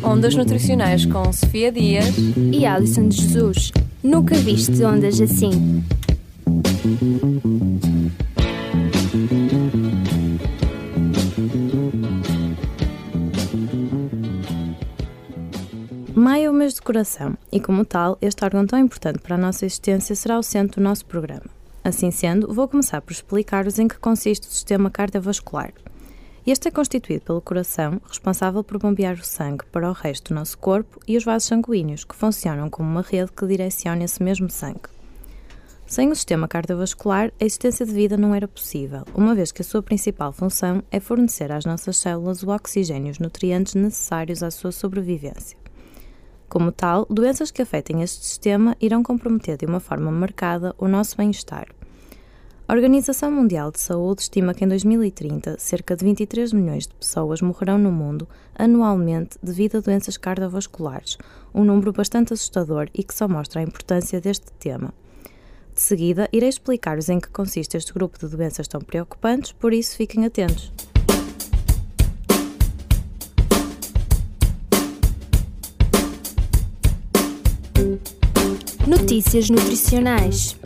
Ondas 0.00 0.34
Nutricionais 0.34 1.04
com 1.04 1.32
Sofia 1.32 1.72
Dias 1.72 2.14
e 2.52 2.64
Alison 2.64 3.08
de 3.08 3.20
Jesus. 3.20 3.72
Nunca 4.02 4.34
viste 4.36 4.82
ondas 4.84 5.20
assim. 5.20 5.82
Maio 16.14 16.44
é 16.44 16.50
o 16.50 16.52
mês 16.52 16.74
de 16.74 16.82
coração 16.82 17.36
e, 17.50 17.58
como 17.58 17.84
tal, 17.84 18.16
este 18.22 18.44
órgão 18.44 18.64
tão 18.66 18.78
importante 18.78 19.18
para 19.18 19.34
a 19.34 19.38
nossa 19.38 19.66
existência 19.66 20.14
será 20.14 20.38
o 20.38 20.42
centro 20.42 20.80
do 20.80 20.84
nosso 20.84 21.04
programa. 21.04 21.46
Assim 21.84 22.10
sendo, 22.12 22.52
vou 22.52 22.68
começar 22.68 23.00
por 23.00 23.12
explicar-vos 23.12 23.78
em 23.78 23.88
que 23.88 23.98
consiste 23.98 24.46
o 24.46 24.50
sistema 24.50 24.88
cardiovascular. 24.88 25.72
Este 26.44 26.66
é 26.66 26.70
constituído 26.72 27.24
pelo 27.24 27.40
coração, 27.40 28.00
responsável 28.08 28.64
por 28.64 28.76
bombear 28.76 29.14
o 29.14 29.24
sangue 29.24 29.64
para 29.70 29.88
o 29.88 29.92
resto 29.92 30.30
do 30.30 30.34
nosso 30.34 30.58
corpo, 30.58 30.98
e 31.06 31.16
os 31.16 31.22
vasos 31.22 31.46
sanguíneos, 31.46 32.02
que 32.02 32.16
funcionam 32.16 32.68
como 32.68 32.90
uma 32.90 33.02
rede 33.02 33.30
que 33.30 33.46
direciona 33.46 34.02
esse 34.02 34.20
mesmo 34.20 34.50
sangue. 34.50 34.90
Sem 35.86 36.10
o 36.10 36.16
sistema 36.16 36.48
cardiovascular, 36.48 37.32
a 37.40 37.44
existência 37.44 37.86
de 37.86 37.92
vida 37.92 38.16
não 38.16 38.34
era 38.34 38.48
possível, 38.48 39.04
uma 39.14 39.36
vez 39.36 39.52
que 39.52 39.62
a 39.62 39.64
sua 39.64 39.84
principal 39.84 40.32
função 40.32 40.82
é 40.90 40.98
fornecer 40.98 41.52
às 41.52 41.64
nossas 41.64 41.98
células 41.98 42.42
o 42.42 42.48
oxigênio 42.48 43.08
e 43.08 43.10
os 43.12 43.20
nutrientes 43.20 43.76
necessários 43.76 44.42
à 44.42 44.50
sua 44.50 44.72
sobrevivência. 44.72 45.56
Como 46.48 46.72
tal, 46.72 47.06
doenças 47.08 47.52
que 47.52 47.62
afetem 47.62 48.02
este 48.02 48.24
sistema 48.24 48.76
irão 48.80 49.04
comprometer 49.04 49.56
de 49.56 49.64
uma 49.64 49.78
forma 49.78 50.10
marcada 50.10 50.74
o 50.76 50.88
nosso 50.88 51.16
bem-estar. 51.16 51.68
A 52.72 52.74
Organização 52.74 53.30
Mundial 53.30 53.70
de 53.70 53.78
Saúde 53.78 54.22
estima 54.22 54.54
que 54.54 54.64
em 54.64 54.68
2030 54.68 55.56
cerca 55.58 55.94
de 55.94 56.06
23 56.06 56.54
milhões 56.54 56.86
de 56.86 56.94
pessoas 56.94 57.42
morrerão 57.42 57.76
no 57.76 57.92
mundo 57.92 58.26
anualmente 58.54 59.36
devido 59.42 59.76
a 59.76 59.80
doenças 59.80 60.16
cardiovasculares, 60.16 61.18
um 61.54 61.64
número 61.64 61.92
bastante 61.92 62.32
assustador 62.32 62.88
e 62.94 63.04
que 63.04 63.14
só 63.14 63.28
mostra 63.28 63.60
a 63.60 63.62
importância 63.62 64.22
deste 64.22 64.50
tema. 64.52 64.94
De 65.74 65.82
seguida, 65.82 66.30
irei 66.32 66.48
explicar-vos 66.48 67.10
em 67.10 67.20
que 67.20 67.28
consiste 67.28 67.76
este 67.76 67.92
grupo 67.92 68.18
de 68.18 68.34
doenças 68.34 68.66
tão 68.66 68.80
preocupantes, 68.80 69.52
por 69.52 69.74
isso 69.74 69.94
fiquem 69.94 70.24
atentos. 70.24 70.72
Notícias 78.86 79.50
nutricionais. 79.50 80.56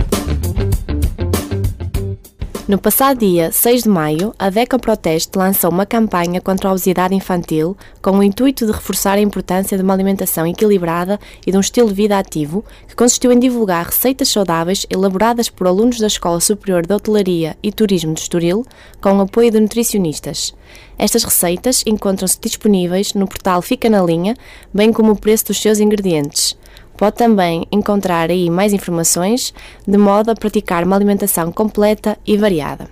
No 2.68 2.78
passado 2.78 3.20
dia 3.20 3.52
6 3.52 3.84
de 3.84 3.88
maio, 3.88 4.34
a 4.36 4.50
DECA 4.50 4.76
Proteste 4.76 5.38
lançou 5.38 5.70
uma 5.70 5.86
campanha 5.86 6.40
contra 6.40 6.68
a 6.68 6.72
obesidade 6.72 7.14
infantil 7.14 7.76
com 8.02 8.18
o 8.18 8.22
intuito 8.24 8.66
de 8.66 8.72
reforçar 8.72 9.18
a 9.18 9.20
importância 9.20 9.76
de 9.76 9.84
uma 9.84 9.94
alimentação 9.94 10.44
equilibrada 10.44 11.20
e 11.46 11.52
de 11.52 11.56
um 11.56 11.60
estilo 11.60 11.86
de 11.86 11.94
vida 11.94 12.18
ativo, 12.18 12.64
que 12.88 12.96
consistiu 12.96 13.30
em 13.30 13.38
divulgar 13.38 13.86
receitas 13.86 14.30
saudáveis 14.30 14.84
elaboradas 14.90 15.48
por 15.48 15.68
alunos 15.68 16.00
da 16.00 16.08
Escola 16.08 16.40
Superior 16.40 16.84
de 16.84 16.92
Hotelaria 16.92 17.56
e 17.62 17.70
Turismo 17.70 18.14
de 18.14 18.22
Estoril, 18.22 18.66
com 19.00 19.16
o 19.16 19.20
apoio 19.20 19.52
de 19.52 19.60
nutricionistas. 19.60 20.52
Estas 20.98 21.22
receitas 21.22 21.84
encontram-se 21.86 22.40
disponíveis 22.40 23.14
no 23.14 23.28
portal 23.28 23.62
Fica 23.62 23.88
na 23.88 24.02
Linha, 24.02 24.34
bem 24.74 24.92
como 24.92 25.12
o 25.12 25.16
preço 25.16 25.46
dos 25.46 25.62
seus 25.62 25.78
ingredientes. 25.78 26.56
Pode 26.96 27.16
também 27.16 27.66
encontrar 27.70 28.30
aí 28.30 28.48
mais 28.48 28.72
informações, 28.72 29.52
de 29.86 29.98
modo 29.98 30.30
a 30.30 30.34
praticar 30.34 30.84
uma 30.84 30.96
alimentação 30.96 31.52
completa 31.52 32.18
e 32.26 32.36
variada. 32.36 32.88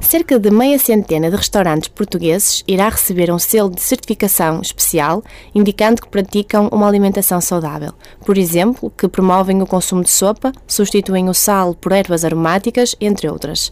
Cerca 0.00 0.38
de 0.38 0.50
meia 0.50 0.78
centena 0.78 1.30
de 1.30 1.36
restaurantes 1.36 1.88
portugueses 1.88 2.64
irá 2.66 2.88
receber 2.88 3.30
um 3.30 3.38
selo 3.38 3.70
de 3.70 3.80
certificação 3.80 4.60
especial 4.60 5.22
indicando 5.54 6.00
que 6.02 6.08
praticam 6.08 6.68
uma 6.72 6.88
alimentação 6.88 7.40
saudável. 7.40 7.92
Por 8.24 8.38
exemplo, 8.38 8.90
que 8.96 9.06
promovem 9.06 9.60
o 9.60 9.66
consumo 9.66 10.02
de 10.02 10.10
sopa, 10.10 10.52
substituem 10.66 11.28
o 11.28 11.34
sal 11.34 11.74
por 11.74 11.92
ervas 11.92 12.24
aromáticas, 12.24 12.96
entre 13.00 13.28
outras. 13.28 13.70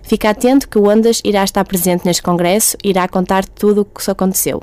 Fica 0.03 0.29
atento 0.29 0.67
que 0.67 0.77
o 0.77 0.89
Ondas 0.89 1.21
irá 1.23 1.43
estar 1.43 1.63
presente 1.63 2.05
neste 2.05 2.21
Congresso 2.21 2.75
e 2.83 2.89
irá 2.89 3.07
contar 3.07 3.45
tudo 3.45 3.81
o 3.81 3.85
que 3.85 4.11
aconteceu. 4.11 4.61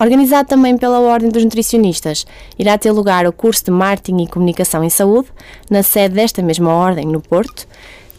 Organizado 0.00 0.48
também 0.48 0.78
pela 0.78 1.00
Ordem 1.00 1.28
dos 1.28 1.42
Nutricionistas, 1.42 2.24
irá 2.56 2.78
ter 2.78 2.92
lugar 2.92 3.26
o 3.26 3.32
curso 3.32 3.64
de 3.64 3.70
Marketing 3.70 4.22
e 4.22 4.28
Comunicação 4.28 4.84
em 4.84 4.90
Saúde, 4.90 5.28
na 5.68 5.82
sede 5.82 6.14
desta 6.14 6.40
mesma 6.40 6.72
Ordem, 6.72 7.06
no 7.06 7.20
Porto. 7.20 7.66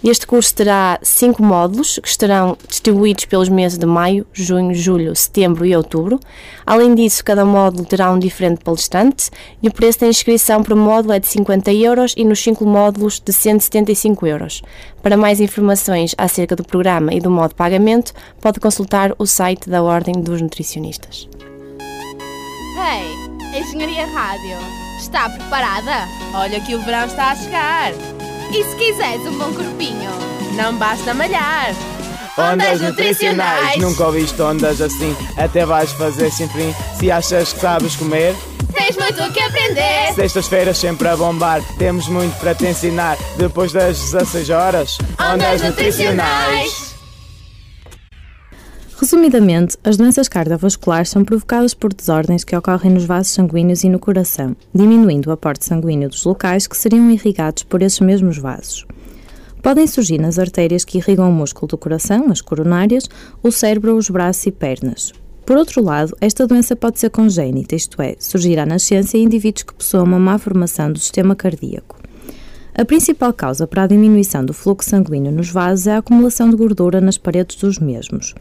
Este 0.01 0.25
curso 0.25 0.56
terá 0.56 0.97
cinco 1.01 1.44
módulos 1.44 2.00
que 2.01 2.07
estarão 2.07 2.57
distribuídos 2.69 3.25
pelos 3.25 3.50
meses 3.50 3.78
de 3.78 3.85
maio, 3.85 4.25
junho, 4.31 4.73
julho, 4.73 5.13
setembro 5.13 5.66
e 5.66 5.75
outubro. 5.75 6.22
Além 6.66 6.95
disso, 6.95 7.23
cada 7.23 7.44
módulo 7.44 7.86
terá 7.86 8.09
um 8.09 8.18
diferente 8.18 8.63
palestrante 8.63 9.30
e 9.62 9.68
o 9.68 9.74
preço 9.74 10.00
da 10.00 10.07
inscrição 10.07 10.63
por 10.63 10.74
módulo 10.74 11.13
é 11.13 11.19
de 11.19 11.27
50 11.27 11.74
euros 11.74 12.13
e 12.15 12.24
nos 12.24 12.39
cinco 12.39 12.65
módulos 12.65 13.19
de 13.19 13.33
175 13.33 14.25
euros. 14.25 14.62
Para 15.03 15.18
mais 15.18 15.42
informações 15.42 16.15
acerca 16.18 16.56
do 16.56 16.63
programa 16.63 17.13
e 17.13 17.19
do 17.19 17.30
modo 17.30 17.50
de 17.50 17.56
pagamento, 17.56 18.13
pode 18.39 18.57
consultar 18.62 19.13
o 19.18 19.25
site 19.25 19.69
da 19.69 19.83
Ordem 19.83 20.13
dos 20.21 20.42
Nutricionistas. 20.42 21.27
Hey, 22.81 23.59
Engenharia 23.59 24.05
Rádio, 24.07 24.57
está 24.97 25.29
preparada? 25.29 26.07
Olha 26.33 26.61
que 26.61 26.73
o 26.75 26.81
verão 26.81 27.05
está 27.05 27.31
a 27.31 27.35
chegar. 27.35 27.91
E 28.53 28.63
se 28.63 28.75
quiseres 28.77 29.21
um 29.27 29.37
bom 29.37 29.53
corpinho? 29.53 30.09
Não 30.55 30.77
basta 30.77 31.13
malhar. 31.13 31.75
Ondas 32.37 32.79
nutricionais, 32.79 33.75
nunca 33.81 34.05
ouviste 34.05 34.41
ondas 34.41 34.79
assim, 34.79 35.13
até 35.35 35.65
vais 35.65 35.91
fazer 35.91 36.31
sem 36.31 36.47
fim. 36.47 36.73
Se 36.97 37.11
achas 37.11 37.51
que 37.51 37.59
sabes 37.59 37.97
comer, 37.97 38.33
tens 38.73 38.95
muito 38.95 39.23
o 39.23 39.33
que 39.33 39.41
aprender. 39.41 40.13
Sextas-feiras 40.15 40.77
sempre 40.77 41.09
a 41.09 41.17
bombar, 41.17 41.61
temos 41.77 42.07
muito 42.07 42.39
para 42.39 42.55
te 42.55 42.65
ensinar. 42.65 43.17
Depois 43.35 43.73
das 43.73 43.99
16 43.99 44.49
horas, 44.51 44.97
ondas 45.19 45.61
nutricionais. 45.61 46.88
Resumidamente, 49.00 49.78
as 49.81 49.96
doenças 49.96 50.28
cardiovasculares 50.28 51.07
são 51.07 51.24
provocadas 51.24 51.74
por 51.74 51.94
desordens 51.94 52.44
que 52.44 52.54
ocorrem 52.54 52.92
nos 52.92 53.06
vasos 53.06 53.31
sanguíneos 53.31 53.86
e 53.86 53.90
no 53.90 53.98
coração, 53.98 54.54
diminuindo 54.75 55.28
o 55.28 55.31
aporte 55.31 55.63
sanguíneo 55.63 56.10
dos 56.10 56.25
locais 56.25 56.68
que 56.68 56.75
seriam 56.75 57.10
irrigados 57.10 57.63
por 57.63 57.81
esses 57.81 58.01
mesmos 58.01 58.38
vasos. 58.38 58.86
Podem 59.63 59.88
surgir 59.88 60.19
nas 60.19 60.38
artérias 60.38 60.84
que 60.84 60.98
irrigam 60.98 61.30
o 61.30 61.34
músculo 61.34 61.69
do 61.69 61.78
coração, 61.78 62.30
as 62.30 62.42
coronárias, 62.42 63.10
o 63.42 63.50
cérebro, 63.50 63.96
os 63.96 64.10
braços 64.10 64.46
e 64.48 64.51
pernas. 64.51 65.13
Por 65.46 65.56
outro 65.56 65.81
lado, 65.81 66.13
esta 66.19 66.46
doença 66.46 66.75
pode 66.75 67.00
ser 67.00 67.10
congénita, 67.10 67.78
isto 67.78 68.01
é, 68.01 68.18
surgir 68.19 68.60
à 68.60 68.66
nascença 68.66 69.18
em 69.18 69.24
indivíduos 69.24 69.63
que 69.63 69.75
possuam 69.75 70.04
uma 70.04 70.19
má 70.19 70.38
formação 70.38 70.92
do 70.92 71.00
sistema 71.00 71.38
cardíaco. 71.38 71.96
A 72.74 72.84
principal 72.84 73.31
causa 73.31 73.66
para 73.66 73.84
a 73.84 73.88
diminuição 73.88 74.44
do 74.44 74.54
fluxo 74.54 74.90
sanguíneo 74.90 75.31
nos 75.31 75.50
vasos 75.50 75.88
é 75.88 75.94
a 75.94 76.00
acumulação 76.00 76.50
de 76.50 76.57
gordura 76.57 77.00
nas 77.00 77.18
paredes 77.18 77.56
dos 77.56 77.80
mesmos. 77.80 78.36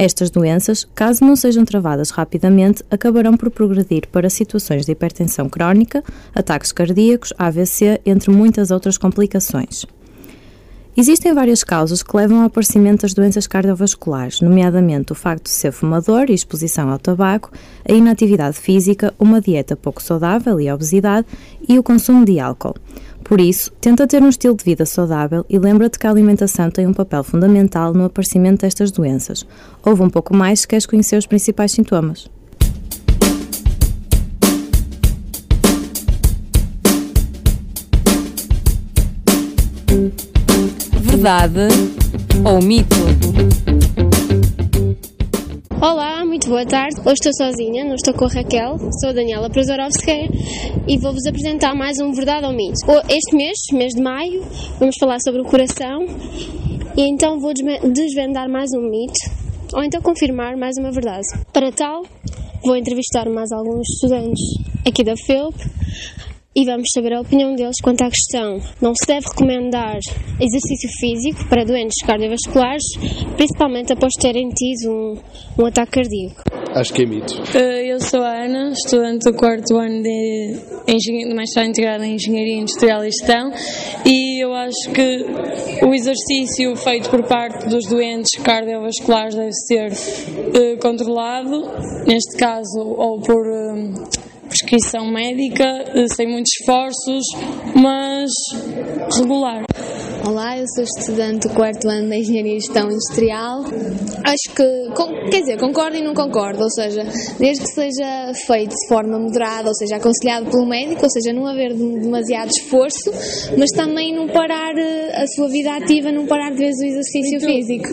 Estas 0.00 0.30
doenças, 0.30 0.86
caso 0.94 1.24
não 1.24 1.34
sejam 1.34 1.64
travadas 1.64 2.10
rapidamente, 2.10 2.84
acabarão 2.88 3.36
por 3.36 3.50
progredir 3.50 4.06
para 4.06 4.30
situações 4.30 4.86
de 4.86 4.92
hipertensão 4.92 5.48
crónica, 5.48 6.04
ataques 6.32 6.70
cardíacos, 6.70 7.32
AVC, 7.36 8.00
entre 8.06 8.30
muitas 8.30 8.70
outras 8.70 8.96
complicações. 8.96 9.84
Existem 10.96 11.32
várias 11.32 11.62
causas 11.62 12.02
que 12.02 12.16
levam 12.16 12.40
ao 12.40 12.46
aparecimento 12.46 13.02
das 13.02 13.14
doenças 13.14 13.46
cardiovasculares, 13.46 14.40
nomeadamente 14.40 15.12
o 15.12 15.16
facto 15.16 15.44
de 15.44 15.50
ser 15.50 15.72
fumador 15.72 16.26
e 16.28 16.34
exposição 16.34 16.90
ao 16.90 16.98
tabaco, 16.98 17.52
a 17.88 17.92
inatividade 17.92 18.56
física, 18.56 19.12
uma 19.18 19.40
dieta 19.40 19.76
pouco 19.76 20.02
saudável 20.02 20.60
e 20.60 20.68
a 20.68 20.74
obesidade 20.74 21.26
e 21.68 21.78
o 21.78 21.82
consumo 21.82 22.24
de 22.24 22.38
álcool. 22.38 22.74
Por 23.28 23.42
isso, 23.42 23.70
tenta 23.78 24.06
ter 24.06 24.22
um 24.22 24.28
estilo 24.30 24.56
de 24.56 24.64
vida 24.64 24.86
saudável 24.86 25.44
e 25.50 25.58
lembra-te 25.58 25.98
que 25.98 26.06
a 26.06 26.10
alimentação 26.10 26.70
tem 26.70 26.86
um 26.86 26.94
papel 26.94 27.22
fundamental 27.22 27.92
no 27.92 28.06
aparecimento 28.06 28.62
destas 28.62 28.90
doenças. 28.90 29.46
Ouve 29.84 30.02
um 30.02 30.08
pouco 30.08 30.34
mais 30.34 30.60
se 30.60 30.68
queres 30.68 30.86
conhecer 30.86 31.18
os 31.18 31.26
principais 31.26 31.72
sintomas. 31.72 32.26
Verdade 41.02 41.68
ou 42.46 42.62
mito? 42.62 43.17
Olá, 45.80 46.24
muito 46.24 46.48
boa 46.48 46.66
tarde. 46.66 46.96
Hoje 47.02 47.14
estou 47.22 47.32
sozinha, 47.34 47.84
não 47.84 47.94
estou 47.94 48.12
com 48.12 48.24
a 48.24 48.28
Raquel, 48.28 48.78
sou 49.00 49.10
a 49.10 49.12
Daniela 49.12 49.48
Prozorovskaya 49.48 50.28
e 50.88 50.98
vou-vos 50.98 51.24
apresentar 51.24 51.72
mais 51.72 52.00
um 52.00 52.12
Verdade 52.12 52.46
ou 52.46 52.52
Mito. 52.52 52.74
Este 53.08 53.36
mês, 53.36 53.56
mês 53.72 53.94
de 53.94 54.02
maio, 54.02 54.42
vamos 54.80 54.96
falar 54.98 55.20
sobre 55.20 55.40
o 55.40 55.44
coração 55.44 56.04
e 56.96 57.02
então 57.02 57.38
vou 57.38 57.52
desvendar 57.94 58.48
mais 58.48 58.70
um 58.74 58.90
mito 58.90 59.20
ou 59.72 59.84
então 59.84 60.02
confirmar 60.02 60.56
mais 60.56 60.74
uma 60.80 60.90
verdade. 60.90 61.28
Para 61.52 61.70
tal, 61.70 62.02
vou 62.64 62.76
entrevistar 62.76 63.28
mais 63.28 63.52
alguns 63.52 63.88
estudantes 63.88 64.42
aqui 64.84 65.04
da 65.04 65.14
FEUP 65.16 65.54
e 66.54 66.64
vamos 66.64 66.88
saber 66.92 67.12
a 67.12 67.20
opinião 67.20 67.54
deles 67.54 67.76
quanto 67.82 68.02
à 68.02 68.10
questão. 68.10 68.60
Não 68.80 68.92
se 68.94 69.06
deve 69.06 69.26
recomendar 69.28 69.98
exercício 70.40 70.88
físico 70.98 71.48
para 71.48 71.64
doentes 71.64 72.04
cardiovasculares, 72.04 72.84
principalmente 73.36 73.92
após 73.92 74.12
terem 74.20 74.48
tido 74.48 74.90
um, 74.90 75.62
um 75.62 75.66
ataque 75.66 75.92
cardíaco. 75.92 76.42
Acho 76.74 76.92
que 76.92 77.02
é 77.02 77.06
mito. 77.06 77.34
Eh, 77.54 77.92
eu 77.92 78.00
sou 78.00 78.22
a 78.22 78.44
Ana, 78.44 78.72
estudante 78.72 79.30
do 79.30 79.36
quarto 79.36 79.76
ano 79.76 80.02
de, 80.02 80.56
de 80.86 81.34
mestrado 81.34 81.68
integrado 81.68 82.04
em 82.04 82.14
Engenharia 82.14 82.58
Industrial 82.58 83.04
e 83.04 83.10
Gestão 83.10 83.50
e 84.04 84.42
eu 84.42 84.52
acho 84.54 84.90
que 84.92 85.84
o 85.84 85.94
exercício 85.94 86.76
feito 86.76 87.10
por 87.10 87.22
parte 87.24 87.68
dos 87.68 87.86
doentes 87.88 88.40
cardiovasculares 88.42 89.34
deve 89.34 89.52
ser 89.52 89.92
uh, 89.92 90.78
controlado, 90.80 91.62
neste 92.06 92.36
caso, 92.36 92.80
ou 92.80 93.20
por 93.20 93.46
uh, 93.46 94.27
prescrição 94.48 95.06
médica, 95.06 95.64
eh, 95.64 96.06
sem 96.16 96.26
muitos 96.26 96.52
esforços, 96.58 97.24
mas 97.74 98.30
regular. 99.16 99.64
Olá, 100.26 100.58
eu 100.58 100.64
sou 100.74 100.84
estudante 100.84 101.48
do 101.48 101.54
quarto 101.54 101.88
ano 101.88 102.08
da 102.08 102.16
Engenharia 102.16 102.56
e 102.56 102.60
Gestão 102.60 102.90
Industrial. 102.90 103.62
Acho 104.24 104.54
que, 104.54 105.30
quer 105.30 105.40
dizer, 105.40 105.58
concordo 105.58 105.96
e 105.96 106.02
não 106.02 106.12
concordo, 106.12 106.62
ou 106.62 106.70
seja, 106.70 107.02
desde 107.38 107.64
que 107.64 107.70
seja 107.70 108.32
feito 108.46 108.70
de 108.70 108.88
forma 108.88 109.18
moderada, 109.18 109.68
ou 109.68 109.74
seja, 109.74 109.96
aconselhado 109.96 110.50
pelo 110.50 110.66
médico, 110.66 111.04
ou 111.04 111.10
seja, 111.10 111.32
não 111.32 111.46
haver 111.46 111.72
demasiado 111.72 112.50
esforço, 112.50 113.10
mas 113.56 113.70
também 113.70 114.14
não 114.14 114.26
parar 114.28 114.76
eh, 114.76 115.22
a 115.22 115.26
sua 115.28 115.48
vida 115.48 115.74
ativa, 115.76 116.10
não 116.10 116.26
parar 116.26 116.50
de 116.50 116.58
vez 116.58 116.74
o 116.78 116.84
exercício 116.84 117.40
físico. 117.40 117.88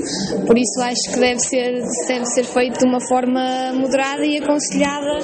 Por 0.45 0.57
isso 0.57 0.81
acho 0.81 1.13
que 1.13 1.19
deve 1.19 1.39
ser, 1.39 1.81
deve 2.07 2.25
ser 2.25 2.43
feito 2.43 2.79
de 2.79 2.85
uma 2.85 2.99
forma 3.07 3.71
moderada 3.73 4.25
e 4.25 4.37
aconselhada 4.37 5.19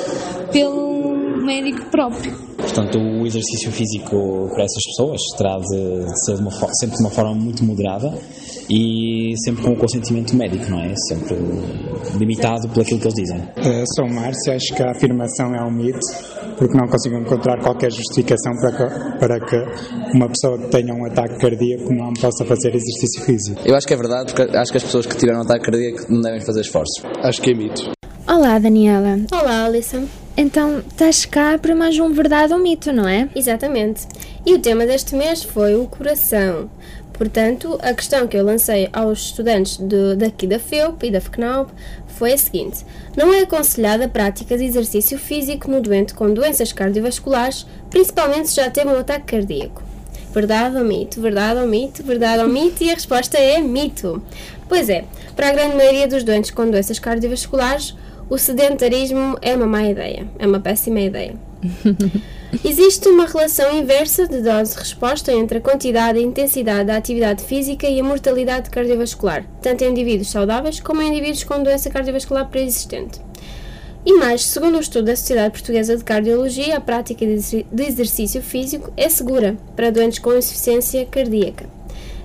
pelo 0.52 1.01
médico 1.42 1.86
próprio. 1.90 2.34
Portanto, 2.58 2.98
o 3.00 3.26
exercício 3.26 3.72
físico 3.72 4.50
para 4.54 4.64
essas 4.64 4.84
pessoas 4.88 5.20
terá 5.38 5.58
de 5.58 6.26
ser 6.26 6.36
de 6.36 6.42
uma, 6.42 6.52
sempre 6.52 6.98
de 6.98 7.04
uma 7.04 7.10
forma 7.10 7.34
muito 7.34 7.64
moderada 7.64 8.14
e 8.70 9.34
sempre 9.44 9.64
com 9.64 9.72
o 9.72 9.76
consentimento 9.76 10.36
médico, 10.36 10.70
não 10.70 10.80
é? 10.80 10.94
Sempre 11.10 11.36
limitado 12.18 12.70
por 12.70 12.82
aquilo 12.82 13.00
que 13.00 13.08
eles 13.08 13.16
dizem. 13.16 13.40
Uh, 13.40 13.84
sou 13.96 14.08
Márcio, 14.08 14.54
acho 14.54 14.74
que 14.74 14.84
a 14.84 14.92
afirmação 14.92 15.54
é 15.56 15.64
um 15.64 15.72
mito, 15.72 16.00
porque 16.58 16.78
não 16.78 16.88
consigo 16.88 17.18
encontrar 17.18 17.60
qualquer 17.62 17.92
justificação 17.92 18.54
para 18.62 18.72
que, 18.72 19.20
para 19.20 19.40
que 19.40 20.16
uma 20.16 20.30
pessoa 20.30 20.58
que 20.58 20.68
tenha 20.70 20.94
um 20.94 21.06
ataque 21.06 21.40
cardíaco 21.40 21.94
não 21.94 22.14
possa 22.14 22.46
fazer 22.46 22.70
exercício 22.70 23.24
físico. 23.24 23.62
Eu 23.66 23.76
acho 23.76 23.88
que 23.88 23.94
é 23.94 23.98
verdade, 23.98 24.34
porque 24.34 24.56
acho 24.56 24.72
que 24.72 24.78
as 24.78 24.84
pessoas 24.84 25.06
que 25.06 25.18
tiveram 25.18 25.40
um 25.40 25.44
ataque 25.44 25.66
cardíaco 25.66 26.06
não 26.12 26.22
devem 26.22 26.42
fazer 26.42 26.62
esforços. 26.62 27.04
Acho 27.24 27.42
que 27.42 27.52
é 27.52 27.54
mito. 27.54 27.92
Olá, 28.28 28.58
Daniela. 28.60 29.20
Olá, 29.34 29.66
Alison. 29.66 30.06
Então, 30.44 30.80
estás 30.80 31.24
cá 31.24 31.60
para 31.60 31.76
mais 31.76 32.00
um 32.00 32.12
Verdade 32.12 32.52
ou 32.52 32.58
Mito, 32.58 32.92
não 32.92 33.08
é? 33.08 33.30
Exatamente. 33.36 34.08
E 34.44 34.56
o 34.56 34.60
tema 34.60 34.88
deste 34.88 35.14
mês 35.14 35.44
foi 35.44 35.76
o 35.76 35.86
coração. 35.86 36.68
Portanto, 37.14 37.78
a 37.80 37.94
questão 37.94 38.28
que 38.28 38.36
eu 38.36 38.44
lancei 38.44 38.90
aos 38.92 39.26
estudantes 39.26 39.78
de, 39.78 40.16
daqui 40.16 40.48
da 40.48 40.58
FEUP 40.58 41.06
e 41.06 41.12
da 41.12 41.22
FCNAUP 41.22 41.70
foi 42.08 42.34
a 42.34 42.38
seguinte: 42.40 42.84
Não 43.16 43.32
é 43.32 43.42
aconselhada 43.42 44.06
a 44.06 44.10
prática 44.10 44.58
de 44.58 44.66
exercício 44.66 45.20
físico 45.20 45.70
no 45.70 45.80
doente 45.80 46.16
com 46.16 46.34
doenças 46.34 46.74
cardiovasculares, 46.74 47.68
principalmente 47.92 48.50
se 48.50 48.56
já 48.56 48.68
teve 48.68 48.90
um 48.90 48.98
ataque 48.98 49.36
cardíaco. 49.36 49.84
Verdade 50.34 50.76
ou 50.76 50.84
mito? 50.84 51.22
Verdade 51.22 51.60
ou 51.60 51.68
mito? 51.68 52.02
Verdade 52.02 52.42
ou 52.42 52.50
mito? 52.50 52.84
E 52.84 52.90
a 52.90 52.96
resposta 52.96 53.38
é 53.38 53.60
mito. 53.60 54.24
Pois 54.68 54.90
é, 54.90 55.06
para 55.36 55.50
a 55.50 55.52
grande 55.52 55.76
maioria 55.76 56.08
dos 56.08 56.24
doentes 56.24 56.50
com 56.50 56.68
doenças 56.68 56.98
cardiovasculares, 56.98 57.96
o 58.32 58.38
sedentarismo 58.38 59.38
é 59.42 59.54
uma 59.54 59.68
má 59.68 59.84
ideia, 59.84 60.26
é 60.40 60.48
uma 60.48 60.62
péssima 60.62 61.02
ideia. 61.02 61.36
Existe 62.64 63.10
uma 63.10 63.26
relação 63.26 63.78
inversa 63.78 64.26
de 64.26 64.40
dose-resposta 64.40 65.34
entre 65.34 65.58
a 65.58 65.62
quantidade 65.62 66.18
e 66.18 66.24
intensidade 66.24 66.86
da 66.86 66.96
atividade 66.96 67.44
física 67.44 67.90
e 67.90 68.00
a 68.00 68.04
mortalidade 68.04 68.70
cardiovascular, 68.70 69.46
tanto 69.62 69.84
em 69.84 69.92
indivíduos 69.92 70.32
saudáveis 70.32 70.80
como 70.80 71.02
em 71.02 71.10
indivíduos 71.10 71.44
com 71.44 71.62
doença 71.62 71.90
cardiovascular 71.90 72.48
pré-existente. 72.48 73.20
E 74.06 74.14
mais, 74.14 74.46
segundo 74.46 74.76
o 74.76 74.78
um 74.78 74.82
estudo 74.82 75.08
da 75.08 75.16
Sociedade 75.18 75.52
Portuguesa 75.52 75.98
de 75.98 76.04
Cardiologia, 76.06 76.78
a 76.78 76.82
prática 76.82 77.26
de 77.26 77.84
exercício 77.84 78.42
físico 78.42 78.94
é 78.96 79.10
segura 79.10 79.58
para 79.76 79.92
doentes 79.92 80.20
com 80.20 80.34
insuficiência 80.34 81.06
cardíaca. 81.06 81.81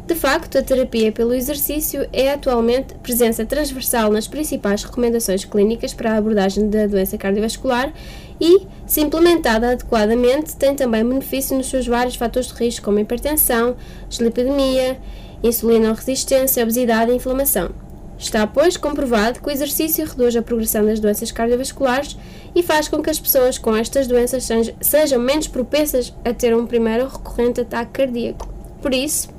De 0.07 0.15
facto, 0.15 0.57
a 0.57 0.63
terapia 0.63 1.11
pelo 1.11 1.35
exercício 1.35 2.09
é 2.13 2.33
atualmente 2.33 2.95
presença 3.03 3.45
transversal 3.45 4.09
nas 4.09 4.29
principais 4.29 4.85
recomendações 4.85 5.45
clínicas 5.45 5.93
para 5.93 6.13
a 6.13 6.17
abordagem 6.17 6.71
da 6.71 6.87
doença 6.87 7.19
cardiovascular 7.19 7.93
e, 8.41 8.69
se 8.87 9.01
implementada 9.01 9.73
adequadamente, 9.73 10.55
tem 10.55 10.77
também 10.77 11.05
benefício 11.05 11.57
nos 11.57 11.69
seus 11.69 11.89
vários 11.89 12.15
fatores 12.15 12.53
de 12.53 12.55
risco, 12.55 12.85
como 12.85 13.01
hipertensão, 13.01 13.77
dislipidemia, 14.09 14.97
insulinoresistência, 15.43 16.63
obesidade 16.63 17.11
e 17.11 17.17
inflamação. 17.17 17.71
Está, 18.17 18.47
pois, 18.47 18.77
comprovado 18.77 19.41
que 19.41 19.49
o 19.49 19.51
exercício 19.51 20.07
reduz 20.07 20.37
a 20.37 20.41
progressão 20.41 20.87
das 20.87 21.01
doenças 21.01 21.33
cardiovasculares 21.33 22.17
e 22.55 22.63
faz 22.63 22.87
com 22.87 23.03
que 23.03 23.11
as 23.11 23.19
pessoas 23.19 23.59
com 23.59 23.75
estas 23.75 24.07
doenças 24.07 24.49
sejam 24.81 25.19
menos 25.19 25.49
propensas 25.49 26.15
a 26.25 26.33
ter 26.33 26.57
um 26.57 26.65
primeiro 26.65 27.09
recorrente 27.09 27.63
ataque 27.63 27.91
cardíaco. 27.93 28.49
Por 28.81 28.95
isso, 28.95 29.36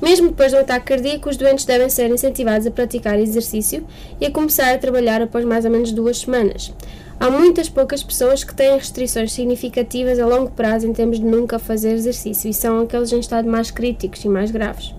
mesmo 0.00 0.28
depois 0.28 0.52
do 0.52 0.58
ataque 0.58 0.86
cardíaco, 0.86 1.28
os 1.28 1.36
doentes 1.36 1.64
devem 1.64 1.88
ser 1.88 2.10
incentivados 2.10 2.66
a 2.66 2.70
praticar 2.70 3.18
exercício 3.18 3.86
e 4.20 4.26
a 4.26 4.30
começar 4.30 4.74
a 4.74 4.78
trabalhar 4.78 5.22
após 5.22 5.44
mais 5.44 5.64
ou 5.64 5.70
menos 5.70 5.92
duas 5.92 6.18
semanas. 6.18 6.72
Há 7.18 7.30
muitas 7.30 7.68
poucas 7.68 8.02
pessoas 8.02 8.44
que 8.44 8.54
têm 8.54 8.76
restrições 8.76 9.32
significativas 9.32 10.18
a 10.18 10.26
longo 10.26 10.50
prazo 10.50 10.86
em 10.86 10.92
termos 10.92 11.18
de 11.18 11.24
nunca 11.24 11.58
fazer 11.58 11.92
exercício 11.92 12.50
e 12.50 12.54
são 12.54 12.82
aqueles 12.82 13.10
em 13.10 13.18
estado 13.18 13.48
mais 13.48 13.70
críticos 13.70 14.22
e 14.24 14.28
mais 14.28 14.50
graves. 14.50 14.94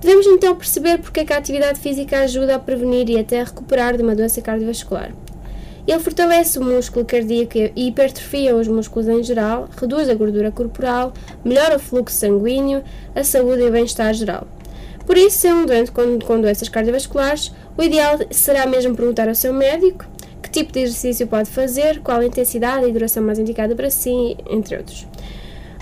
Devemos 0.00 0.26
então 0.26 0.54
perceber 0.56 0.98
porque 0.98 1.20
é 1.20 1.24
que 1.24 1.32
a 1.32 1.38
atividade 1.38 1.78
física 1.78 2.20
ajuda 2.20 2.56
a 2.56 2.58
prevenir 2.58 3.08
e 3.08 3.18
até 3.18 3.40
a 3.40 3.44
recuperar 3.44 3.96
de 3.96 4.02
uma 4.02 4.14
doença 4.14 4.40
cardiovascular. 4.40 5.12
Ele 5.86 5.98
fortalece 5.98 6.58
o 6.58 6.64
músculo 6.64 7.04
cardíaco 7.04 7.58
e 7.58 7.88
hipertrofia 7.88 8.56
os 8.56 8.66
músculos 8.66 9.06
em 9.08 9.22
geral, 9.22 9.68
reduz 9.76 10.08
a 10.08 10.14
gordura 10.14 10.50
corporal, 10.50 11.12
melhora 11.44 11.76
o 11.76 11.78
fluxo 11.78 12.16
sanguíneo, 12.16 12.82
a 13.14 13.22
saúde 13.22 13.62
e 13.62 13.68
o 13.68 13.70
bem-estar 13.70 14.14
geral. 14.14 14.46
Por 15.06 15.18
isso, 15.18 15.38
se 15.38 15.48
é 15.48 15.54
um 15.54 15.66
doente 15.66 15.92
com, 15.92 16.18
com 16.18 16.40
doenças 16.40 16.68
cardiovasculares, 16.70 17.52
O 17.76 17.82
ideal 17.82 18.18
será 18.30 18.66
mesmo 18.66 18.94
perguntar 18.94 19.28
ao 19.28 19.34
seu 19.34 19.52
médico 19.52 20.06
que 20.40 20.48
tipo 20.48 20.72
de 20.72 20.80
exercício 20.80 21.26
pode 21.26 21.50
fazer, 21.50 22.00
qual 22.00 22.20
a 22.20 22.26
intensidade 22.26 22.86
e 22.86 22.92
duração 22.92 23.22
mais 23.22 23.38
indicada 23.38 23.74
para 23.74 23.90
si, 23.90 24.36
entre 24.48 24.76
outros. 24.76 25.06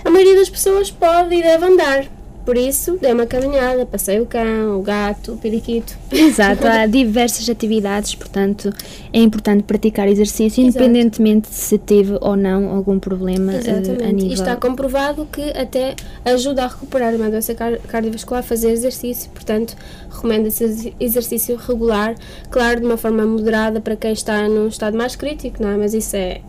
A 0.03 0.09
maioria 0.09 0.35
das 0.35 0.49
pessoas 0.49 0.89
pode 0.89 1.35
e 1.35 1.43
deve 1.43 1.65
andar, 1.65 2.07
por 2.45 2.57
isso, 2.57 2.97
dê 3.01 3.11
uma 3.11 3.25
caminhada, 3.25 3.85
passei 3.85 4.19
o 4.19 4.25
cão, 4.25 4.79
o 4.79 4.81
gato, 4.81 5.33
o 5.33 5.37
periquito. 5.37 5.97
Exato, 6.11 6.67
há 6.67 6.85
diversas 6.85 7.49
atividades, 7.49 8.15
portanto, 8.15 8.71
é 9.11 9.19
importante 9.19 9.63
praticar 9.63 10.07
exercício, 10.07 10.63
independentemente 10.63 11.49
de 11.49 11.55
se 11.55 11.77
teve 11.77 12.17
ou 12.19 12.35
não 12.35 12.69
algum 12.69 12.99
problema 12.99 13.53
uh, 13.53 14.07
a 14.07 14.11
nível... 14.11 14.31
E 14.31 14.33
está 14.33 14.55
comprovado 14.55 15.25
que 15.31 15.41
até 15.57 15.95
ajuda 16.25 16.65
a 16.65 16.67
recuperar 16.67 17.15
uma 17.15 17.29
doença 17.29 17.55
cardiovascular 17.55 18.43
fazer 18.43 18.71
exercício, 18.71 19.29
portanto, 19.31 19.75
recomenda-se 20.09 20.93
exercício 20.99 21.55
regular, 21.55 22.15
claro, 22.49 22.81
de 22.81 22.85
uma 22.85 22.97
forma 22.97 23.25
moderada 23.25 23.79
para 23.79 23.95
quem 23.95 24.11
está 24.11 24.47
num 24.47 24.67
estado 24.67 24.97
mais 24.97 25.15
crítico, 25.15 25.63
não 25.63 25.69
é? 25.69 25.77
Mas 25.77 25.93
isso 25.93 26.15
é 26.15 26.41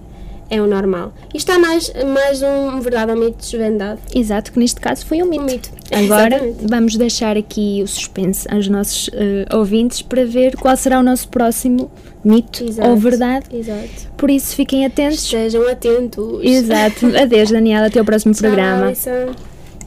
é 0.51 0.61
o 0.61 0.67
normal. 0.67 1.13
E 1.33 1.37
está 1.37 1.59
mais, 1.59 1.93
mais 2.13 2.43
um 2.43 2.81
verdade 2.81 3.13
ou 3.13 3.19
mito 3.19 3.39
desvendado. 3.39 4.01
Exato, 4.15 4.53
que 4.53 4.59
neste 4.59 4.81
caso 4.81 5.05
foi 5.07 5.23
um 5.23 5.27
mito. 5.27 5.43
Um 5.43 5.47
mito. 5.47 5.71
Agora 5.93 6.37
Exatamente. 6.37 6.67
vamos 6.69 6.97
deixar 6.97 7.37
aqui 7.37 7.81
o 7.83 7.87
suspense 7.87 8.47
aos 8.51 8.69
nossos 8.69 9.09
uh, 9.09 9.57
ouvintes 9.57 10.03
para 10.03 10.25
ver 10.25 10.57
qual 10.57 10.77
será 10.77 10.99
o 11.01 11.03
nosso 11.03 11.29
próximo 11.29 11.91
mito 12.25 12.65
Exato. 12.65 12.89
ou 12.89 12.97
verdade. 12.97 13.47
Exato. 13.53 14.09
Por 14.17 14.31
isso 14.31 14.55
fiquem 14.55 14.87
atentos. 14.87 15.25
Estejam 15.25 15.69
atentos. 15.69 16.41
Exato. 16.43 17.07
Adeus, 17.17 17.51
Daniela. 17.51 17.87
Até 17.87 18.01
o 18.01 18.05
próximo 18.05 18.33
Tchau, 18.35 18.43
programa. 18.43 18.93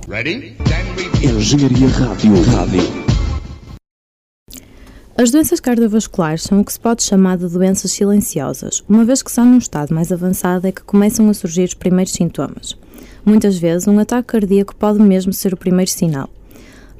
Ready? 0.07 0.55
Engenharia 1.21 1.87
Rádio. 1.87 2.41
Rádio. 2.43 3.16
As 5.19 5.31
doenças 5.31 5.59
cardiovasculares 5.59 6.43
são 6.43 6.61
o 6.61 6.63
que 6.63 6.71
se 6.71 6.79
pode 6.79 7.01
chamar 7.01 7.39
de 7.39 7.47
doenças 7.47 7.91
silenciosas, 7.91 8.83
uma 8.87 9.03
vez 9.03 9.23
que 9.23 9.31
só 9.31 9.43
num 9.43 9.57
estado 9.57 9.91
mais 9.91 10.11
avançado 10.11 10.67
é 10.67 10.71
que 10.71 10.83
começam 10.83 11.27
a 11.27 11.33
surgir 11.33 11.63
os 11.63 11.73
primeiros 11.73 12.13
sintomas. 12.13 12.77
Muitas 13.25 13.57
vezes, 13.57 13.87
um 13.87 13.97
ataque 13.97 14.27
cardíaco 14.27 14.75
pode 14.75 15.01
mesmo 15.01 15.33
ser 15.33 15.55
o 15.55 15.57
primeiro 15.57 15.89
sinal. 15.89 16.29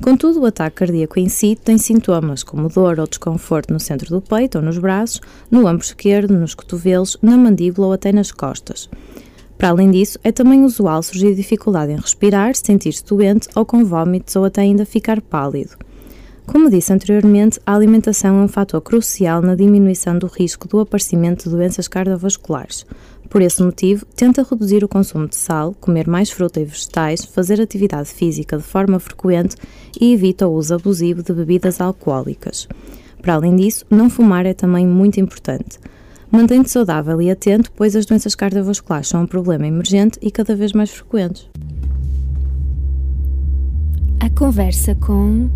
Contudo, 0.01 0.41
o 0.41 0.47
ataque 0.47 0.77
cardíaco 0.77 1.19
em 1.19 1.29
si 1.29 1.55
tem 1.63 1.77
sintomas 1.77 2.41
como 2.41 2.69
dor 2.69 2.99
ou 2.99 3.05
desconforto 3.05 3.71
no 3.71 3.79
centro 3.79 4.09
do 4.09 4.19
peito 4.19 4.57
ou 4.57 4.63
nos 4.63 4.79
braços, 4.79 5.21
no 5.51 5.67
ombro 5.67 5.85
esquerdo, 5.85 6.33
nos 6.33 6.55
cotovelos, 6.55 7.17
na 7.21 7.37
mandíbula 7.37 7.85
ou 7.85 7.93
até 7.93 8.11
nas 8.11 8.31
costas. 8.31 8.89
Para 9.59 9.69
além 9.69 9.91
disso, 9.91 10.17
é 10.23 10.31
também 10.31 10.63
usual 10.63 11.03
surgir 11.03 11.35
dificuldade 11.35 11.91
em 11.91 11.97
respirar, 11.97 12.55
sentir-se 12.55 13.05
doente 13.05 13.47
ou 13.53 13.63
com 13.63 13.85
vômitos 13.85 14.35
ou 14.35 14.43
até 14.43 14.61
ainda 14.61 14.87
ficar 14.87 15.21
pálido. 15.21 15.77
Como 16.47 16.69
disse 16.69 16.93
anteriormente, 16.93 17.59
a 17.65 17.75
alimentação 17.75 18.39
é 18.39 18.43
um 18.43 18.47
fator 18.47 18.81
crucial 18.81 19.41
na 19.41 19.53
diminuição 19.53 20.17
do 20.17 20.27
risco 20.27 20.65
do 20.65 20.79
aparecimento 20.79 21.43
de 21.43 21.49
doenças 21.49 21.89
cardiovasculares. 21.89 22.85
Por 23.29 23.41
esse 23.41 23.61
motivo, 23.61 24.05
tenta 24.15 24.47
reduzir 24.49 24.81
o 24.81 24.87
consumo 24.87 25.27
de 25.27 25.35
sal, 25.35 25.75
comer 25.79 26.07
mais 26.07 26.31
fruta 26.31 26.61
e 26.61 26.65
vegetais, 26.65 27.25
fazer 27.25 27.59
atividade 27.59 28.09
física 28.09 28.57
de 28.57 28.63
forma 28.63 28.97
frequente 28.97 29.57
e 29.99 30.13
evita 30.13 30.47
o 30.47 30.53
uso 30.53 30.73
abusivo 30.73 31.21
de 31.21 31.33
bebidas 31.33 31.81
alcoólicas. 31.81 32.67
Para 33.21 33.33
além 33.33 33.57
disso, 33.57 33.85
não 33.89 34.09
fumar 34.09 34.45
é 34.45 34.53
também 34.53 34.87
muito 34.87 35.19
importante. 35.19 35.77
Mantém-te 36.31 36.71
saudável 36.71 37.21
e 37.21 37.29
atento, 37.29 37.71
pois 37.75 37.93
as 37.93 38.05
doenças 38.05 38.35
cardiovasculares 38.35 39.09
são 39.09 39.23
um 39.23 39.27
problema 39.27 39.67
emergente 39.67 40.17
e 40.21 40.31
cada 40.31 40.55
vez 40.55 40.71
mais 40.71 40.91
frequentes. 40.91 41.49
A 44.21 44.29
conversa 44.29 44.95
com 44.95 45.49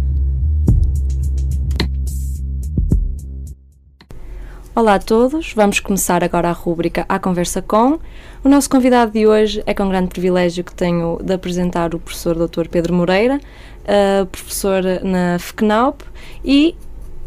Olá 4.81 4.95
a 4.95 4.99
todos, 4.99 5.53
vamos 5.53 5.79
começar 5.79 6.23
agora 6.23 6.49
a 6.49 6.51
rúbrica 6.51 7.05
A 7.07 7.19
Conversa 7.19 7.61
Com. 7.61 7.99
O 8.43 8.49
nosso 8.49 8.67
convidado 8.67 9.11
de 9.11 9.27
hoje 9.27 9.61
é 9.67 9.75
com 9.75 9.87
grande 9.87 10.07
privilégio 10.07 10.63
que 10.63 10.73
tenho 10.73 11.19
de 11.23 11.31
apresentar 11.33 11.93
o 11.93 11.99
professor 11.99 12.35
Dr. 12.35 12.67
Pedro 12.67 12.91
Moreira, 12.91 13.37
uh, 13.37 14.25
professor 14.25 14.81
na 15.03 15.37
FCNAUP 15.37 16.03
e 16.43 16.75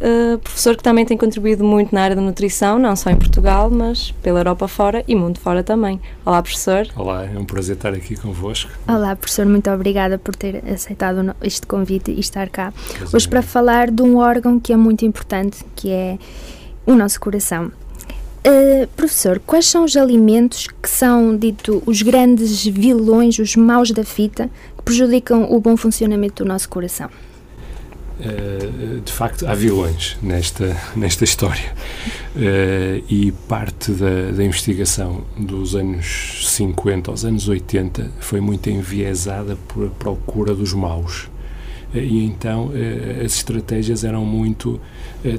uh, 0.01 0.37
professor 0.39 0.77
que 0.77 0.83
também 0.83 1.07
tem 1.07 1.17
contribuído 1.17 1.63
muito 1.63 1.95
na 1.95 2.03
área 2.03 2.17
da 2.17 2.23
nutrição, 2.23 2.77
não 2.77 2.97
só 2.97 3.11
em 3.11 3.17
Portugal, 3.17 3.71
mas 3.71 4.11
pela 4.21 4.41
Europa 4.41 4.67
fora 4.67 5.05
e 5.07 5.15
mundo 5.15 5.39
fora 5.39 5.63
também. 5.63 6.01
Olá, 6.27 6.43
professor. 6.43 6.89
Olá, 6.97 7.25
é 7.25 7.39
um 7.39 7.45
prazer 7.45 7.77
estar 7.77 7.95
aqui 7.95 8.17
convosco. 8.17 8.73
Olá, 8.89 9.15
professor, 9.15 9.47
muito 9.47 9.71
obrigada 9.71 10.19
por 10.19 10.35
ter 10.35 10.61
aceitado 10.69 11.33
este 11.41 11.69
convite 11.69 12.11
e 12.11 12.19
estar 12.19 12.49
cá. 12.49 12.73
Prazer 12.73 13.15
hoje 13.15 13.29
para 13.29 13.43
falar 13.43 13.93
de 13.93 14.03
um 14.03 14.17
órgão 14.17 14.59
que 14.59 14.73
é 14.73 14.77
muito 14.77 15.07
importante, 15.07 15.65
que 15.77 15.93
é 15.93 16.19
o 16.87 16.95
nosso 16.95 17.21
coração. 17.21 17.73
Uh, 18.47 18.87
professor, 18.95 19.41
quais 19.47 19.65
são 19.65 19.85
os 19.85 19.97
alimentos 19.97 20.67
que 20.67 20.89
são, 20.89 21.35
dito, 21.35 21.83
os 21.87 22.03
grandes 22.03 22.63
vilões, 22.67 23.39
os 23.39 23.57
maus 23.57 23.91
da 23.91 24.05
fita, 24.05 24.51
que 24.77 24.83
prejudicam 24.83 25.51
o 25.51 25.59
bom 25.59 25.79
funcionamento 25.79 26.45
do 26.45 26.49
nosso 26.49 26.69
coração? 26.69 27.09
Uh, 28.21 29.01
de 29.01 29.11
facto, 29.11 29.47
há 29.47 29.55
vilões 29.55 30.19
nesta, 30.23 30.77
nesta 30.95 31.25
história. 31.25 31.73
Uh, 32.37 33.03
e 33.09 33.33
parte 33.49 33.93
da, 33.93 34.31
da, 34.33 34.45
investigação 34.45 35.25
dos 35.39 35.75
anos 35.75 36.45
50 36.47 37.11
aos 37.11 37.25
anos 37.25 37.49
80 37.49 38.13
foi 38.21 38.43
muito 38.43 38.69
enviesada 38.69 39.57
por 39.69 39.87
a 39.87 39.91
procura 39.91 40.55
dos 40.55 40.75
maus. 40.75 41.31
e 41.95 42.25
então 42.25 42.73
as 43.25 43.37
estratégias 43.37 44.05
eram 44.05 44.25
muito 44.25 44.79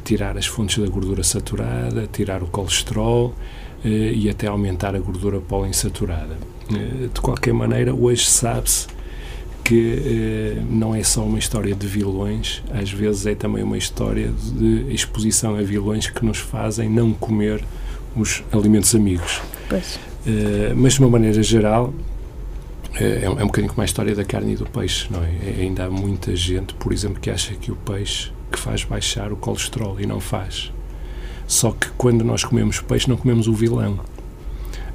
tirar 0.03 0.37
as 0.37 0.45
fontes 0.45 0.77
da 0.77 0.89
gordura 0.89 1.23
saturada, 1.23 2.07
tirar 2.11 2.41
o 2.41 2.47
colesterol 2.47 3.33
eh, 3.85 4.13
e 4.15 4.29
até 4.29 4.47
aumentar 4.47 4.95
a 4.95 4.99
gordura 4.99 5.39
poliinsaturada. 5.39 6.35
Eh, 6.71 7.07
de 7.13 7.21
qualquer 7.21 7.53
maneira, 7.53 7.93
hoje 7.93 8.25
sabe-se 8.25 8.87
que 9.63 10.55
eh, 10.57 10.61
não 10.67 10.95
é 10.95 11.03
só 11.03 11.23
uma 11.23 11.37
história 11.37 11.75
de 11.75 11.85
vilões, 11.85 12.63
às 12.73 12.91
vezes 12.91 13.27
é 13.27 13.35
também 13.35 13.63
uma 13.63 13.77
história 13.77 14.31
de 14.53 14.91
exposição 14.91 15.55
a 15.55 15.61
vilões 15.61 16.09
que 16.09 16.25
nos 16.25 16.39
fazem 16.39 16.89
não 16.89 17.13
comer 17.13 17.63
os 18.15 18.43
alimentos 18.51 18.95
amigos. 18.95 19.41
Pois. 19.69 19.99
mas 20.75 20.93
de 20.93 20.99
uma 21.01 21.09
maneira 21.09 21.43
geral, 21.43 21.93
é, 22.95 23.25
é 23.25 23.29
um 23.29 23.47
bocadinho 23.47 23.71
como 23.71 23.81
a 23.83 23.85
história 23.85 24.15
da 24.15 24.23
carne 24.23 24.53
e 24.53 24.55
do 24.55 24.65
peixe, 24.65 25.07
não 25.11 25.21
é? 25.23 25.61
Ainda 25.61 25.85
há 25.85 25.89
muita 25.89 26.35
gente, 26.35 26.73
por 26.75 26.91
exemplo, 26.93 27.19
que 27.19 27.29
acha 27.29 27.53
que 27.53 27.71
o 27.71 27.75
peixe 27.75 28.31
que 28.51 28.59
faz 28.59 28.83
baixar 28.83 29.31
o 29.31 29.35
colesterol 29.35 29.99
e 29.99 30.05
não 30.05 30.19
faz. 30.19 30.71
Só 31.47 31.71
que 31.71 31.89
quando 31.97 32.23
nós 32.23 32.43
comemos 32.43 32.79
peixe, 32.81 33.09
não 33.09 33.17
comemos 33.17 33.47
o 33.47 33.53
vilão. 33.53 33.99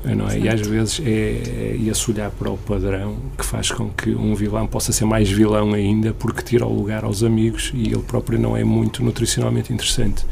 Não 0.05 0.29
é? 0.29 0.39
E 0.39 0.49
às 0.49 0.67
vezes 0.67 1.01
é, 1.05 1.11
é 1.11 1.77
esse 1.87 2.11
olhar 2.11 2.31
para 2.31 2.51
o 2.51 2.57
padrão 2.57 3.17
que 3.37 3.45
faz 3.45 3.71
com 3.71 3.91
que 3.91 4.11
um 4.11 4.35
vilão 4.35 4.67
possa 4.67 4.93
ser 4.93 5.05
mais 5.05 5.31
vilão 5.31 5.75
ainda 5.75 6.15
porque 6.15 6.43
tira 6.43 6.65
o 6.65 6.75
lugar 6.75 7.05
aos 7.05 7.23
amigos 7.23 7.71
e 7.75 7.89
ele 7.89 8.03
próprio 8.03 8.39
não 8.39 8.57
é 8.57 8.65
muito 8.65 9.05
nutricionalmente 9.05 9.73
interessante. 9.73 10.25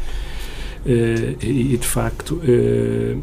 Uh, 0.87 1.37
e, 1.45 1.77
de 1.77 1.87
facto, 1.87 2.37
uh, 2.37 3.23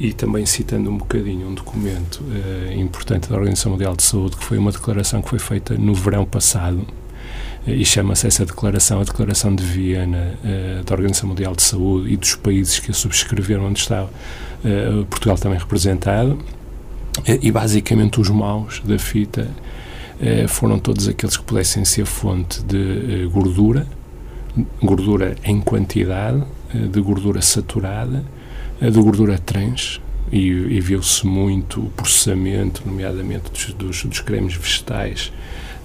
e 0.00 0.12
também 0.12 0.46
citando 0.46 0.88
um 0.88 0.96
bocadinho 0.96 1.48
um 1.48 1.54
documento 1.54 2.22
uh, 2.22 2.72
importante 2.72 3.28
da 3.28 3.34
Organização 3.34 3.72
Mundial 3.72 3.94
de 3.94 4.04
Saúde, 4.04 4.36
que 4.36 4.44
foi 4.44 4.56
uma 4.56 4.72
declaração 4.72 5.20
que 5.20 5.28
foi 5.28 5.38
feita 5.38 5.76
no 5.76 5.92
verão 5.92 6.24
passado, 6.24 6.86
e 7.74 7.84
chama-se 7.84 8.26
essa 8.26 8.46
declaração 8.46 9.00
a 9.00 9.04
Declaração 9.04 9.54
de 9.54 9.62
Viena 9.62 10.34
uh, 10.42 10.84
da 10.84 10.94
Organização 10.94 11.28
Mundial 11.28 11.54
de 11.54 11.62
Saúde 11.62 12.12
e 12.12 12.16
dos 12.16 12.34
países 12.34 12.78
que 12.78 12.90
a 12.90 12.94
subscreveram, 12.94 13.66
onde 13.66 13.80
está 13.80 14.04
uh, 14.04 15.04
Portugal 15.06 15.36
também 15.36 15.58
representado, 15.58 16.38
e 17.26 17.50
basicamente 17.50 18.20
os 18.20 18.30
maus 18.30 18.80
da 18.84 18.98
fita 18.98 19.50
uh, 20.20 20.48
foram 20.48 20.78
todos 20.78 21.08
aqueles 21.08 21.36
que 21.36 21.44
pudessem 21.44 21.84
ser 21.84 22.06
fonte 22.06 22.62
de 22.62 23.28
gordura, 23.32 23.86
gordura 24.82 25.36
em 25.44 25.60
quantidade, 25.60 26.42
de 26.72 27.00
gordura 27.00 27.40
saturada, 27.40 28.24
de 28.80 29.00
gordura 29.00 29.38
trans, 29.38 30.00
e, 30.30 30.48
e 30.48 30.80
viu-se 30.80 31.26
muito 31.26 31.80
o 31.80 31.90
processamento, 31.90 32.82
nomeadamente 32.84 33.50
dos, 33.50 33.72
dos, 33.74 34.04
dos 34.04 34.20
cremes 34.20 34.54
vegetais, 34.54 35.32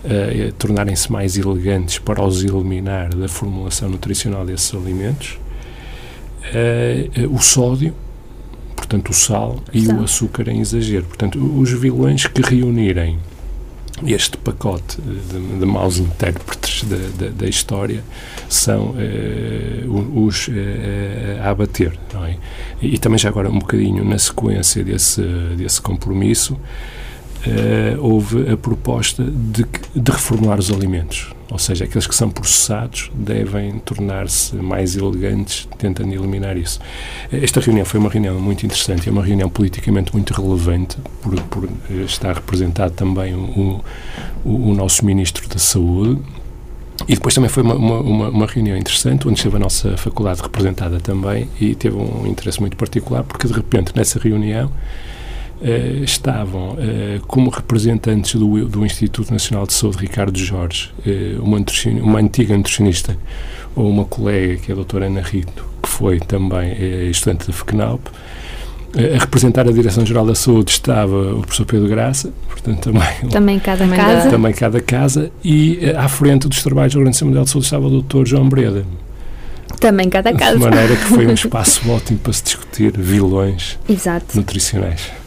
uh, 0.03 0.51
tornarem-se 0.53 1.11
mais 1.11 1.37
elegantes 1.37 1.99
para 1.99 2.23
os 2.23 2.43
eliminar 2.43 3.13
da 3.15 3.27
formulação 3.27 3.89
nutricional 3.89 4.45
desses 4.45 4.73
alimentos. 4.73 5.39
Uh, 6.53 7.33
o 7.33 7.41
sódio, 7.41 7.93
portanto 8.75 9.09
o 9.09 9.13
sal 9.13 9.59
e 9.71 9.87
o 9.87 10.03
açúcar 10.03 10.47
em 10.49 10.59
exagero. 10.59 11.05
Portanto, 11.05 11.39
os 11.59 11.71
vilões 11.71 12.27
que 12.27 12.41
reunirem 12.41 13.17
este 14.05 14.37
pacote 14.37 14.99
de, 15.01 15.59
de 15.59 15.65
maus 15.65 15.97
intérpretes 15.97 16.83
da, 16.83 17.25
da, 17.25 17.31
da 17.31 17.47
história 17.47 18.03
são 18.49 18.95
uh, 18.95 20.25
os 20.25 20.47
uh, 20.47 20.51
a 21.43 21.51
abater. 21.51 21.97
É? 22.27 22.35
E, 22.81 22.95
e, 22.95 22.97
também 22.97 23.19
já 23.19 23.29
agora 23.29 23.49
um 23.49 23.59
bocadinho 23.59 24.03
na 24.03 24.17
sequência 24.17 24.83
desse, 24.83 25.21
desse 25.55 25.81
compromisso, 25.81 26.57
houve 27.99 28.51
a 28.51 28.57
proposta 28.57 29.23
de, 29.23 29.65
de 29.95 30.11
reformular 30.11 30.59
os 30.59 30.71
alimentos. 30.71 31.33
Ou 31.51 31.59
seja, 31.59 31.83
aqueles 31.85 32.07
que 32.07 32.15
são 32.15 32.31
processados 32.31 33.11
devem 33.13 33.77
tornar-se 33.79 34.55
mais 34.55 34.95
elegantes, 34.95 35.67
tentando 35.77 36.11
eliminar 36.11 36.57
isso. 36.57 36.79
Esta 37.31 37.59
reunião 37.59 37.85
foi 37.85 37.99
uma 37.99 38.09
reunião 38.09 38.39
muito 38.39 38.65
interessante, 38.65 39.07
é 39.07 39.11
uma 39.11 39.23
reunião 39.23 39.49
politicamente 39.49 40.11
muito 40.13 40.33
relevante, 40.33 40.97
por, 41.21 41.39
por 41.43 41.69
estar 42.05 42.33
representado 42.33 42.93
também 42.95 43.35
o, 43.35 43.83
o, 44.43 44.69
o 44.71 44.73
nosso 44.73 45.05
Ministro 45.05 45.47
da 45.47 45.59
Saúde, 45.59 46.19
e 47.07 47.15
depois 47.15 47.35
também 47.35 47.49
foi 47.49 47.63
uma, 47.63 47.75
uma, 47.75 48.29
uma, 48.29 48.45
reunião 48.47 48.77
interessante, 48.77 49.27
onde 49.27 49.37
esteve 49.37 49.55
a 49.55 49.59
nossa 49.59 49.97
faculdade 49.97 50.41
representada 50.41 50.99
também 50.99 51.49
e 51.59 51.75
teve 51.75 51.97
um 51.97 52.25
interesse 52.25 52.59
muito 52.61 52.77
particular, 52.77 53.23
porque 53.23 53.47
de 53.47 53.53
repente 53.53 53.91
nessa 53.95 54.19
reunião 54.19 54.71
eh, 55.65 56.01
estavam 56.03 56.75
eh, 56.77 57.21
como 57.25 57.49
representantes 57.49 58.35
do, 58.35 58.65
do, 58.67 58.85
Instituto 58.85 59.31
Nacional 59.31 59.65
de 59.65 59.71
Saúde 59.71 59.99
Ricardo 59.99 60.37
Jorge, 60.37 60.91
eh, 61.07 61.37
uma, 61.39 61.57
uma 62.01 62.19
antiga 62.19 62.57
nutricionista, 62.57 63.17
ou 63.73 63.89
uma 63.89 64.03
colega 64.03 64.57
que 64.57 64.71
é 64.71 64.73
a 64.73 64.75
doutora 64.75 65.05
Ana 65.05 65.21
Rito, 65.21 65.65
que 65.81 65.87
foi 65.87 66.19
também 66.19 67.09
estudante 67.09 67.47
da 67.47 67.53
FECNAUP, 67.53 68.01
a 68.93 69.19
representar 69.19 69.65
a 69.65 69.71
Direção-Geral 69.71 70.25
da 70.25 70.35
Saúde 70.35 70.71
estava 70.71 71.33
o 71.33 71.39
professor 71.39 71.65
Pedro 71.65 71.87
Graça, 71.87 72.33
portanto 72.49 72.79
também... 72.81 73.29
Também 73.31 73.57
cada 73.57 73.87
casa. 73.87 74.29
Também 74.29 74.53
cada 74.53 74.81
casa, 74.81 75.31
e 75.43 75.79
à 75.97 76.09
frente 76.09 76.47
dos 76.49 76.61
trabalhos 76.61 76.93
da 76.93 76.99
Organização 76.99 77.29
Mundial 77.29 77.45
de 77.45 77.51
Saúde 77.51 77.65
estava 77.67 77.87
o 77.87 78.01
Dr. 78.01 78.25
João 78.25 78.49
Breda. 78.49 78.85
Também 79.79 80.09
cada 80.09 80.33
casa. 80.33 80.57
De 80.57 80.59
maneira 80.59 80.93
que 80.93 81.05
foi 81.05 81.25
um 81.25 81.31
espaço 81.33 81.89
ótimo 81.89 82.19
para 82.19 82.33
se 82.33 82.43
discutir 82.43 82.91
vilões 82.97 83.79
Exato. 83.89 84.37
nutricionais. 84.37 85.22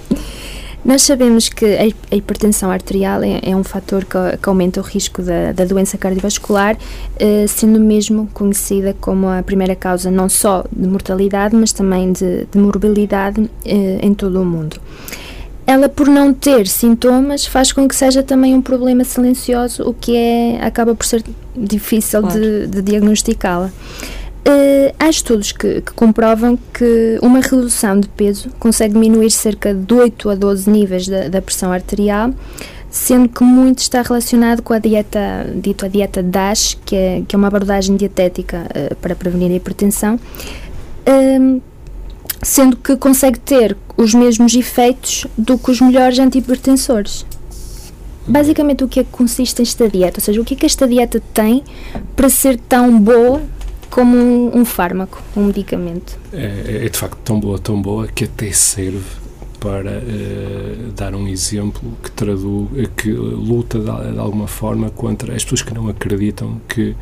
Nós 0.87 1.02
sabemos 1.02 1.49
que 1.49 1.66
a 2.12 2.14
hipertensão 2.14 2.71
arterial 2.71 3.21
é, 3.21 3.40
é 3.43 3.57
um 3.57 3.64
fator 3.64 4.05
que, 4.05 4.37
que, 4.40 4.49
aumenta 4.49 4.81
o 4.81 4.85
risco 4.85 5.21
da, 5.21 5.50
da 5.50 5.64
doença 5.64 5.99
cardiovascular, 5.99 6.78
eh, 7.19 7.45
sendo 7.49 7.81
mesmo 7.81 8.28
conhecida 8.33 8.95
como 9.00 9.28
a 9.28 9.43
primeira 9.43 9.75
causa 9.75 10.12
não 10.12 10.28
só 10.28 10.64
de 10.71 10.87
mortalidade, 10.87 11.57
mas 11.57 11.73
também 11.73 12.12
de, 12.12 12.47
de 12.47 12.57
morbilidade 12.57 13.50
eh, 13.64 13.99
em 14.00 14.14
todo 14.14 14.40
o 14.40 14.45
mundo. 14.45 14.81
Ela, 15.66 15.88
por 15.88 16.07
não 16.07 16.33
ter 16.33 16.69
sintomas, 16.69 17.45
faz 17.45 17.73
com 17.73 17.88
que 17.88 17.97
seja 17.97 18.23
também 18.23 18.55
um 18.55 18.62
problema 18.62 19.02
silencioso, 19.02 19.83
o 19.83 19.93
que 19.93 20.16
é, 20.16 20.64
acaba 20.64 20.95
por 20.95 21.05
ser 21.05 21.25
difícil 21.57 22.21
claro. 22.21 22.40
de, 22.40 22.66
de 22.69 22.83
diagnosticá-la. 22.83 23.73
Uh, 24.47 24.95
há 24.97 25.11
estudos 25.11 25.50
que, 25.50 25.81
que, 25.81 25.93
comprovam 25.93 26.57
que 26.73 27.19
uma 27.21 27.41
redução 27.41 27.99
de 27.99 28.07
peso 28.07 28.49
consegue 28.61 28.95
diminuir 28.95 29.29
cerca 29.33 29.75
de 29.75 29.93
8 29.93 30.31
a 30.31 30.35
12 30.37 30.71
níveis 30.71 31.09
da, 31.09 31.29
da 31.29 31.43
pressão 31.43 31.73
arterial, 31.73 32.33
sendo 32.88 33.29
que 33.29 33.43
muito 33.43 33.81
está 33.81 34.03
relacionado 34.03 34.62
com 34.62 34.73
a 34.73 34.79
dieta, 34.79 35.19
dito 35.57 35.85
a 35.85 35.88
dieta 35.88 36.23
DASH, 36.23 36.79
que 36.87 36.95
é, 36.95 37.23
que 37.26 37.35
é 37.35 37.37
uma 37.37 37.49
abordagem 37.49 37.97
dietética 37.97 38.69
uh, 38.71 38.95
para 38.97 39.17
prevenir 39.17 39.50
a 39.50 39.55
hipertensão, 39.55 40.15
uh, 40.15 41.62
sendo 42.41 42.76
que 42.76 42.97
consegue 42.97 43.41
ter 43.41 43.76
os 43.97 44.15
mesmos 44.15 44.55
efeitos 44.55 45.26
do 45.37 45.59
que 45.59 45.73
os 45.73 45.81
melhores 45.81 46.21
antihipertensores. 46.21 47.26
Basicamente, 48.29 48.85
o 48.85 48.88
que 48.88 49.00
é 49.00 49.05
que 49.05 49.11
consiste 49.11 49.61
esta 49.61 49.88
dieta? 49.88 50.21
Ou 50.21 50.25
seja, 50.25 50.41
o 50.41 50.45
que 50.45 50.55
é 50.55 50.57
que 50.57 50.67
esta 50.67 50.87
dieta 50.87 51.21
tem 51.35 51.65
para 52.15 52.29
ser 52.29 52.61
tão 52.61 52.97
boa 52.97 53.43
como 53.90 54.16
um, 54.16 54.59
um 54.59 54.64
fármaco, 54.64 55.23
um 55.37 55.47
medicamento. 55.47 56.19
É, 56.33 56.85
é, 56.85 56.88
de 56.88 56.99
facto 56.99 57.19
tão 57.25 57.38
boa, 57.40 57.59
tão 57.59 57.81
boa 57.81 58.07
que 58.07 58.25
até 58.25 58.50
serve 58.52 59.26
para 59.59 59.99
uh, 59.99 60.93
dar 60.93 61.14
um 61.14 61.26
exemplo 61.26 61.83
que 62.02 62.11
traduz, 62.11 62.69
que 62.97 63.11
luta 63.11 63.78
de, 63.78 64.12
de, 64.12 64.19
alguma 64.19 64.47
forma 64.47 64.90
contra 64.90 65.35
as 65.35 65.43
pessoas 65.43 65.62
que 65.62 65.75
não 65.75 65.88
acreditam 65.88 66.61
que 66.69 66.95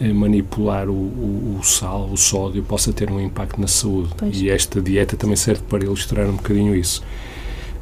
uh, 0.00 0.14
manipular 0.14 0.88
o, 0.88 0.92
o, 0.92 1.58
o, 1.60 1.64
sal, 1.64 2.10
o 2.10 2.16
sódio, 2.16 2.62
possa 2.62 2.92
ter 2.92 3.10
um 3.10 3.20
impacto 3.20 3.60
na 3.60 3.66
saúde. 3.66 4.10
Pois. 4.16 4.40
E 4.40 4.50
esta 4.50 4.80
dieta 4.82 5.16
também 5.16 5.36
serve 5.36 5.62
para 5.62 5.84
ilustrar 5.84 6.26
um 6.26 6.36
bocadinho 6.36 6.74
isso. 6.74 7.02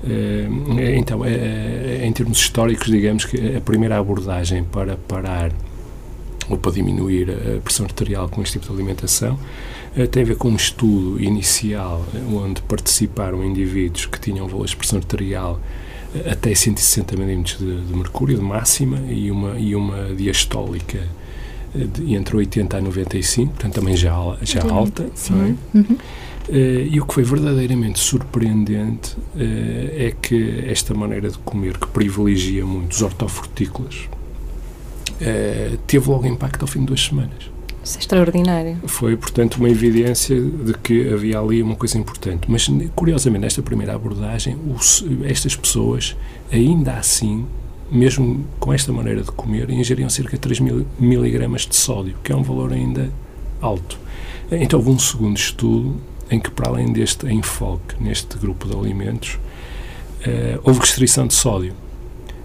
Uh, 0.04 0.78
então, 0.96 1.22
em 1.26 2.12
termos 2.12 2.38
históricos, 2.38 2.86
digamos 2.86 3.24
que 3.24 3.56
a 3.56 3.60
primeira 3.60 3.98
abordagem 3.98 4.62
para 4.62 4.96
parar 4.96 5.50
ou 6.48 6.56
para 6.56 6.72
diminuir 6.72 7.30
a 7.30 7.60
pressão 7.60 7.86
arterial 7.86 8.28
com 8.28 8.42
este 8.42 8.54
tipo 8.54 8.66
de 8.66 8.72
alimentação, 8.72 9.38
eh, 9.96 10.06
tem 10.06 10.22
a 10.22 10.26
ver 10.26 10.36
com 10.36 10.48
um 10.48 10.56
estudo 10.56 11.22
inicial 11.22 12.04
eh, 12.14 12.18
onde 12.32 12.62
participaram 12.62 13.44
indivíduos 13.44 14.06
que 14.06 14.20
tinham 14.20 14.46
valores 14.46 14.70
de 14.70 14.76
pressão 14.76 14.98
arterial 14.98 15.60
eh, 16.14 16.30
até 16.30 16.54
160 16.54 17.16
mm 17.16 17.42
de, 17.42 17.80
de, 17.82 17.96
mercúrio 17.96 18.36
de 18.36 18.42
máxima 18.42 18.98
e 19.10 19.30
uma, 19.30 19.58
e 19.58 19.74
uma 19.74 20.14
diastólica 20.14 21.00
de, 21.74 22.14
entre 22.14 22.36
80 22.36 22.76
a 22.76 22.80
95, 22.80 23.52
portanto 23.52 23.74
também 23.74 23.96
já, 23.96 24.14
já 24.42 24.62
alta. 24.70 25.06
Sim. 25.14 25.56
É? 25.74 25.78
Uhum. 25.78 25.96
Uh, 26.48 26.88
e 26.90 26.98
o 26.98 27.04
que 27.04 27.12
foi 27.12 27.24
verdadeiramente 27.24 27.98
surpreendente 27.98 29.14
uh, 29.18 29.36
é 29.36 30.14
que 30.22 30.64
esta 30.66 30.94
maneira 30.94 31.28
de 31.28 31.36
comer, 31.40 31.76
que 31.76 31.86
privilegia 31.88 32.64
muito 32.64 32.92
os 32.92 33.02
ortofrutícolas, 33.02 34.08
uh, 35.20 35.76
teve 35.86 36.08
logo 36.08 36.26
impacto 36.26 36.62
ao 36.62 36.68
fim 36.68 36.80
de 36.80 36.86
duas 36.86 37.04
semanas. 37.04 37.58
Isso 37.88 37.96
é 37.96 38.00
extraordinário. 38.00 38.76
Foi, 38.86 39.16
portanto, 39.16 39.56
uma 39.56 39.70
evidência 39.70 40.38
de 40.38 40.74
que 40.74 41.12
havia 41.12 41.38
ali 41.38 41.62
uma 41.62 41.74
coisa 41.74 41.96
importante. 41.96 42.42
Mas, 42.46 42.68
curiosamente, 42.94 43.42
nesta 43.42 43.62
primeira 43.62 43.94
abordagem, 43.94 44.58
os, 44.74 45.04
estas 45.24 45.56
pessoas, 45.56 46.14
ainda 46.52 46.94
assim, 46.94 47.46
mesmo 47.90 48.44
com 48.60 48.72
esta 48.74 48.92
maneira 48.92 49.22
de 49.22 49.30
comer, 49.32 49.70
ingeriam 49.70 50.10
cerca 50.10 50.32
de 50.32 50.38
3 50.38 50.60
mil, 50.60 50.86
miligramas 50.98 51.66
de 51.66 51.76
sódio, 51.76 52.14
que 52.22 52.30
é 52.30 52.36
um 52.36 52.42
valor 52.42 52.72
ainda 52.72 53.10
alto. 53.60 53.98
Então, 54.50 54.78
houve 54.78 54.90
um 54.90 54.98
segundo 54.98 55.36
estudo 55.36 55.98
em 56.30 56.38
que, 56.38 56.50
para 56.50 56.68
além 56.68 56.92
deste 56.92 57.26
enfoque 57.26 57.94
neste 58.00 58.36
grupo 58.36 58.68
de 58.68 58.76
alimentos, 58.76 59.38
uh, 60.26 60.60
houve 60.62 60.80
restrição 60.80 61.26
de 61.26 61.32
sódio. 61.32 61.72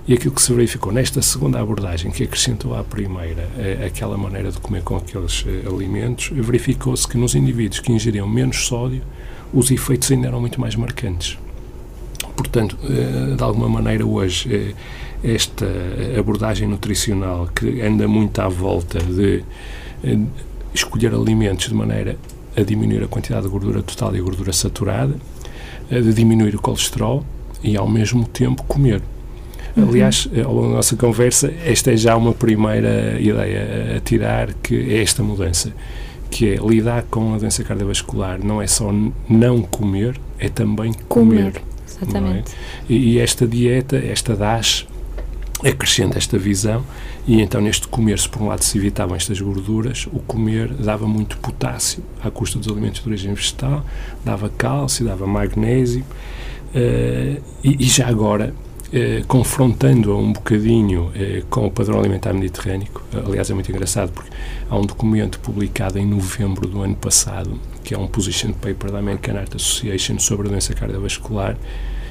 E 0.05 0.13
aquilo 0.13 0.35
que 0.35 0.41
se 0.41 0.51
verificou 0.51 0.91
nesta 0.91 1.21
segunda 1.21 1.61
abordagem, 1.61 2.11
que 2.11 2.23
acrescentou 2.23 2.75
à 2.75 2.83
primeira 2.83 3.47
eh, 3.57 3.85
aquela 3.87 4.17
maneira 4.17 4.51
de 4.51 4.59
comer 4.59 4.83
com 4.83 4.97
aqueles 4.97 5.45
eh, 5.47 5.65
alimentos, 5.65 6.29
verificou-se 6.33 7.07
que 7.07 7.17
nos 7.17 7.35
indivíduos 7.35 7.79
que 7.79 7.89
ingeriam 7.89 8.27
menos 8.27 8.65
sódio, 8.67 9.01
os 9.53 9.71
efeitos 9.71 10.11
ainda 10.11 10.27
eram 10.27 10.41
muito 10.41 10.59
mais 10.59 10.75
marcantes. 10.75 11.37
Portanto, 12.35 12.77
eh, 12.83 13.33
de 13.37 13.41
alguma 13.41 13.69
maneira, 13.69 14.05
hoje, 14.05 14.75
esta 15.23 15.65
abordagem 16.19 16.67
nutricional 16.67 17.47
que 17.55 17.81
anda 17.81 18.05
muito 18.05 18.41
à 18.41 18.49
volta 18.49 18.99
de 18.99 19.41
escolher 20.73 21.13
alimentos 21.13 21.69
de 21.69 21.73
maneira 21.73 22.17
a 22.57 22.61
diminuir 22.61 23.03
a 23.03 23.07
quantidade 23.07 23.43
de 23.43 23.49
gordura 23.49 23.81
total 23.81 24.13
e 24.17 24.19
a 24.19 24.21
gordura 24.21 24.51
saturada, 24.51 25.15
de 25.89 26.13
diminuir 26.13 26.55
o 26.55 26.61
colesterol 26.61 27.23
e, 27.63 27.77
ao 27.77 27.87
mesmo 27.87 28.27
tempo, 28.27 28.63
comer. 28.63 29.01
Aliás, 29.75 30.27
ao 30.45 30.53
longo 30.53 30.69
da 30.69 30.75
nossa 30.75 30.95
conversa, 30.95 31.51
esta 31.65 31.91
é 31.91 31.97
já 31.97 32.15
uma 32.15 32.33
primeira 32.33 33.19
ideia 33.19 33.97
a 33.97 33.99
tirar, 34.01 34.53
que 34.53 34.75
é 34.75 35.01
esta 35.01 35.23
mudança, 35.23 35.73
que 36.29 36.49
é 36.49 36.55
lidar 36.55 37.03
com 37.03 37.33
a 37.33 37.37
doença 37.37 37.63
cardiovascular 37.63 38.43
não 38.43 38.61
é 38.61 38.67
só 38.67 38.91
não 39.27 39.61
comer, 39.61 40.19
é 40.37 40.49
também 40.49 40.93
comer. 41.07 41.51
comer 41.51 41.57
é? 41.57 41.61
exatamente. 41.87 42.51
É? 42.51 42.93
E, 42.93 43.13
e 43.13 43.19
esta 43.19 43.47
dieta, 43.47 43.97
esta 43.97 44.35
DASH, 44.35 44.87
acrescenta 45.63 46.17
esta 46.17 46.37
visão 46.37 46.83
e 47.25 47.41
então 47.41 47.61
neste 47.61 47.87
comer-se 47.87 48.27
por 48.27 48.41
um 48.41 48.47
lado 48.47 48.63
se 48.63 48.77
evitavam 48.77 49.15
estas 49.15 49.39
gorduras 49.39 50.07
o 50.11 50.19
comer 50.19 50.73
dava 50.73 51.07
muito 51.07 51.37
potássio 51.37 52.03
à 52.21 52.29
custa 52.29 52.59
dos 52.59 52.67
alimentos 52.67 53.01
de 53.01 53.07
origem 53.07 53.33
vegetal 53.33 53.85
dava 54.25 54.49
cálcio, 54.49 55.05
dava 55.05 55.25
magnésio 55.25 56.01
uh, 56.01 57.41
e, 57.63 57.77
e, 57.79 57.85
já 57.85 58.07
agora 58.07 58.53
eh, 58.93 59.23
confrontando-a 59.27 60.15
um 60.15 60.31
bocadinho 60.31 61.11
eh, 61.15 61.43
com 61.49 61.65
o 61.65 61.71
padrão 61.71 61.99
alimentar 61.99 62.33
mediterrâneo. 62.33 62.87
Aliás, 63.25 63.49
é 63.49 63.53
muito 63.53 63.71
engraçado 63.71 64.11
porque 64.11 64.29
há 64.69 64.77
um 64.77 64.85
documento 64.85 65.39
publicado 65.39 65.97
em 65.97 66.05
novembro 66.05 66.67
do 66.67 66.81
ano 66.81 66.95
passado, 66.95 67.59
que 67.83 67.93
é 67.93 67.97
um 67.97 68.07
position 68.07 68.53
paper 68.53 68.91
da 68.91 68.99
American 68.99 69.35
Heart 69.35 69.55
Association 69.55 70.19
sobre 70.19 70.47
a 70.47 70.51
doença 70.51 70.73
cardiovascular, 70.73 71.57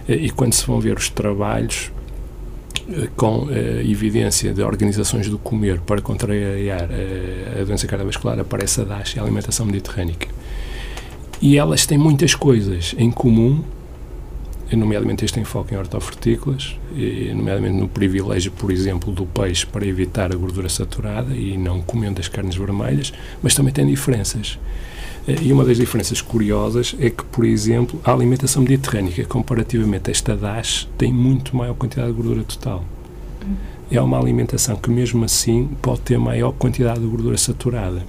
eh, 0.08 0.14
e 0.14 0.30
quando 0.30 0.54
se 0.54 0.66
vão 0.66 0.80
ver 0.80 0.96
os 0.96 1.08
trabalhos 1.08 1.92
eh, 2.88 3.08
com 3.16 3.48
eh, 3.50 3.82
evidência 3.84 4.52
de 4.52 4.62
organizações 4.62 5.28
do 5.28 5.38
comer 5.38 5.80
para 5.80 6.00
contrariar 6.00 6.88
eh, 6.90 7.60
a 7.60 7.64
doença 7.64 7.86
cardiovascular, 7.86 8.38
aparece 8.40 8.80
a 8.80 8.84
DASH, 8.84 9.18
a 9.18 9.22
alimentação 9.22 9.64
mediterrânica. 9.66 10.26
E 11.40 11.56
elas 11.56 11.86
têm 11.86 11.98
muitas 11.98 12.34
coisas 12.34 12.94
em 12.98 13.10
comum 13.10 13.62
nomeadamente 14.76 15.24
este 15.24 15.38
enfoque 15.40 15.74
em 15.74 15.78
hortofrutícolas, 15.78 16.76
nomeadamente 17.34 17.76
no 17.76 17.88
privilégio, 17.88 18.52
por 18.52 18.70
exemplo, 18.70 19.12
do 19.12 19.26
peixe 19.26 19.66
para 19.66 19.86
evitar 19.86 20.32
a 20.32 20.36
gordura 20.36 20.68
saturada 20.68 21.34
e 21.34 21.56
não 21.56 21.80
comendo 21.80 22.20
as 22.20 22.28
carnes 22.28 22.56
vermelhas, 22.56 23.12
mas 23.42 23.54
também 23.54 23.72
tem 23.72 23.86
diferenças. 23.86 24.58
Eh, 25.26 25.36
e 25.42 25.52
uma 25.52 25.64
das 25.64 25.76
diferenças 25.76 26.20
curiosas 26.20 26.96
é 26.98 27.10
que, 27.10 27.24
por 27.24 27.44
exemplo, 27.44 28.00
a 28.04 28.12
alimentação 28.12 28.62
mediterrânica, 28.62 29.24
comparativamente 29.24 30.10
a 30.10 30.12
esta 30.12 30.36
DAS, 30.36 30.88
tem 30.98 31.12
muito 31.12 31.56
maior 31.56 31.74
quantidade 31.74 32.08
de 32.08 32.14
gordura 32.14 32.42
total. 32.42 32.84
É 33.90 34.00
uma 34.00 34.18
alimentação 34.18 34.76
que, 34.76 34.90
mesmo 34.90 35.24
assim, 35.24 35.68
pode 35.80 36.00
ter 36.00 36.18
maior 36.18 36.52
quantidade 36.52 37.00
de 37.00 37.06
gordura 37.06 37.36
saturada, 37.36 38.04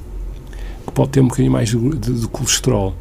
que 0.86 0.94
pode 0.94 1.12
ter 1.12 1.20
um 1.20 1.28
bocadinho 1.28 1.52
mais 1.52 1.70
de, 1.70 1.78
de, 1.78 2.22
de 2.22 2.28
colesterol 2.28 2.96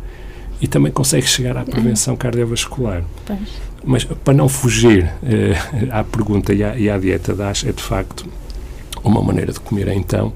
e 0.62 0.68
também 0.68 0.92
consegue 0.92 1.26
chegar 1.26 1.56
à 1.56 1.64
prevenção 1.64 2.16
cardiovascular. 2.16 3.02
Pois. 3.26 3.40
Mas 3.84 4.04
para 4.04 4.32
não 4.32 4.48
fugir 4.48 5.12
eh, 5.24 5.56
à 5.90 6.04
pergunta 6.04 6.54
e 6.54 6.62
à, 6.62 6.78
e 6.78 6.88
à 6.88 6.96
dieta 6.96 7.34
DAS, 7.34 7.64
é 7.66 7.72
de 7.72 7.82
facto 7.82 8.24
uma 9.02 9.20
maneira 9.20 9.52
de 9.52 9.58
comer 9.58 9.88
então 9.88 10.32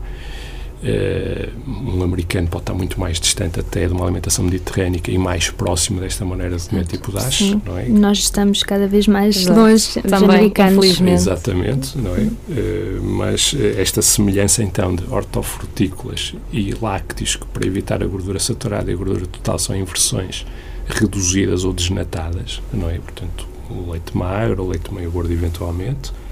um 1.66 2.02
americano 2.02 2.48
pode 2.48 2.62
estar 2.62 2.74
muito 2.74 3.00
mais 3.00 3.18
distante 3.18 3.58
até 3.58 3.86
de 3.86 3.92
uma 3.92 4.04
alimentação 4.04 4.44
mediterrânica 4.44 5.10
e 5.10 5.16
mais 5.16 5.50
próximo 5.50 6.00
desta 6.00 6.24
maneira 6.24 6.56
de 6.56 6.68
comer 6.68 6.86
tipo 6.86 7.10
dash, 7.12 7.38
Sim. 7.38 7.62
não 7.64 7.78
é? 7.78 7.88
Nós 7.88 8.18
estamos 8.18 8.62
cada 8.62 8.86
vez 8.86 9.08
mais 9.08 9.36
Exato. 9.36 9.58
longe 9.58 10.00
dos 10.00 10.12
americanos. 10.12 10.76
Infelizmente. 10.76 11.14
Exatamente, 11.14 11.98
não 11.98 12.14
é? 12.14 12.20
Uh, 12.20 13.02
mas 13.02 13.52
uh, 13.54 13.58
esta 13.78 14.02
semelhança 14.02 14.62
então 14.62 14.94
de 14.94 15.04
hortofrutícolas 15.10 16.34
e 16.52 16.74
lácteos 16.80 17.36
que 17.36 17.46
para 17.46 17.66
evitar 17.66 18.02
a 18.02 18.06
gordura 18.06 18.38
saturada 18.38 18.90
e 18.90 18.94
a 18.94 18.96
gordura 18.96 19.26
total 19.26 19.58
são 19.58 19.74
em 19.74 19.84
versões 19.84 20.46
reduzidas 20.86 21.64
ou 21.64 21.72
desnatadas, 21.72 22.62
não 22.72 22.88
é? 22.90 22.98
Portanto, 22.98 23.48
o 23.70 23.90
leite 23.90 24.16
magro, 24.16 24.62
o 24.62 24.68
leite 24.68 24.92
meio 24.92 25.10
gordo 25.10 25.32
eventualmente, 25.32 26.12
Uh, 26.12 26.25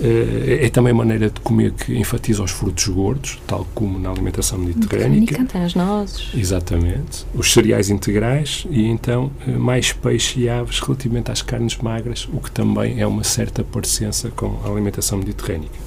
é 0.00 0.68
também 0.68 0.92
a 0.92 0.94
maneira 0.94 1.30
de 1.30 1.40
comer 1.40 1.72
que 1.72 1.96
enfatiza 1.96 2.42
os 2.42 2.50
frutos 2.50 2.86
gordos, 2.88 3.40
tal 3.46 3.66
como 3.74 3.98
na 3.98 4.10
alimentação 4.10 4.58
mediterrânica. 4.58 5.42
Tem 5.44 5.62
as 5.62 5.74
nozes. 5.74 6.28
Exatamente. 6.34 7.26
Os 7.34 7.52
cereais 7.52 7.88
integrais 7.88 8.66
e 8.70 8.84
então 8.84 9.30
eh, 9.46 9.52
mais 9.52 9.92
peixe 9.92 10.40
e 10.40 10.48
aves 10.48 10.80
relativamente 10.80 11.30
às 11.30 11.40
carnes 11.40 11.76
magras, 11.78 12.28
o 12.32 12.40
que 12.40 12.50
também 12.50 13.00
é 13.00 13.06
uma 13.06 13.24
certa 13.24 13.64
parecença 13.64 14.30
com 14.30 14.60
a 14.64 14.68
alimentação 14.68 15.18
mediterrânica. 15.18 15.86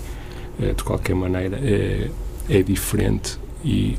Uh, 0.59 0.73
de 0.73 0.83
qualquer 0.83 1.15
maneira, 1.15 1.57
é, 1.61 2.09
é 2.49 2.63
diferente 2.63 3.37
e 3.63 3.97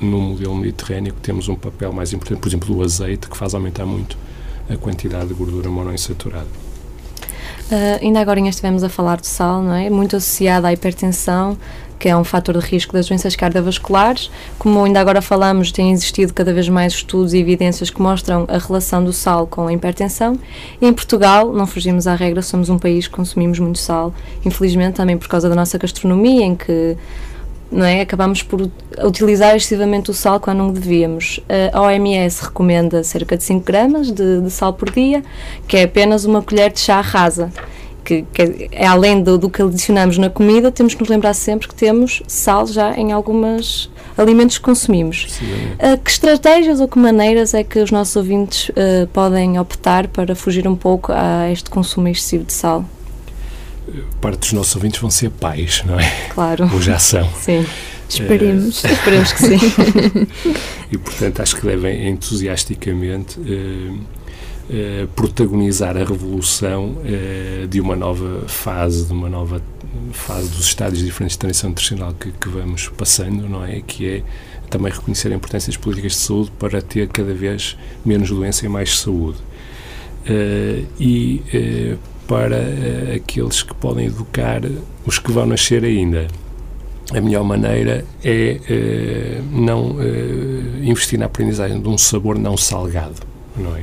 no 0.00 0.18
modelo 0.20 0.54
mediterrâneo 0.54 1.12
temos 1.20 1.48
um 1.48 1.54
papel 1.54 1.92
mais 1.92 2.12
importante, 2.12 2.40
por 2.40 2.48
exemplo, 2.48 2.74
do 2.74 2.82
azeite, 2.82 3.28
que 3.28 3.36
faz 3.36 3.54
aumentar 3.54 3.84
muito 3.84 4.16
a 4.68 4.76
quantidade 4.76 5.28
de 5.28 5.34
gordura 5.34 5.68
monoinsaturada. 5.68 6.69
Uh, 7.70 8.02
ainda 8.04 8.20
agora 8.20 8.40
estivemos 8.40 8.82
a 8.82 8.88
falar 8.88 9.20
do 9.20 9.26
sal, 9.26 9.62
não 9.62 9.74
é? 9.74 9.88
Muito 9.88 10.16
associado 10.16 10.66
à 10.66 10.72
hipertensão, 10.72 11.56
que 12.00 12.08
é 12.08 12.16
um 12.16 12.24
fator 12.24 12.58
de 12.58 12.66
risco 12.66 12.92
das 12.92 13.06
doenças 13.06 13.36
cardiovasculares. 13.36 14.28
Como 14.58 14.82
ainda 14.82 14.98
agora 14.98 15.22
falamos, 15.22 15.70
têm 15.70 15.92
existido 15.92 16.34
cada 16.34 16.52
vez 16.52 16.68
mais 16.68 16.94
estudos 16.94 17.32
e 17.32 17.38
evidências 17.38 17.88
que 17.88 18.02
mostram 18.02 18.44
a 18.48 18.58
relação 18.58 19.04
do 19.04 19.12
sal 19.12 19.46
com 19.46 19.68
a 19.68 19.72
hipertensão. 19.72 20.36
E 20.80 20.86
em 20.86 20.92
Portugal, 20.92 21.52
não 21.52 21.66
fugimos 21.66 22.08
à 22.08 22.14
regra, 22.16 22.42
somos 22.42 22.70
um 22.70 22.78
país 22.78 23.06
que 23.06 23.14
consumimos 23.14 23.60
muito 23.60 23.78
sal, 23.78 24.12
infelizmente 24.44 24.94
também 24.94 25.16
por 25.16 25.28
causa 25.28 25.48
da 25.48 25.54
nossa 25.54 25.78
gastronomia, 25.78 26.44
em 26.44 26.56
que 26.56 26.96
não 27.70 27.86
é? 27.86 28.00
Acabamos 28.00 28.42
por 28.42 28.68
utilizar 29.04 29.54
excessivamente 29.54 30.10
o 30.10 30.14
sal 30.14 30.40
quando 30.40 30.58
não 30.58 30.72
devíamos. 30.72 31.40
A 31.72 31.80
OMS 31.82 32.44
recomenda 32.44 33.04
cerca 33.04 33.36
de 33.36 33.44
5 33.44 33.64
gramas 33.64 34.10
de, 34.10 34.40
de, 34.40 34.50
sal 34.50 34.72
por 34.72 34.90
dia, 34.90 35.22
que 35.68 35.76
é 35.76 35.84
apenas 35.84 36.24
uma 36.24 36.42
colher 36.42 36.72
de 36.72 36.80
chá 36.80 37.00
rasa. 37.00 37.52
Que, 38.02 38.22
que 38.32 38.68
é 38.72 38.86
além 38.86 39.22
do, 39.22 39.38
do, 39.38 39.48
que 39.48 39.62
adicionamos 39.62 40.18
na 40.18 40.30
comida, 40.30 40.72
temos 40.72 40.94
que 40.94 41.00
nos 41.00 41.08
lembrar 41.08 41.34
sempre 41.34 41.68
que 41.68 41.74
temos 41.74 42.22
sal 42.26 42.66
já 42.66 42.96
em 42.96 43.12
alguns 43.12 43.90
alimentos 44.16 44.58
que 44.58 44.64
consumimos. 44.64 45.38
Uh, 45.74 45.98
que 46.02 46.10
estratégias 46.10 46.80
ou 46.80 46.88
que 46.88 46.98
maneiras 46.98 47.54
é 47.54 47.62
que 47.62 47.78
os 47.78 47.90
nossos 47.90 48.16
ouvintes 48.16 48.70
uh, 48.70 49.06
podem 49.12 49.60
optar 49.60 50.08
para 50.08 50.34
fugir 50.34 50.66
um 50.66 50.74
pouco 50.74 51.12
a 51.12 51.50
este 51.52 51.70
consumo 51.70 52.08
excessivo 52.08 52.44
de 52.44 52.52
sal? 52.52 52.84
Parte 54.20 54.40
dos 54.40 54.52
nossos 54.52 54.74
ouvintes 54.76 55.00
vão 55.00 55.10
ser 55.10 55.30
pais, 55.30 55.82
não 55.84 55.98
é? 55.98 56.10
Claro. 56.30 56.70
Ou 56.72 56.80
já 56.80 56.98
são. 56.98 57.28
Sim. 57.34 57.66
Esperemos. 58.10 58.82
Uh, 58.82 58.88
Esperemos 58.88 59.32
que 59.32 59.38
sim. 59.38 60.26
e, 60.90 60.98
portanto, 60.98 61.40
acho 61.40 61.56
que 61.56 61.62
devem 61.62 62.08
entusiasticamente 62.08 63.38
uh, 63.38 63.94
uh, 63.94 65.08
protagonizar 65.14 65.96
a 65.96 66.04
revolução 66.04 66.96
de 67.68 67.80
uma 67.80 67.94
nova 67.94 68.48
fase, 68.48 69.06
de 69.06 69.12
uma 69.12 69.28
nova 69.28 69.62
fase 70.12 70.48
dos 70.50 70.66
estádios 70.66 71.04
diferentes 71.04 71.36
de 71.36 71.38
transição 71.38 71.70
nutricional 71.70 72.14
que, 72.14 72.32
que 72.32 72.48
vamos 72.48 72.88
passando, 72.88 73.48
não 73.48 73.64
é? 73.64 73.80
Que 73.80 74.08
é 74.08 74.22
também 74.68 74.92
reconhecer 74.92 75.32
a 75.32 75.36
importância 75.36 75.70
das 75.70 75.76
políticas 75.76 76.12
de 76.12 76.18
saúde 76.18 76.52
para 76.58 76.80
ter 76.82 77.08
cada 77.08 77.34
vez 77.34 77.76
menos 78.04 78.30
doença 78.30 78.66
e 78.66 78.68
mais 78.68 78.98
saúde. 78.98 79.38
e 80.98 81.96
para 82.30 82.58
uh, 82.58 83.16
aqueles 83.16 83.60
que 83.64 83.74
podem 83.74 84.06
educar 84.06 84.60
os 85.04 85.18
que 85.18 85.32
vão 85.32 85.46
nascer 85.46 85.82
ainda. 85.82 86.28
A 87.12 87.20
melhor 87.20 87.42
maneira 87.42 88.04
é 88.22 88.60
uh, 88.70 89.60
não 89.60 89.96
uh, 89.96 90.80
investir 90.80 91.18
na 91.18 91.26
aprendizagem 91.26 91.80
de 91.82 91.88
um 91.88 91.98
sabor 91.98 92.38
não 92.38 92.56
salgado, 92.56 93.16
não 93.56 93.74
é? 93.74 93.82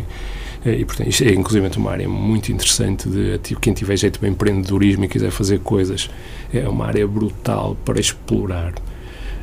E, 0.66 0.86
portanto, 0.86 1.10
isto 1.10 1.24
é 1.24 1.34
inclusive 1.34 1.70
uma 1.78 1.92
área 1.92 2.08
muito 2.10 2.52
interessante 2.52 3.08
de 3.08 3.38
tipo, 3.40 3.60
quem 3.60 3.74
tiver 3.74 3.96
jeito 3.98 4.20
para 4.20 4.28
empreendedorismo 4.28 5.06
e 5.06 5.08
quiser 5.08 5.32
fazer 5.32 5.60
coisas, 5.60 6.10
é 6.54 6.68
uma 6.68 6.86
área 6.86 7.06
brutal 7.06 7.78
para 7.86 8.00
explorar. 8.00 8.74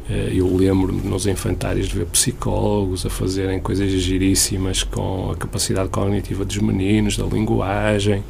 Eh, 0.09 0.33
eu 0.35 0.55
lembro-me 0.55 1.01
nos 1.03 1.27
infantários 1.27 1.89
de 1.89 1.97
ver 1.97 2.07
psicólogos 2.07 3.07
a 3.07 3.11
fazerem 3.11 3.59
coisas 3.59 3.91
giríssimas 3.91 4.83
com 4.83 5.31
a 5.31 5.37
capacidade 5.37 5.89
cognitiva 5.89 6.45
dos 6.45 6.59
meninos, 6.59 7.17
da 7.17 7.25
linguagem. 7.25 8.23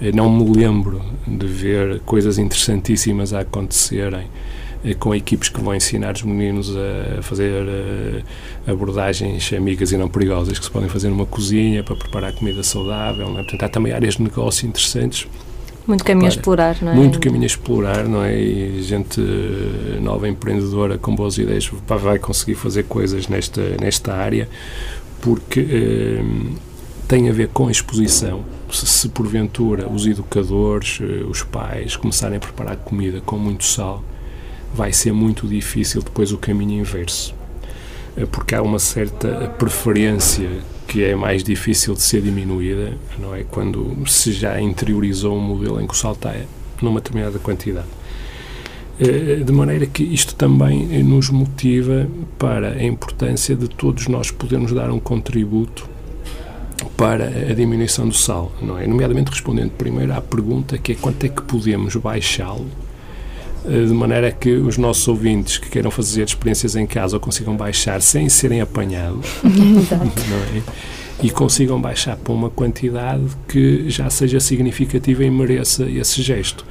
Eh, 0.00 0.12
não 0.12 0.30
me 0.30 0.54
lembro 0.54 1.02
de 1.26 1.46
ver 1.46 2.00
coisas 2.00 2.38
interessantíssimas 2.38 3.32
a 3.32 3.40
acontecerem 3.40 4.26
eh, 4.84 4.94
com 4.94 5.14
equipes 5.14 5.48
que 5.48 5.60
vão 5.60 5.74
ensinar 5.74 6.14
os 6.14 6.22
meninos 6.22 6.70
a 6.76 7.22
fazer 7.22 8.24
abordagens 8.66 9.52
amigas 9.54 9.90
e 9.92 9.96
não 9.96 10.08
perigosas 10.08 10.58
que 10.58 10.64
se 10.64 10.70
podem 10.70 10.88
fazer 10.88 11.08
numa 11.08 11.26
cozinha 11.26 11.82
para 11.82 11.96
preparar 11.96 12.32
comida 12.34 12.62
saudável. 12.62 13.28
É? 13.30 13.42
Portanto, 13.42 13.62
há 13.62 13.68
também 13.70 13.92
áreas 13.92 14.16
de 14.16 14.22
negócio 14.22 14.68
interessantes 14.68 15.26
muito 15.86 16.04
caminho 16.04 16.26
a 16.26 16.28
explorar, 16.28 16.76
não 16.80 16.92
é? 16.92 16.94
Muito 16.94 17.18
caminho 17.18 17.42
a 17.42 17.46
explorar, 17.46 18.08
não 18.08 18.22
é? 18.22 18.40
E 18.40 18.82
gente 18.82 19.20
eh, 19.20 20.00
nova 20.00 20.28
empreendedora 20.28 20.96
com 20.96 21.14
boas 21.14 21.38
ideias 21.38 21.70
vai 21.86 22.18
conseguir 22.18 22.54
fazer 22.54 22.84
coisas 22.84 23.28
nesta, 23.28 23.60
nesta 23.80 24.14
área 24.14 24.48
porque 25.20 25.60
eh, 25.60 26.22
tem 27.08 27.28
a 27.28 27.32
ver 27.32 27.48
com 27.48 27.68
a 27.68 27.70
exposição. 27.70 28.44
Se, 28.70 28.86
se 28.86 29.08
porventura 29.08 29.88
os 29.88 30.06
educadores, 30.06 30.98
eh, 31.00 31.24
os 31.24 31.42
pais 31.42 31.96
começarem 31.96 32.36
a 32.36 32.40
preparar 32.40 32.76
comida 32.76 33.20
com 33.20 33.36
muito 33.36 33.64
sal, 33.64 34.02
vai 34.74 34.92
ser 34.92 35.12
muito 35.12 35.46
difícil 35.46 36.02
depois 36.02 36.32
o 36.32 36.38
caminho 36.38 36.80
inverso. 36.80 37.34
Eh, 38.16 38.26
porque 38.26 38.54
há 38.54 38.62
uma 38.62 38.78
certa 38.78 39.52
preferência 39.58 40.48
que 40.86 41.02
é 41.02 41.14
mais 41.14 41.42
difícil 41.42 41.94
de 41.94 42.02
ser 42.02 42.20
diminuída, 42.20 42.92
não 43.18 43.34
é? 43.34 43.44
Quando 43.44 43.96
se 44.08 44.32
já 44.32 44.60
interiorizou 44.60 45.36
um 45.36 45.40
modelo 45.40 45.80
em 45.80 45.86
que 45.86 45.94
o 45.94 45.96
sal 45.96 46.12
está 46.12 46.34
numa 46.80 47.00
determinada 47.00 47.38
quantidade. 47.38 47.86
Eh, 49.00 49.42
de 49.44 49.52
maneira 49.52 49.86
que 49.86 50.02
isto 50.02 50.34
também 50.34 51.02
nos 51.02 51.30
motiva 51.30 52.06
para 52.38 52.72
a 52.72 52.84
importância 52.84 53.56
de 53.56 53.68
todos 53.68 54.06
nós 54.08 54.30
podermos 54.30 54.72
dar 54.72 54.90
um 54.90 55.00
contributo 55.00 55.88
para 56.96 57.26
a 57.26 57.54
diminuição 57.54 58.06
do 58.06 58.14
sal, 58.14 58.52
não 58.60 58.78
é? 58.78 58.86
Nomeadamente 58.86 59.30
respondendo 59.30 59.70
primeiro 59.70 60.12
à 60.12 60.20
pergunta 60.20 60.76
que 60.76 60.92
é 60.92 60.94
quanto 60.94 61.24
é 61.24 61.28
que 61.28 61.42
podemos 61.42 61.96
baixá-lo 61.96 62.66
eh, 62.66 62.91
de 63.64 63.92
maneira 63.92 64.30
que 64.32 64.50
os 64.52 64.76
nossos 64.76 65.06
ouvintes 65.06 65.58
que 65.58 65.70
queiram 65.70 65.90
fazer 65.90 66.24
experiências 66.24 66.74
em 66.74 66.86
casa 66.86 67.18
consigam 67.18 67.56
baixar 67.56 68.02
sem 68.02 68.28
serem 68.28 68.60
apanhados 68.60 69.26
é? 69.44 70.62
e 71.22 71.30
consigam 71.30 71.80
baixar 71.80 72.16
para 72.16 72.32
uma 72.32 72.50
quantidade 72.50 73.22
que 73.48 73.88
já 73.88 74.10
seja 74.10 74.40
significativa 74.40 75.22
e 75.24 75.30
mereça 75.30 75.88
esse 75.88 76.20
gesto. 76.22 76.64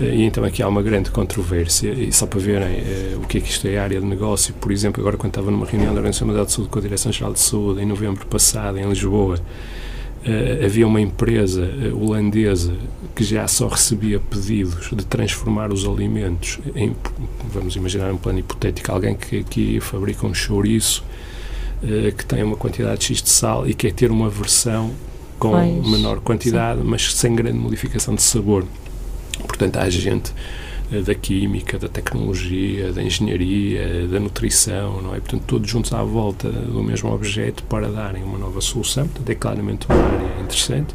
Eh, 0.00 0.16
e 0.16 0.22
então 0.22 0.44
aqui 0.44 0.62
há 0.62 0.68
uma 0.68 0.82
grande 0.82 1.10
controvérsia, 1.10 1.92
e 1.92 2.12
só 2.12 2.26
para 2.26 2.40
verem 2.40 2.80
uh, 2.80 3.20
o 3.22 3.26
que 3.26 3.38
é 3.38 3.40
que 3.40 3.50
isto 3.50 3.66
é 3.68 3.78
a 3.78 3.82
área 3.82 4.00
de 4.00 4.06
negócio, 4.06 4.54
por 4.54 4.72
exemplo, 4.72 5.00
agora 5.00 5.16
quando 5.16 5.30
estava 5.30 5.50
numa 5.50 5.66
reunião 5.66 5.92
da 5.92 6.00
Organização 6.00 6.26
Mundial 6.26 6.46
de 6.46 6.52
Saúde 6.52 6.70
com 6.70 6.78
a 6.78 6.82
Direção-Geral 6.82 7.32
de 7.32 7.40
Saúde, 7.40 7.82
em 7.82 7.86
novembro 7.86 8.26
passado, 8.26 8.78
em 8.78 8.88
Lisboa, 8.88 9.38
Uh, 10.22 10.64
havia 10.64 10.86
uma 10.86 11.00
empresa 11.00 11.62
uh, 11.62 12.00
holandesa 12.00 12.76
que 13.12 13.24
já 13.24 13.48
só 13.48 13.66
recebia 13.66 14.20
pedidos 14.20 14.90
de 14.90 15.04
transformar 15.04 15.72
os 15.72 15.84
alimentos 15.84 16.60
em, 16.76 16.94
vamos 17.52 17.74
imaginar 17.74 18.12
um 18.12 18.16
plano 18.16 18.38
hipotético, 18.38 18.92
alguém 18.92 19.16
que 19.16 19.40
aqui 19.40 19.80
fabrica 19.80 20.24
um 20.24 20.32
chouriço 20.32 21.04
uh, 21.82 22.12
que 22.14 22.24
tem 22.24 22.40
uma 22.44 22.56
quantidade 22.56 23.04
X 23.04 23.20
de 23.20 23.30
sal 23.30 23.68
e 23.68 23.74
quer 23.74 23.92
ter 23.92 24.12
uma 24.12 24.30
versão 24.30 24.92
com 25.42 25.50
Mais, 25.50 25.90
menor 25.90 26.20
quantidade, 26.20 26.80
sim. 26.80 26.86
mas 26.86 27.16
sem 27.16 27.34
grande 27.34 27.58
modificação 27.58 28.14
de 28.14 28.22
sabor. 28.22 28.64
Portanto, 29.40 29.76
há 29.76 29.90
gente 29.90 30.30
eh, 30.30 30.34
da 31.00 31.14
química, 31.14 31.78
da 31.78 31.88
tecnologia, 31.88 32.92
da 32.92 33.02
engenharia, 33.02 34.06
da 34.08 34.20
nutrição, 34.20 35.00
não 35.00 35.14
é? 35.14 35.20
Portanto, 35.20 35.44
todos 35.46 35.70
juntos 35.70 35.92
à 35.92 36.02
volta 36.02 36.48
do 36.50 36.82
mesmo 36.82 37.12
objeto 37.12 37.62
para 37.64 37.88
darem 37.88 38.22
uma 38.22 38.38
nova 38.38 38.60
solução. 38.60 39.06
Portanto, 39.08 39.30
é 39.30 39.34
claramente 39.34 39.86
uma 39.86 39.96
área 39.96 40.42
interessante. 40.42 40.94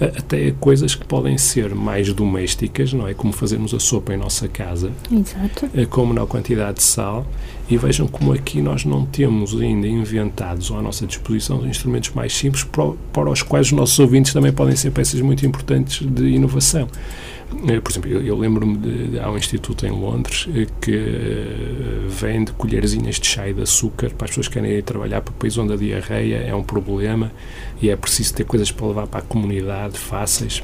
Até 0.00 0.50
coisas 0.58 0.94
que 0.96 1.04
podem 1.04 1.38
ser 1.38 1.74
mais 1.74 2.12
domésticas, 2.12 2.92
não 2.92 3.06
é? 3.06 3.14
Como 3.14 3.32
fazermos 3.32 3.72
a 3.72 3.78
sopa 3.78 4.12
em 4.12 4.16
nossa 4.16 4.48
casa, 4.48 4.90
Exato. 5.12 5.70
eh, 5.74 5.86
com 5.86 6.04
menor 6.06 6.26
quantidade 6.26 6.78
de 6.78 6.82
sal. 6.82 7.24
E 7.70 7.76
vejam 7.76 8.08
como 8.08 8.32
aqui 8.32 8.60
nós 8.60 8.84
não 8.84 9.06
temos 9.06 9.58
ainda 9.58 9.86
inventados 9.86 10.70
ou 10.70 10.78
à 10.78 10.82
nossa 10.82 11.06
disposição 11.06 11.58
os 11.58 11.66
instrumentos 11.66 12.10
mais 12.10 12.36
simples 12.36 12.64
para 13.12 13.30
os 13.30 13.42
quais 13.42 13.66
os 13.68 13.72
nossos 13.72 13.98
ouvintes 13.98 14.32
também 14.32 14.52
podem 14.52 14.74
ser 14.74 14.90
peças 14.90 15.20
muito 15.20 15.46
importantes 15.46 16.04
de 16.04 16.24
inovação. 16.30 16.88
Eh, 17.68 17.80
Por 17.80 17.90
exemplo, 17.92 18.10
eu, 18.10 18.22
eu 18.22 18.36
lembro-me 18.38 18.76
de, 18.76 19.08
de- 19.08 19.18
há 19.20 19.30
um 19.30 19.36
instituto 19.36 19.84
em 19.86 19.90
Londres 19.90 20.48
eh, 20.54 20.66
que 20.80 20.94
eh, 20.94 22.06
vende 22.08 22.52
colherzinhas 22.52 23.16
de 23.20 23.26
chá 23.26 23.48
e 23.48 23.52
de 23.54 23.62
açúcar 23.62 24.10
para 24.10 24.24
as 24.26 24.30
pessoas 24.30 24.48
que 24.48 24.54
querem 24.54 24.70
ir 24.72 24.82
trabalhar 24.82 25.20
para 25.20 25.32
o 25.32 25.34
país 25.34 25.56
onde 25.58 25.72
a 25.72 25.76
diarreia 25.76 26.36
é 26.36 26.54
um 26.54 26.62
problema 26.62 27.30
e 27.80 27.90
é 27.90 27.96
preciso 27.96 28.34
ter 28.34 28.44
coisas 28.44 28.70
para 28.70 28.86
levar 28.86 29.06
para 29.06 29.20
a 29.20 29.22
comunidade 29.22 29.98
fáceis. 29.98 30.62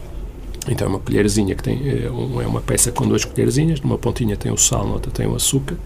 Então 0.69 0.87
é 0.87 0.91
uma 0.91 0.99
colherzinha 0.99 1.55
que 1.55 1.63
tem, 1.63 1.81
é 2.05 2.11
uma 2.47 2.61
peça 2.61 2.93
com 2.93 3.07
duas 3.07 3.25
colherzinhas, 3.25 3.81
numa 3.81 3.97
pontinha 3.97 4.37
tem 4.37 4.53
o 4.53 4.57
sal, 4.57 4.87
na 4.87 4.93
outra 4.95 5.11
tem 5.11 5.27
o 5.27 5.35
açúcar, 5.35 5.77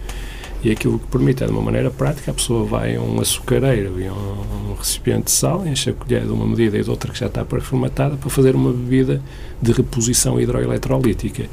e 0.64 0.72
aquilo 0.72 0.98
que 0.98 1.06
permite 1.06 1.42
é, 1.44 1.46
de 1.46 1.52
uma 1.52 1.62
maneira 1.62 1.88
prática, 1.90 2.30
a 2.32 2.34
pessoa 2.34 2.64
vai 2.64 2.96
a 2.96 3.00
um 3.00 3.20
açucareiro 3.20 4.00
e 4.00 4.06
a 4.08 4.12
um 4.12 4.74
recipiente 4.76 5.24
de 5.26 5.30
sal, 5.30 5.64
enche 5.66 5.90
a 5.90 5.92
colher 5.92 6.22
de 6.22 6.32
uma 6.32 6.44
medida 6.46 6.76
e 6.78 6.82
de 6.82 6.90
outra 6.90 7.12
que 7.12 7.18
já 7.18 7.26
está 7.26 7.44
pré-formatada 7.44 8.16
para 8.16 8.28
fazer 8.30 8.56
uma 8.56 8.72
bebida 8.72 9.22
de 9.62 9.72
reposição 9.72 10.40
hidroeletrolítica. 10.40 11.44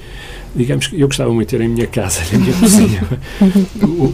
Digamos 0.56 0.88
que 0.88 1.00
eu 1.00 1.08
gostava 1.08 1.32
muito 1.32 1.50
de 1.50 1.58
ter 1.58 1.64
em 1.64 1.70
minha 1.70 1.86
casa, 1.86 2.22
na 2.34 2.40
minha 2.40 2.54
cozinha, 2.54 3.02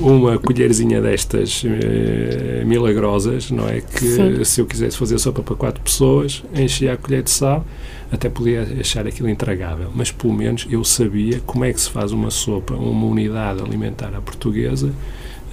uma 0.02 0.38
colherzinha 0.38 1.02
destas 1.02 1.64
eh, 1.66 2.64
milagrosas, 2.66 3.50
não 3.50 3.70
é? 3.70 3.80
Que 3.80 4.06
Sim. 4.06 4.44
se 4.44 4.60
eu 4.60 4.66
quisesse 4.66 4.98
fazer 4.98 5.18
sopa 5.18 5.42
para 5.42 5.56
quatro 5.56 5.82
pessoas, 5.82 6.44
enchia 6.54 6.94
a 6.94 6.98
colher 6.98 7.24
de 7.24 7.32
sal, 7.32 7.66
até 8.12 8.30
podia 8.30 8.68
achar 8.80 9.08
aquilo 9.08 9.30
intragável, 9.30 9.90
mas 9.96 10.12
pelo 10.12 10.34
menos 10.34 10.68
eu 10.70 10.84
sabia 10.84 11.40
como 11.46 11.64
é 11.64 11.72
que 11.72 11.80
se 11.80 11.90
faz 11.90 12.12
uma 12.12 12.30
sopa, 12.30 12.74
uma 12.74 13.06
unidade 13.08 13.62
alimentar 13.62 14.14
à 14.14 14.20
portuguesa, 14.20 14.92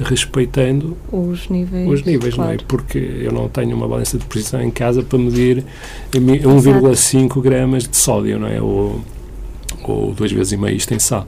respeitando 0.01 0.97
Os 1.11 1.49
níveis. 1.49 1.89
os 1.89 2.03
níveis, 2.05 2.37
não 2.37 2.45
é? 2.45 2.49
claro. 2.49 2.65
Porque 2.67 2.99
eu 2.99 3.33
não 3.33 3.49
tenho 3.49 3.77
uma 3.77 3.87
balança 3.89 4.19
de 4.19 4.25
precisão 4.25 4.63
em 4.63 4.71
casa 4.71 5.03
para 5.03 5.19
medir 5.19 5.65
mi- 6.15 6.41
1,5 6.41 7.41
gramas 7.41 7.87
de 7.89 7.97
sódio, 7.97 8.39
não 8.39 8.49
é? 8.49 8.61
Ou, 8.61 9.01
ou 9.85 10.13
duas 10.13 10.33
vezes 10.33 10.53
e 10.53 10.57
meio 10.57 10.77
isto 10.77 10.93
em 10.95 10.99
sal. 10.99 11.27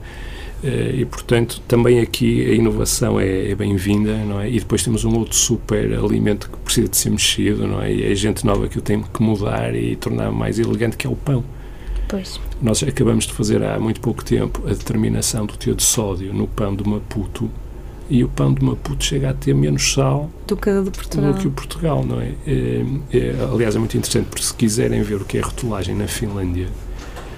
Eh, 0.63 0.95
E, 0.99 1.05
portanto, 1.05 1.61
também 1.67 1.99
aqui 1.99 2.49
a 2.49 2.53
inovação 2.53 3.19
é, 3.19 3.51
é 3.51 3.55
bem-vinda, 3.55 4.15
não 4.25 4.39
é? 4.41 4.49
E 4.49 4.59
depois 4.59 4.83
temos 4.83 5.03
um 5.05 5.15
outro 5.17 5.35
super 5.35 5.93
alimento 5.93 6.49
que 6.49 6.57
precisa 6.57 6.87
de 6.87 6.97
ser 6.97 7.09
mexido, 7.11 7.67
não 7.67 7.81
é? 7.81 7.93
E 7.93 8.11
é 8.11 8.15
gente 8.15 8.45
nova 8.45 8.67
que 8.67 8.77
eu 8.77 8.81
tenho 8.81 9.03
que 9.03 9.21
mudar 9.21 9.75
e 9.75 9.95
tornar 9.95 10.31
mais 10.31 10.57
elegante, 10.59 10.97
que 10.97 11.05
é 11.05 11.09
o 11.09 11.15
pão. 11.15 11.43
Pois. 12.07 12.39
Nós 12.61 12.81
acabamos 12.83 13.25
de 13.25 13.33
fazer 13.33 13.63
há 13.63 13.79
muito 13.79 13.99
pouco 13.99 14.23
tempo 14.23 14.61
a 14.65 14.69
determinação 14.69 15.45
do 15.45 15.55
teor 15.57 15.75
de 15.75 15.83
sódio 15.83 16.33
no 16.33 16.47
pão 16.47 16.75
de 16.75 16.87
Maputo 16.87 17.49
e 18.09 18.23
o 18.23 18.29
pão 18.29 18.53
de 18.53 18.63
Maputo 18.63 19.03
chega 19.03 19.31
a 19.31 19.33
ter 19.33 19.53
menos 19.55 19.93
sal 19.93 20.29
Do 20.47 20.55
que 20.55 20.69
de 20.81 20.91
Portugal. 20.91 21.33
do 21.33 21.39
que 21.39 21.47
o 21.47 21.51
Portugal, 21.51 22.05
não 22.05 22.21
é? 22.21 22.33
É, 22.45 22.83
é? 23.11 23.35
Aliás, 23.51 23.75
é 23.75 23.79
muito 23.79 23.97
interessante 23.97 24.27
porque 24.27 24.43
se 24.43 24.53
quiserem 24.53 25.01
ver 25.01 25.15
o 25.15 25.25
que 25.25 25.37
é 25.37 25.41
rotulagem 25.41 25.95
na 25.95 26.07
Finlândia, 26.07 26.67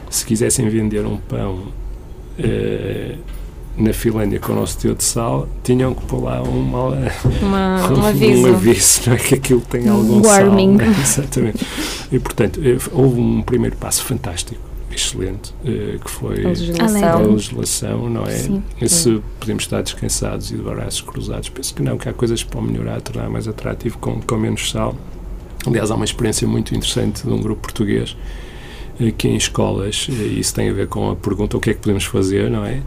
se 0.10 0.26
quisessem 0.26 0.68
vender 0.70 1.06
um 1.06 1.18
pão 1.18 1.64
eh, 2.38 3.16
na 3.78 3.94
Finlândia 3.94 4.40
com 4.40 4.54
o 4.54 4.56
nosso 4.56 4.78
teor 4.80 4.96
de 4.96 5.04
sal, 5.04 5.48
tinham 5.64 5.94
que 5.94 6.04
pôr 6.06 6.24
lá 6.24 6.42
uma, 6.42 6.90
Uma- 7.42 7.90
um 7.94 8.06
aviso. 8.06 8.42
um 8.48 8.54
aviso, 8.56 9.02
não 9.08 9.14
é? 9.14 9.18
Que 9.18 9.36
aquilo 9.36 9.62
tem 9.62 9.90
Um 9.90 9.94
algum 9.94 10.28
warning. 10.28 10.78
sal. 10.80 10.88
não 10.88 10.94
é? 10.96 11.00
Exatamente. 11.02 11.66
E, 12.12 12.20
portanto, 12.20 12.60
eh, 12.64 12.78
houve 12.92 13.20
um 13.20 13.42
primeiro 13.42 13.76
passo 13.78 14.04
fantástico, 14.04 14.62
excelente, 14.92 15.54
eh, 15.66 15.98
que 16.04 16.10
foi 16.10 16.46
A 16.46 16.50
legislação. 16.50 17.10
a 17.10 17.18
legislação, 17.20 18.10
não 18.10 18.24
é? 18.24 18.32
Sim. 18.38 18.64
Se 18.88 19.22
podemos 19.40 19.64
estar 19.64 19.82
descansados 19.82 20.52
e 20.52 20.56
de 20.56 20.62
braços 20.62 21.02
cruzados, 21.02 21.50
penso 21.50 21.74
que 21.74 21.82
não, 21.82 21.98
que 21.98 22.08
há 22.10 22.14
coisas 22.14 22.44
para 22.44 22.62
melhorar, 22.62 23.02
tornar 23.02 23.30
mais 23.30 23.48
atrativo 23.48 23.98
com, 23.98 24.22
com 24.22 24.38
menos 24.38 24.72
sal. 24.72 24.96
Aliás, 25.66 25.92
há 25.92 25.96
uma 25.96 26.06
experiência 26.06 26.48
muito 26.48 26.74
interessante 26.76 27.24
de 27.24 27.30
um 27.30 27.42
grupo 27.42 27.62
português 27.62 28.16
eh, 29.00 29.12
que 29.12 29.28
em 29.28 29.36
escolas, 29.36 30.08
eh, 30.10 30.14
e 30.14 30.40
isso 30.40 30.54
tem 30.56 30.70
a 30.70 30.74
ver 30.74 30.88
com 30.88 31.12
a 31.12 31.16
pergunta 31.16 31.58
o 31.58 31.60
que 31.60 31.72
é 31.72 31.74
que 31.74 31.80
podemos 31.82 32.06
fazer, 32.06 32.50
não 32.50 32.66
é? 32.66 32.82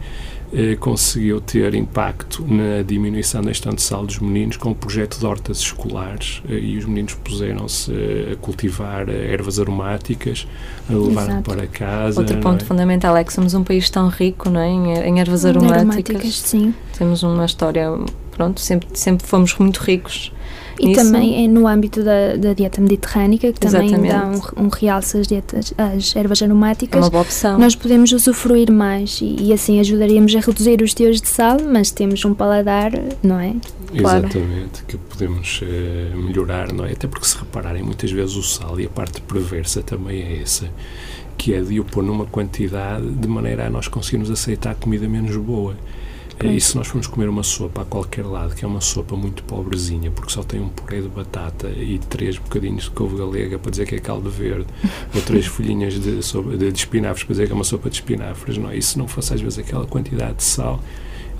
Eh, 0.53 0.75
conseguiu 0.75 1.39
ter 1.39 1.73
impacto 1.75 2.45
na 2.45 2.81
diminuição 2.83 3.41
da 3.41 3.51
ingestão 3.51 3.73
de 3.73 3.81
sal 3.81 4.05
dos 4.05 4.19
meninos 4.19 4.57
com 4.57 4.71
o 4.71 4.75
projeto 4.75 5.17
de 5.17 5.25
hortas 5.25 5.59
escolares 5.59 6.41
eh, 6.49 6.55
e 6.55 6.77
os 6.77 6.83
meninos 6.83 7.13
puseram-se 7.13 7.89
eh, 7.89 8.33
a 8.33 8.35
cultivar 8.35 9.07
eh, 9.07 9.31
ervas 9.31 9.59
aromáticas, 9.59 10.45
a 10.89 10.93
levar 10.93 11.41
para 11.41 11.65
casa. 11.67 12.19
Outro 12.19 12.37
ponto 12.39 12.63
é? 12.63 12.65
fundamental 12.65 13.15
é 13.15 13.23
que 13.23 13.31
somos 13.31 13.53
um 13.53 13.63
país 13.63 13.89
tão 13.89 14.09
rico 14.09 14.49
não 14.49 14.59
é? 14.59 14.67
em, 14.67 14.91
em 14.91 15.19
ervas 15.21 15.45
aromáticas. 15.45 15.79
aromáticas, 15.87 16.37
sim. 16.39 16.73
Temos 16.97 17.23
uma 17.23 17.45
história, 17.45 17.87
pronto, 18.31 18.59
sempre, 18.59 18.89
sempre 18.93 19.25
fomos 19.25 19.57
muito 19.57 19.77
ricos. 19.77 20.33
E 20.81 20.87
nisso. 20.87 21.03
também 21.03 21.45
é 21.45 21.47
no 21.47 21.67
âmbito 21.67 22.03
da, 22.03 22.35
da 22.35 22.53
dieta 22.53 22.81
mediterrânica, 22.81 23.53
que 23.53 23.59
também 23.59 23.87
Exatamente. 23.87 24.13
dá 24.13 24.59
um, 24.59 24.65
um 24.65 24.69
realce 24.69 25.17
às, 25.19 25.27
dietas, 25.27 25.73
às 25.77 26.15
ervas 26.15 26.41
aromáticas. 26.41 26.99
É 26.99 27.03
uma 27.03 27.09
boa 27.09 27.23
opção. 27.23 27.59
Nós 27.59 27.75
podemos 27.75 28.11
usufruir 28.11 28.71
mais 28.71 29.19
e, 29.21 29.35
e 29.39 29.53
assim 29.53 29.79
ajudaríamos 29.79 30.35
a 30.35 30.39
reduzir 30.39 30.81
os 30.81 30.93
teores 30.93 31.21
de 31.21 31.27
sal, 31.27 31.57
mas 31.61 31.91
temos 31.91 32.25
um 32.25 32.33
paladar, 32.33 32.91
não 33.21 33.39
é? 33.39 33.55
Claro. 33.97 34.25
Exatamente, 34.25 34.83
que 34.87 34.97
podemos 34.97 35.61
eh, 35.63 36.15
melhorar, 36.15 36.71
não 36.71 36.85
é? 36.85 36.93
Até 36.93 37.07
porque 37.07 37.27
se 37.27 37.37
repararem, 37.37 37.83
muitas 37.83 38.09
vezes 38.09 38.35
o 38.35 38.43
sal 38.43 38.79
e 38.79 38.85
a 38.85 38.89
parte 38.89 39.21
perversa 39.21 39.83
também 39.83 40.21
é 40.21 40.41
essa, 40.41 40.69
que 41.37 41.53
é 41.53 41.61
de 41.61 41.79
o 41.79 41.83
pôr 41.83 42.01
numa 42.01 42.25
quantidade 42.25 43.07
de 43.07 43.27
maneira 43.27 43.67
a 43.67 43.69
nós 43.69 43.87
conseguirmos 43.87 44.31
aceitar 44.31 44.75
comida 44.75 45.07
menos 45.07 45.35
boa. 45.35 45.75
E 46.47 46.49
Pois. 46.51 46.63
se 46.65 46.75
nós 46.77 46.87
formos 46.87 47.07
comer 47.07 47.29
uma 47.29 47.43
sopa 47.43 47.81
a 47.81 47.85
qualquer 47.85 48.25
lado, 48.25 48.55
que 48.55 48.65
é 48.65 48.67
uma 48.67 48.81
sopa 48.81 49.15
muito 49.15 49.43
pobrezinha, 49.43 50.09
porque 50.11 50.31
só 50.31 50.43
tem 50.43 50.59
um 50.59 50.69
purê 50.69 51.01
de 51.01 51.07
batata 51.07 51.67
e 51.69 51.99
três 52.09 52.37
bocadinhos 52.37 52.83
de 52.85 52.91
couve 52.91 53.17
galega 53.17 53.57
para 53.59 53.71
dizer 53.71 53.85
que 53.85 53.95
é 53.95 53.99
caldo 53.99 54.29
verde, 54.29 54.65
ou 55.15 55.21
três 55.21 55.45
folhinhas 55.45 55.93
de, 55.99 56.21
sopa- 56.23 56.57
de, 56.57 56.71
de 56.71 56.77
espinafres 56.79 57.23
para 57.23 57.33
dizer 57.33 57.45
que 57.47 57.51
é 57.51 57.55
uma 57.55 57.63
sopa 57.63 57.89
de 57.89 57.95
espinafres, 57.95 58.57
não 58.57 58.69
é? 58.69 58.77
E 58.77 58.81
se 58.81 58.97
não 58.97 59.07
fosse 59.07 59.33
às 59.33 59.41
vezes 59.41 59.59
aquela 59.59 59.85
quantidade 59.85 60.35
de 60.37 60.43
sal, 60.43 60.79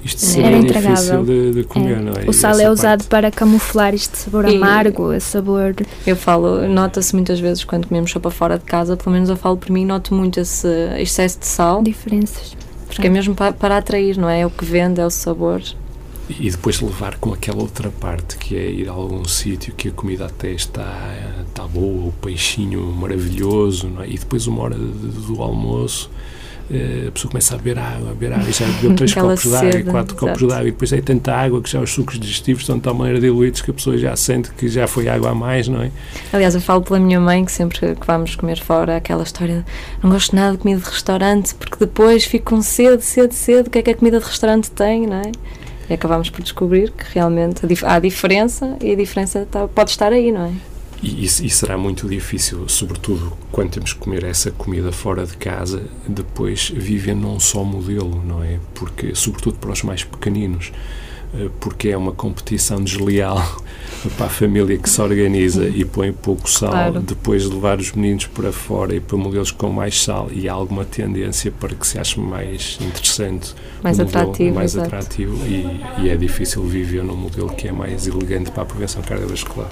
isto 0.04 0.20
seria 0.20 0.60
difícil 0.60 0.80
intragável. 0.80 1.26
de, 1.26 1.52
de 1.52 1.64
comer, 1.64 1.98
É. 1.98 2.00
não 2.02 2.14
é? 2.14 2.28
O 2.28 2.34
sal 2.34 2.52
é 2.54 2.64
parte- 2.64 2.68
usado 2.70 3.04
para 3.06 3.30
camuflar 3.30 3.94
este 3.94 4.18
sabor 4.18 4.46
E- 4.50 4.56
amargo, 4.56 5.14
esse 5.14 5.28
sabor. 5.28 5.76
Eu 6.08 6.16
falo, 6.16 6.68
nota-se 6.68 7.14
muitas 7.14 7.40
vezes 7.40 7.64
quando 7.64 7.88
comemos 7.88 8.10
sopa 8.10 8.32
fora 8.32 8.58
de 8.58 8.66
casa, 8.66 8.98
pelo 8.98 9.12
menos 9.14 9.30
eu 9.30 9.36
falo 9.36 9.58
por 9.58 9.70
mim, 9.70 9.86
noto 9.86 10.16
muito 10.16 10.40
esse 10.40 10.68
excesso 10.98 11.40
de 11.40 11.46
sal. 11.46 11.84
Diferenças. 11.84 12.58
Porque 12.95 13.08
é 13.08 13.10
mesmo 13.10 13.34
para, 13.36 13.54
para 13.54 13.77
atrair, 13.77 14.17
não 14.17 14.30
é? 14.30 14.41
É 14.41 14.45
o 14.45 14.49
que 14.49 14.65
vende, 14.65 14.99
é 14.99 15.06
o 15.06 15.10
sabor. 15.10 15.62
E 16.30 16.49
depois 16.49 16.80
levar 16.80 17.17
com 17.17 17.34
aquela 17.34 17.62
outra 17.62 17.89
parte 17.89 18.38
que 18.38 18.56
é 18.56 18.69
ir 18.69 18.88
a 18.88 18.91
algum 18.91 19.25
sítio 19.25 19.73
que 19.73 19.89
a 19.89 19.91
comida 19.91 20.25
até 20.25 20.51
está, 20.51 21.13
está 21.47 21.67
boa, 21.67 22.08
o 22.08 22.13
peixinho 22.21 22.82
maravilhoso, 22.93 23.88
não 23.88 24.04
é? 24.04 24.10
e 24.10 24.17
depois 24.17 24.47
uma 24.47 24.63
hora 24.63 24.75
do 24.75 25.41
almoço 25.41 26.10
a 27.08 27.12
pessoa 27.12 27.32
começa 27.32 27.56
a 27.56 27.58
beber 27.58 27.80
água, 27.80 28.12
a 28.12 28.13
beber 28.13 28.34
água, 28.34 28.50
e 28.50 28.54
já 28.54 28.65
bebeu 28.65 28.95
três 28.95 29.12
Aquela 29.17 29.36
copos 29.36 29.50
de 29.50 29.56
água 29.56 29.80
e 29.80 29.84
quatro 29.84 30.15
copos 30.15 30.38
de 30.38 30.54
água, 30.54 30.67
e 30.67 30.71
depois 30.71 30.93
é 30.93 31.02
tanta 31.02 31.34
água 31.34 31.62
que 31.62 31.69
já 31.69 31.80
os 31.82 31.91
sucos 31.91 32.19
digestivos 32.19 32.63
estão 32.63 32.78
de 32.78 32.84
tal 32.84 32.93
maneira 32.93 33.19
diluídos 33.19 33.62
que 33.62 33.71
a 33.71 33.74
pessoa 33.74 33.97
já 33.97 34.15
sente 34.15 34.52
que 34.52 34.67
já 34.69 34.88
foi 34.88 35.08
água 35.08 35.32
a 35.32 35.36
mais, 35.36 35.67
não 35.67 35.82
é? 35.82 35.91
Aliás, 36.32 36.56
eu 36.56 36.62
falo 36.62 36.82
pela 36.82 37.00
minha 37.00 37.19
mãe 37.19 37.43
que 37.43 37.52
sempre 37.52 37.80
que 37.95 38.08
vamos 38.08 38.36
comer 38.36 38.60
fora, 38.60 38.97
aquela 38.97 39.24
história, 39.24 39.65
não 40.02 40.10
gosto 40.10 40.36
nada 40.36 40.54
de 40.54 40.58
comida 40.60 40.80
de 40.80 40.89
restaurante, 40.89 41.56
porque 41.56 41.78
depois 41.80 42.24
fico 42.24 42.52
com 42.56 42.62
sede, 42.62 43.04
sede, 43.04 43.36
sede, 43.36 43.67
o 43.67 43.71
que 43.71 43.80
é 43.80 43.82
que 43.82 43.89
a 43.91 43.95
comida 43.95 44.19
de 44.19 44.26
restaurante 44.26 44.71
tem, 44.71 45.08
não 45.08 45.17
é? 45.17 45.32
E 45.89 45.93
acabamos 45.93 46.30
por 46.30 46.41
descobrir 46.41 46.91
que 46.91 47.04
realmente 47.13 47.62
há 47.84 48.00
diferença 48.00 48.78
e 48.82 48.91
a 48.93 48.95
diferença 48.95 49.45
tá- 49.52 49.67
pode 49.67 49.89
estar 49.91 50.13
aí, 50.13 50.32
não 50.32 50.45
é? 50.45 50.52
E, 51.02 51.22
e, 51.22 51.26
e 51.26 51.50
será 51.50 51.78
muito 51.78 52.08
difícil, 52.08 52.68
sobretudo 52.70 53.34
quando 53.52 53.72
temos 53.72 53.94
que 53.94 54.00
comer 54.00 54.24
essa 54.24 54.52
comida 54.52 54.92
fora 54.92 55.26
de 55.26 55.36
casa, 55.36 55.84
depois 56.08 56.70
viver 56.70 57.16
num 57.16 57.40
só 57.40 57.64
modelo, 57.64 58.22
não 58.24 58.44
é? 58.44 58.60
Porque, 58.76 59.16
sobretudo 59.16 59.58
para 59.58 59.72
os 59.72 59.82
mais 59.82 60.04
pequeninos, 60.04 60.72
eh, 61.34 61.50
porque 61.60 61.90
é 61.90 61.98
uma 61.98 62.12
competição 62.12 62.84
desleal 62.84 63.42
para 64.16 64.28
a 64.28 64.30
família 64.30 64.78
que 64.78 64.88
se 64.88 65.02
organiza 65.02 65.68
e 65.68 65.84
põe 65.84 66.12
pouco 66.12 66.48
sal, 66.48 66.70
Claro. 66.70 67.00
depois 67.02 67.44
de 67.44 67.50
levar 67.50 67.80
os 67.80 67.92
meninos 67.94 68.28
para 68.28 68.52
fora 68.52 68.94
e 68.94 69.00
para 69.00 69.18
modelos 69.18 69.50
com 69.50 69.70
mais 69.72 70.04
sal, 70.04 70.30
e 70.32 70.48
há 70.48 70.54
alguma 70.54 70.86
tendência 70.86 71.52
para 71.52 71.74
que 71.74 71.88
se 71.88 71.98
ache 71.98 72.20
mais 72.20 72.78
interessante, 72.80 73.56
Mais 73.82 73.98
modelo 73.98 74.20
atrativo, 74.20 74.56
mais 74.56 74.76
exato. 74.76 74.88
atrativo 74.96 75.36
e, 75.48 75.82
e 76.04 76.10
é 76.10 76.16
difícil 76.16 76.62
viver 76.64 77.04
num 77.04 77.16
modelo 77.16 77.50
que 77.50 77.68
é 77.68 77.72
mais 77.72 78.06
elegante 78.06 78.52
para 78.52 78.62
a 78.62 78.66
prevenção 78.68 79.02
cardiovascular. 79.02 79.70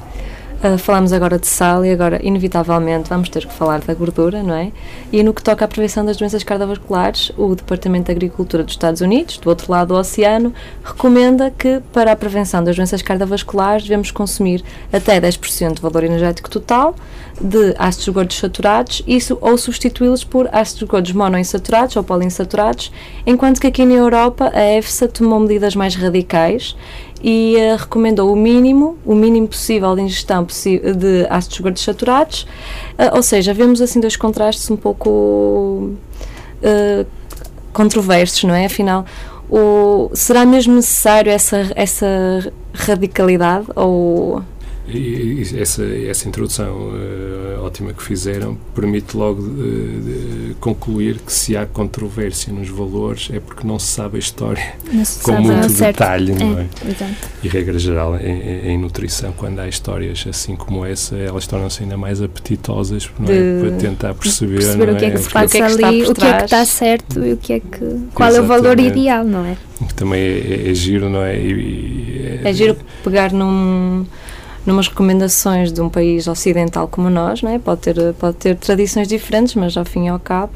Uh, 0.61 0.77
falamos 0.77 1.13
agora 1.13 1.39
de 1.39 1.47
sal 1.47 1.85
e 1.85 1.89
agora, 1.89 2.19
inevitavelmente, 2.21 3.07
vamos 3.07 3.29
ter 3.29 3.45
que 3.45 3.53
falar 3.53 3.79
da 3.79 3.93
gordura, 3.93 4.43
não 4.43 4.53
é? 4.53 4.73
E 5.09 5.23
no 5.23 5.33
que 5.33 5.41
toca 5.41 5.63
à 5.63 5.67
prevenção 5.69 6.03
das 6.03 6.17
doenças 6.17 6.43
cardiovasculares, 6.43 7.31
o 7.37 7.55
Departamento 7.55 8.07
de 8.07 8.11
Agricultura 8.11 8.61
dos 8.61 8.73
Estados 8.73 8.99
Unidos, 8.99 9.37
do 9.37 9.47
outro 9.47 9.71
lado 9.71 9.89
do 9.89 9.95
oceano, 9.95 10.53
recomenda 10.83 11.49
que 11.49 11.81
para 11.93 12.11
a 12.11 12.15
prevenção 12.15 12.61
das 12.61 12.75
doenças 12.75 13.01
cardiovasculares 13.01 13.83
devemos 13.83 14.11
consumir 14.11 14.61
até 14.91 15.21
10% 15.21 15.75
de 15.75 15.81
valor 15.81 16.03
energético 16.03 16.49
total 16.49 16.93
de 17.39 17.73
ácidos 17.79 18.09
gordos 18.09 18.37
saturados, 18.37 19.01
isso 19.07 19.37
ou 19.39 19.57
substituí-los 19.57 20.25
por 20.25 20.49
ácidos 20.51 20.89
gordos 20.89 21.13
monoinsaturados 21.13 21.95
ou 21.95 22.03
poliinsaturados, 22.03 22.91
enquanto 23.25 23.61
que 23.61 23.67
aqui 23.67 23.85
na 23.85 23.93
Europa 23.93 24.51
a 24.53 24.77
EFSA 24.77 25.07
tomou 25.07 25.39
medidas 25.39 25.73
mais 25.73 25.95
radicais 25.95 26.75
e 27.21 27.55
uh, 27.57 27.77
recomendou 27.77 28.31
o 28.31 28.35
mínimo, 28.35 28.97
o 29.05 29.13
mínimo 29.13 29.47
possível 29.47 29.95
de 29.95 30.01
ingestão 30.01 30.45
de 30.45 31.27
ácidos 31.29 31.59
gordos 31.59 31.83
saturados, 31.83 32.43
uh, 32.97 33.15
ou 33.15 33.23
seja, 33.23 33.53
vemos 33.53 33.81
assim 33.81 33.99
dois 33.99 34.15
contrastes 34.15 34.69
um 34.71 34.77
pouco 34.77 35.91
uh, 36.63 37.05
controversos, 37.73 38.43
não 38.43 38.53
é? 38.53 38.65
Afinal, 38.65 39.05
o, 39.49 40.09
será 40.13 40.45
mesmo 40.45 40.75
necessário 40.75 41.31
essa, 41.31 41.71
essa 41.75 42.51
radicalidade 42.73 43.65
ou 43.75 44.41
e, 44.91 45.59
essa, 45.59 45.83
essa 45.83 46.27
introdução 46.27 46.89
uh, 46.89 47.63
ótima 47.63 47.93
que 47.93 48.01
fizeram 48.01 48.57
permite 48.73 49.15
logo 49.15 49.41
uh, 49.41 50.55
concluir 50.59 51.19
que 51.19 51.31
se 51.31 51.55
há 51.55 51.65
controvérsia 51.65 52.51
nos 52.51 52.69
valores 52.69 53.29
é 53.31 53.39
porque 53.39 53.65
não 53.65 53.77
se 53.77 53.87
sabe 53.87 54.17
a 54.17 54.19
história 54.19 54.75
com 55.23 55.33
muito 55.33 55.73
detalhe, 55.73 56.33
não 56.33 56.59
é? 56.59 56.63
é? 56.63 57.11
E 57.43 57.47
regra 57.47 57.77
geral, 57.77 58.17
em, 58.17 58.71
em, 58.71 58.77
nutrição, 58.77 59.31
quando 59.31 59.59
há 59.59 59.67
histórias 59.67 60.25
assim 60.27 60.55
como 60.55 60.85
essa, 60.85 61.15
elas 61.15 61.45
tornam-se 61.45 61.83
ainda 61.83 61.97
mais 61.97 62.21
apetitosas 62.21 63.09
não 63.19 63.31
é? 63.31 63.59
para 63.61 63.77
tentar 63.77 64.13
perceber, 64.13 64.55
perceber 64.55 64.89
o 64.89 64.95
que 64.95 65.05
é, 65.05 65.07
é 65.07 65.11
que 65.11 65.17
se 65.19 65.29
passa 65.29 65.57
é 65.57 65.61
que 65.61 65.83
ali, 65.83 66.03
o 66.03 66.13
que 66.13 66.25
é 66.25 66.37
que 66.37 66.45
está 66.45 66.65
certo 66.65 67.23
e 67.23 67.33
o 67.33 67.37
que 67.37 67.53
é 67.53 67.59
que 67.59 67.79
qual 68.13 68.29
Exatamente. 68.29 68.37
é 68.37 68.41
o 68.41 68.45
valor 68.45 68.79
ideal, 68.79 69.23
não 69.23 69.45
é? 69.45 69.57
Também 69.95 70.21
é, 70.21 70.65
é, 70.67 70.71
é 70.71 70.73
giro, 70.73 71.09
não 71.09 71.23
é? 71.23 71.37
E, 71.37 71.51
e, 71.51 72.39
é, 72.43 72.49
é 72.49 72.53
giro 72.53 72.77
pegar 73.03 73.31
num 73.31 74.05
numas 74.69 74.87
recomendações 74.87 75.73
de 75.73 75.81
um 75.81 75.89
país 75.89 76.27
ocidental 76.27 76.87
como 76.87 77.09
nós, 77.09 77.41
não 77.41 77.51
é? 77.51 77.57
pode, 77.57 77.81
ter, 77.81 78.13
pode 78.13 78.37
ter 78.37 78.55
tradições 78.55 79.07
diferentes, 79.07 79.55
mas 79.55 79.75
ao 79.75 79.83
fim 79.83 80.05
e 80.05 80.09
ao 80.09 80.19
cabo 80.19 80.53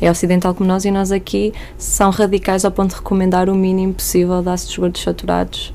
é 0.00 0.08
ocidental 0.08 0.54
como 0.54 0.68
nós 0.68 0.84
e 0.84 0.90
nós 0.90 1.10
aqui 1.10 1.52
são 1.76 2.10
radicais 2.10 2.64
ao 2.64 2.70
ponto 2.70 2.90
de 2.90 2.96
recomendar 2.96 3.48
o 3.48 3.54
mínimo 3.54 3.94
possível 3.94 4.40
de 4.40 4.48
ácidos 4.48 4.78
gordos 4.78 5.02
saturados. 5.02 5.74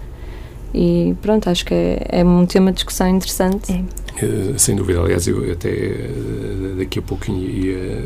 E 0.73 1.13
pronto, 1.21 1.49
acho 1.49 1.65
que 1.65 1.73
é, 1.73 2.07
é 2.07 2.23
um 2.23 2.45
tema 2.45 2.71
de 2.71 2.75
discussão 2.75 3.09
interessante. 3.09 3.73
É. 3.73 4.25
Uh, 4.25 4.57
sem 4.57 4.75
dúvida, 4.75 5.01
aliás, 5.01 5.27
eu 5.27 5.51
até 5.51 5.69
uh, 5.69 6.75
daqui 6.77 6.99
a 6.99 7.01
pouquinho 7.01 7.49
ia 7.49 8.03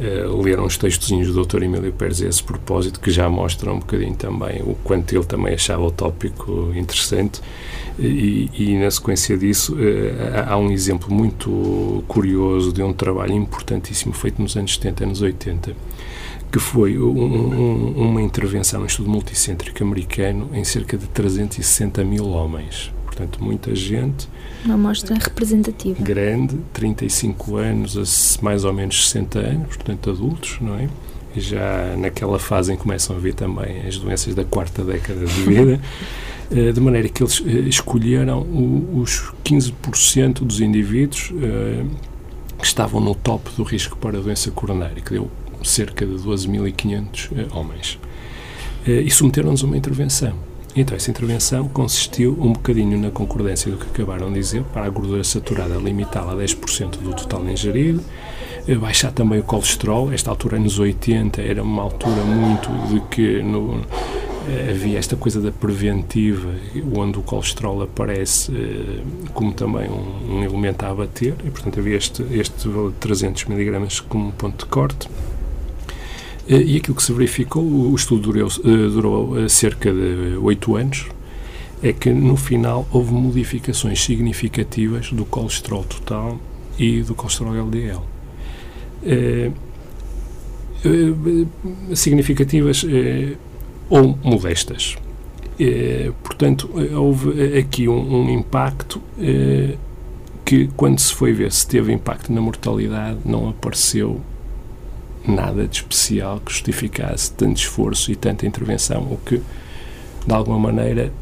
uh, 0.00 0.42
ler 0.42 0.58
uns 0.58 0.76
textozinhos 0.76 1.32
do 1.32 1.44
Dr. 1.44 1.62
Emílio 1.62 1.92
Pérez 1.92 2.22
a 2.22 2.26
esse 2.26 2.42
propósito 2.42 3.00
que 3.00 3.10
já 3.10 3.28
mostram 3.28 3.74
um 3.74 3.78
bocadinho 3.78 4.14
também 4.14 4.62
o 4.62 4.74
quanto 4.82 5.14
ele 5.14 5.24
também 5.24 5.54
achava 5.54 5.82
o 5.82 5.90
tópico 5.90 6.72
interessante 6.74 7.40
e, 7.98 8.50
e, 8.54 8.78
na 8.78 8.90
sequência 8.90 9.36
disso, 9.36 9.74
uh, 9.74 10.48
há 10.48 10.56
um 10.56 10.70
exemplo 10.70 11.12
muito 11.12 12.02
curioso 12.08 12.72
de 12.72 12.82
um 12.82 12.92
trabalho 12.92 13.34
importantíssimo 13.34 14.14
feito 14.14 14.40
nos 14.40 14.56
anos 14.56 14.74
70, 14.74 15.04
anos 15.04 15.20
80, 15.20 15.76
que 16.50 16.58
foi 16.58 16.98
um, 16.98 17.10
um, 17.10 17.92
uma 17.96 18.22
intervenção, 18.22 18.82
um 18.82 18.86
estudo 18.86 19.10
multicêntrico 19.10 19.82
americano 19.82 20.48
em 20.54 20.64
cerca 20.64 20.96
de 20.96 21.06
360 21.08 22.02
mil 22.04 22.28
homens. 22.28 22.90
Portanto, 23.20 23.44
muita 23.44 23.74
gente. 23.74 24.28
Uma 24.64 24.74
amostra 24.74 25.14
representativa. 25.14 26.02
Grande, 26.02 26.56
35 26.72 27.56
anos 27.56 27.96
a 27.98 28.42
mais 28.42 28.64
ou 28.64 28.72
menos 28.72 29.08
60 29.08 29.38
anos, 29.38 29.76
portanto, 29.76 30.10
adultos, 30.10 30.56
não 30.60 30.74
é? 30.74 30.88
Já 31.36 31.94
naquela 31.98 32.38
fase 32.38 32.72
em 32.72 32.76
que 32.76 32.82
começam 32.82 33.14
a 33.14 33.18
ver 33.18 33.34
também 33.34 33.86
as 33.86 33.98
doenças 33.98 34.34
da 34.34 34.44
quarta 34.44 34.82
década 34.82 35.26
de 35.26 35.42
vida. 35.42 35.80
Eh, 36.52 36.72
de 36.72 36.80
maneira 36.80 37.08
que 37.08 37.22
eles 37.22 37.40
eh, 37.46 37.68
escolheram 37.68 38.44
os 38.92 39.32
15% 39.44 40.40
dos 40.40 40.60
indivíduos 40.60 41.32
eh, 41.40 41.84
que 42.58 42.66
estavam 42.66 43.00
no 43.00 43.14
top 43.14 43.48
do 43.56 43.62
risco 43.62 43.96
para 43.96 44.18
a 44.18 44.20
doença 44.20 44.50
coronária, 44.50 45.00
que 45.00 45.10
deu 45.10 45.30
cerca 45.62 46.04
de 46.04 46.14
12.500 46.14 47.54
homens. 47.54 48.00
E 48.84 49.08
submeteram-nos 49.12 49.62
a 49.62 49.66
uma 49.66 49.76
intervenção. 49.76 50.34
Então, 50.74 50.96
essa 50.96 51.10
intervenção 51.10 51.68
consistiu 51.68 52.36
um 52.40 52.52
bocadinho 52.52 52.98
na 52.98 53.10
concordância 53.10 53.70
do 53.70 53.76
que 53.76 53.86
acabaram 53.86 54.28
de 54.32 54.38
dizer, 54.38 54.62
para 54.64 54.84
a 54.84 54.88
gordura 54.88 55.24
saturada 55.24 55.74
limitá-la 55.76 56.32
a 56.32 56.36
10% 56.36 56.98
do 56.98 57.12
total 57.14 57.44
ingerido, 57.48 58.02
baixar 58.80 59.12
também 59.12 59.40
o 59.40 59.42
colesterol. 59.42 60.12
Esta 60.12 60.30
altura, 60.30 60.56
anos 60.56 60.78
80, 60.78 61.42
era 61.42 61.62
uma 61.62 61.82
altura 61.82 62.22
muito 62.22 62.68
de 62.88 63.00
que 63.08 63.42
no, 63.42 63.80
eh, 64.48 64.70
havia 64.70 64.98
esta 64.98 65.16
coisa 65.16 65.40
da 65.40 65.52
preventiva, 65.52 66.54
onde 66.96 67.18
o 67.18 67.22
colesterol 67.22 67.82
aparece 67.82 68.52
eh, 68.52 69.02
como 69.34 69.52
também 69.52 69.88
um, 69.88 70.36
um 70.36 70.44
elemento 70.44 70.84
a 70.84 70.90
abater, 70.90 71.34
e 71.44 71.50
portanto 71.50 71.78
havia 71.78 71.96
este, 71.96 72.24
este 72.30 72.68
valor 72.68 72.92
de 72.92 72.98
300 72.98 73.44
miligramas 73.46 74.00
como 74.00 74.32
ponto 74.32 74.64
de 74.64 74.70
corte. 74.70 75.08
Eh, 76.50 76.62
e 76.62 76.76
aquilo 76.76 76.96
que 76.96 77.02
se 77.02 77.12
verificou, 77.12 77.62
o 77.64 77.94
estudo 77.94 78.32
durou, 78.32 78.48
durou 78.90 79.48
cerca 79.48 79.92
de 79.92 80.36
8 80.36 80.76
anos, 80.76 81.06
é 81.82 81.92
que 81.92 82.10
no 82.10 82.36
final 82.36 82.86
houve 82.92 83.12
modificações 83.12 84.02
significativas 84.02 85.10
do 85.12 85.24
colesterol 85.24 85.84
total 85.84 86.38
e 86.78 87.00
do 87.02 87.14
colesterol 87.14 87.54
LDL. 87.54 88.02
significativas 91.94 92.84
ou 93.88 94.18
modestas. 94.22 94.96
Eh, 95.58 96.10
portanto, 96.22 96.70
houve 96.96 97.58
aqui 97.58 97.86
um, 97.86 98.22
um 98.22 98.30
impacto 98.30 98.98
eh, 99.20 99.76
que, 100.42 100.70
quando 100.74 100.98
se 100.98 101.12
foi 101.12 101.34
ver 101.34 101.52
se 101.52 101.66
teve 101.66 101.92
impacto 101.92 102.32
na 102.32 102.40
mortalidade, 102.40 103.18
não 103.26 103.50
apareceu 103.50 104.22
nada 105.26 105.66
de 105.66 105.76
especial 105.76 106.40
que 106.40 106.52
justificasse 106.52 107.32
tanto 107.32 107.58
esforço 107.58 108.10
e 108.10 108.16
tanta 108.16 108.46
intervenção, 108.46 109.02
o 109.02 109.18
que, 109.24 109.40
de 110.26 110.32
alguma 110.32 110.58
maneira, 110.58 111.12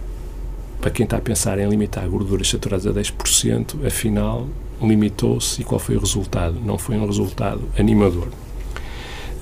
para 0.81 0.91
quem 0.91 1.05
está 1.05 1.17
a 1.17 1.21
pensar 1.21 1.59
em 1.59 1.69
limitar 1.69 2.09
gorduras 2.09 2.49
saturadas 2.49 2.87
a 2.87 2.93
10%, 2.93 3.87
afinal, 3.87 4.47
limitou-se 4.81 5.61
e 5.61 5.65
qual 5.65 5.79
foi 5.79 5.97
o 5.97 6.01
resultado? 6.01 6.61
Não 6.65 6.79
foi 6.79 6.97
um 6.97 7.07
resultado 7.07 7.63
animador. 7.77 8.29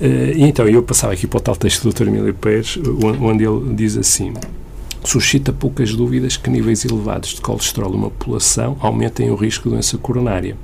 Uh, 0.00 0.32
então 0.36 0.66
eu 0.68 0.82
passava 0.82 1.12
aqui 1.12 1.26
para 1.26 1.38
o 1.38 1.40
tal 1.40 1.56
texto 1.56 1.82
do 1.82 1.92
Dr. 1.92 2.08
Emílio 2.08 2.34
Pérez, 2.34 2.78
onde 3.20 3.44
ele 3.44 3.74
diz 3.74 3.96
assim: 3.96 4.34
suscita 5.04 5.52
poucas 5.52 5.94
dúvidas 5.94 6.36
que 6.36 6.50
níveis 6.50 6.84
elevados 6.84 7.30
de 7.30 7.40
colesterol 7.40 7.90
numa 7.90 8.10
população 8.10 8.76
aumentem 8.80 9.30
o 9.30 9.34
risco 9.34 9.64
de 9.64 9.74
doença 9.74 9.96
coronária. 9.96 10.56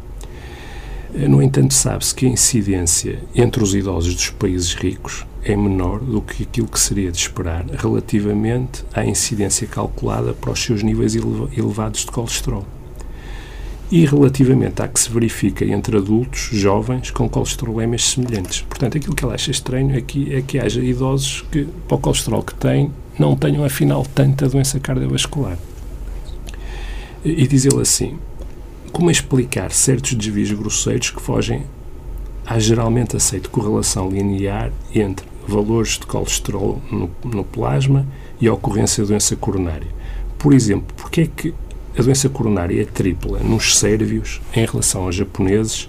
Uh, 1.14 1.28
no 1.28 1.42
entanto, 1.42 1.74
sabe-se 1.74 2.14
que 2.14 2.26
a 2.26 2.28
incidência 2.28 3.18
entre 3.34 3.62
os 3.62 3.74
idosos 3.74 4.14
dos 4.14 4.30
países 4.30 4.74
ricos 4.74 5.26
é 5.44 5.56
menor 5.56 5.98
do 6.00 6.22
que 6.22 6.44
aquilo 6.44 6.68
que 6.68 6.78
seria 6.78 7.10
de 7.10 7.18
esperar 7.18 7.64
relativamente 7.66 8.84
à 8.94 9.04
incidência 9.04 9.66
calculada 9.66 10.32
para 10.32 10.52
os 10.52 10.62
seus 10.62 10.82
níveis 10.82 11.14
elevados 11.14 12.00
de 12.00 12.06
colesterol 12.06 12.64
e 13.92 14.06
relativamente 14.06 14.80
à 14.80 14.88
que 14.88 14.98
se 14.98 15.10
verifica 15.10 15.66
entre 15.66 15.98
adultos 15.98 16.48
jovens 16.50 17.10
com 17.10 17.28
colesterolemas 17.28 18.04
semelhantes. 18.08 18.62
Portanto, 18.62 18.96
aquilo 18.96 19.14
que 19.14 19.22
ela 19.22 19.34
acha 19.34 19.50
estranho 19.50 19.96
aqui 19.98 20.34
é 20.34 20.40
que 20.40 20.58
haja 20.58 20.82
idosos 20.82 21.44
que, 21.52 21.68
para 21.86 21.96
o 21.96 22.00
colesterol 22.00 22.42
que 22.42 22.54
têm, 22.54 22.90
não 23.18 23.36
tenham 23.36 23.62
afinal 23.62 24.06
tanta 24.14 24.48
doença 24.48 24.80
cardiovascular. 24.80 25.58
E 27.22 27.46
diz 27.46 27.66
ele 27.66 27.82
assim: 27.82 28.16
como 28.92 29.10
explicar 29.10 29.72
certos 29.72 30.14
desvios 30.14 30.52
grosseiros 30.52 31.10
que 31.10 31.20
fogem 31.20 31.64
à 32.44 32.58
geralmente 32.58 33.16
aceita 33.16 33.48
correlação 33.48 34.10
linear 34.10 34.70
entre 34.94 35.26
valores 35.48 35.98
de 35.98 36.06
colesterol 36.06 36.80
no, 36.90 37.10
no 37.24 37.42
plasma 37.42 38.06
e 38.40 38.46
a 38.46 38.52
ocorrência 38.52 39.02
de 39.02 39.08
doença 39.08 39.34
coronária? 39.34 39.88
Por 40.38 40.52
exemplo, 40.52 40.94
porque 40.96 41.22
é 41.22 41.26
que 41.26 41.54
a 41.98 42.02
doença 42.02 42.28
coronária 42.28 42.80
é 42.80 42.84
tripla 42.84 43.38
nos 43.40 43.78
sérvios 43.78 44.40
em 44.54 44.64
relação 44.64 45.04
aos 45.04 45.14
japoneses, 45.14 45.88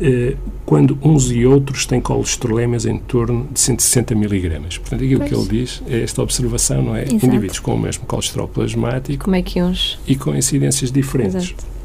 eh, 0.00 0.36
quando 0.64 0.98
uns 1.02 1.30
e 1.30 1.44
outros 1.44 1.86
têm 1.86 2.00
colesterolemas 2.00 2.86
em 2.86 2.98
torno 2.98 3.48
de 3.50 3.58
160 3.58 4.14
miligramas. 4.14 4.78
Portanto, 4.78 5.02
aquilo 5.02 5.20
pois. 5.20 5.30
que 5.30 5.36
ele 5.36 5.60
diz 5.60 5.82
é 5.88 6.02
esta 6.02 6.22
observação, 6.22 6.82
não 6.82 6.94
é? 6.94 7.04
Exato. 7.04 7.26
Indivíduos 7.26 7.58
com 7.58 7.74
o 7.74 7.78
mesmo 7.78 8.06
colesterol 8.06 8.48
plasmático 8.48 9.24
como 9.24 9.36
é 9.36 9.42
que 9.42 9.62
uns... 9.62 9.98
e 10.06 10.14
com 10.14 10.34
incidências 10.34 10.92
diferentes. 10.92 11.34
Exato. 11.36 11.77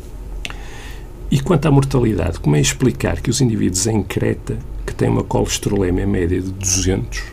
E 1.34 1.40
quanto 1.40 1.66
à 1.68 1.72
mortalidade, 1.72 2.40
como 2.40 2.56
é 2.56 2.62
explicar 2.62 3.20
que 3.20 3.32
os 3.32 3.42
indivíduos 3.42 3.88
em 3.88 4.04
Creta, 4.04 4.56
que 4.86 4.94
têm 4.94 5.10
uma 5.10 5.24
colesterolemia 5.24 6.06
média 6.06 6.40
de 6.40 6.52
200, 6.52 7.24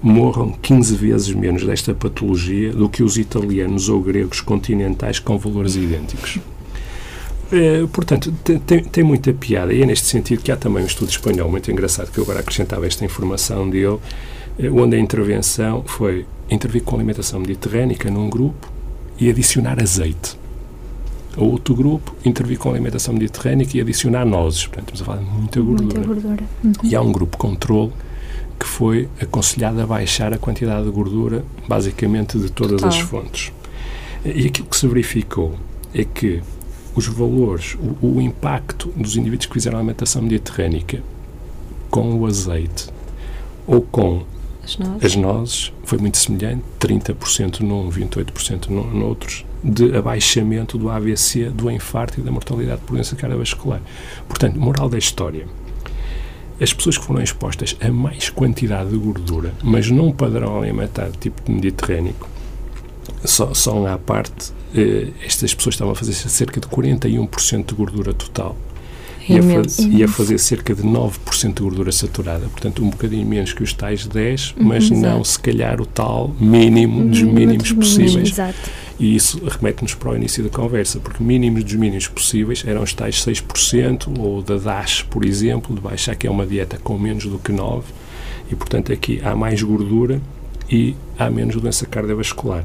morram 0.00 0.52
15 0.52 0.96
vezes 0.96 1.34
menos 1.34 1.62
desta 1.62 1.92
patologia 1.92 2.72
do 2.72 2.88
que 2.88 3.02
os 3.02 3.18
italianos 3.18 3.90
ou 3.90 4.00
gregos 4.00 4.40
continentais 4.40 5.18
com 5.18 5.36
valores 5.36 5.76
idênticos. 5.76 6.38
É, 7.52 7.86
portanto, 7.92 8.32
tem, 8.66 8.82
tem, 8.82 9.04
muita 9.04 9.30
piada 9.34 9.74
e 9.74 9.82
é 9.82 9.84
neste 9.84 10.06
sentido 10.06 10.42
que 10.42 10.50
há 10.50 10.56
também 10.56 10.82
um 10.82 10.86
estudo 10.86 11.10
espanhol 11.10 11.50
muito 11.50 11.70
engraçado 11.70 12.10
que 12.10 12.16
eu 12.16 12.24
agora 12.24 12.40
acrescentava 12.40 12.86
esta 12.86 13.04
informação 13.04 13.68
dele, 13.68 13.98
eh, 14.58 14.70
onde 14.70 14.96
a 14.96 14.98
intervenção 14.98 15.84
foi 15.86 16.24
intervir 16.50 16.82
com 16.82 16.96
alimentação 16.96 17.40
mediterrânica 17.40 18.10
num 18.10 18.30
grupo 18.30 18.72
e 19.20 19.28
adicionar 19.28 19.82
azeite. 19.82 20.37
Outro 21.38 21.74
grupo, 21.74 22.14
intervir 22.24 22.58
com 22.58 22.70
alimentação 22.70 23.14
mediterrânica 23.14 23.76
e 23.76 23.80
adicionar 23.80 24.24
nozes. 24.24 24.66
Portanto, 24.66 24.94
estamos 24.94 25.02
a 25.02 25.04
falar 25.04 25.18
de 25.18 25.38
muita 25.38 25.60
gordura. 25.60 26.00
Muita 26.00 26.14
gordura. 26.14 26.44
Uhum. 26.64 26.72
E 26.82 26.96
há 26.96 27.00
um 27.00 27.12
grupo 27.12 27.36
controle 27.36 27.92
que 28.58 28.66
foi 28.66 29.08
aconselhado 29.20 29.80
a 29.80 29.86
baixar 29.86 30.32
a 30.32 30.38
quantidade 30.38 30.84
de 30.84 30.90
gordura, 30.90 31.44
basicamente 31.68 32.38
de 32.38 32.50
todas 32.50 32.80
Total. 32.80 32.88
as 32.88 32.98
fontes. 32.98 33.52
E 34.24 34.46
aquilo 34.46 34.66
que 34.66 34.76
se 34.76 34.86
verificou 34.88 35.54
é 35.94 36.04
que 36.04 36.42
os 36.94 37.06
valores, 37.06 37.76
o, 38.02 38.16
o 38.16 38.20
impacto 38.20 38.92
dos 38.96 39.16
indivíduos 39.16 39.46
que 39.46 39.54
fizeram 39.54 39.78
alimentação 39.78 40.22
mediterrânica 40.22 41.00
com 41.90 42.14
o 42.18 42.26
azeite 42.26 42.88
ou 43.66 43.80
com 43.80 44.24
as 44.64 44.76
nozes, 44.76 45.04
as 45.04 45.16
nozes 45.16 45.72
foi 45.84 45.98
muito 45.98 46.18
semelhante, 46.18 46.64
30% 46.80 47.60
num, 47.60 47.88
28% 47.88 48.68
no, 48.68 48.92
noutros, 48.92 49.44
de 49.62 49.96
abaixamento 49.96 50.78
do 50.78 50.88
AVC, 50.88 51.50
do 51.50 51.70
infarto 51.70 52.20
e 52.20 52.22
da 52.22 52.30
mortalidade 52.30 52.80
por 52.82 52.94
doença 52.94 53.16
cardiovascular. 53.16 53.80
Portanto, 54.28 54.58
moral 54.58 54.88
da 54.88 54.98
história, 54.98 55.46
as 56.60 56.72
pessoas 56.72 56.98
que 56.98 57.04
foram 57.04 57.22
expostas 57.22 57.76
a 57.80 57.90
mais 57.90 58.30
quantidade 58.30 58.90
de 58.90 58.96
gordura, 58.96 59.54
mas 59.62 59.90
num 59.90 60.12
padrão 60.12 60.58
alimentar 60.58 61.10
tipo 61.20 61.50
mediterrâneo, 61.50 62.14
só, 63.24 63.52
só 63.54 63.86
à 63.86 63.98
parte, 63.98 64.52
eh, 64.74 65.08
estas 65.24 65.54
pessoas 65.54 65.74
estavam 65.74 65.92
a 65.92 65.96
fazer 65.96 66.12
cerca 66.12 66.60
de 66.60 66.66
41% 66.68 67.66
de 67.66 67.74
gordura 67.74 68.12
total 68.12 68.56
e 69.28 69.38
a, 69.38 69.42
faz, 69.42 69.78
e 69.78 70.02
a, 70.02 70.08
fazer 70.08 70.38
cerca 70.38 70.74
de 70.74 70.82
9% 70.82 71.54
de 71.54 71.62
gordura 71.62 71.92
saturada, 71.92 72.46
portanto 72.48 72.82
um 72.82 72.90
bocadinho 72.90 73.26
menos 73.26 73.52
que 73.52 73.62
os 73.62 73.72
tais 73.72 74.06
10, 74.06 74.54
uhum, 74.56 74.64
mas 74.66 74.90
uhum, 74.90 75.00
não 75.00 75.22
se 75.22 75.38
calhar 75.38 75.80
o 75.80 75.86
tal 75.86 76.34
mínimo 76.40 77.08
dos 77.08 77.22
mínimos 77.22 77.72
possíveis. 77.72 78.30
Exato. 78.30 78.70
E 78.98 79.14
isso 79.14 79.40
remete-nos 79.44 79.94
para 79.94 80.10
o 80.10 80.16
início 80.16 80.42
da 80.42 80.50
conversa, 80.50 80.98
porque 80.98 81.22
mínimos 81.22 81.62
dos 81.62 81.74
mínimos 81.74 82.08
possíveis 82.08 82.64
eram 82.66 82.82
os 82.82 82.92
tais 82.92 83.24
6%, 83.24 84.18
ou 84.18 84.42
da 84.42 84.56
DASH, 84.56 85.02
por 85.02 85.24
exemplo, 85.24 85.74
de 85.74 85.80
baixar 85.80 86.16
que 86.16 86.26
é 86.26 86.30
uma 86.30 86.46
dieta 86.46 86.78
com 86.82 86.98
menos 86.98 87.24
do 87.26 87.38
que 87.38 87.52
9%, 87.52 87.82
e 88.50 88.56
portanto 88.56 88.92
aqui 88.92 89.20
há 89.22 89.36
mais 89.36 89.62
gordura 89.62 90.20
e 90.70 90.96
há 91.18 91.30
menos 91.30 91.56
doença 91.56 91.86
cardiovascular. 91.86 92.64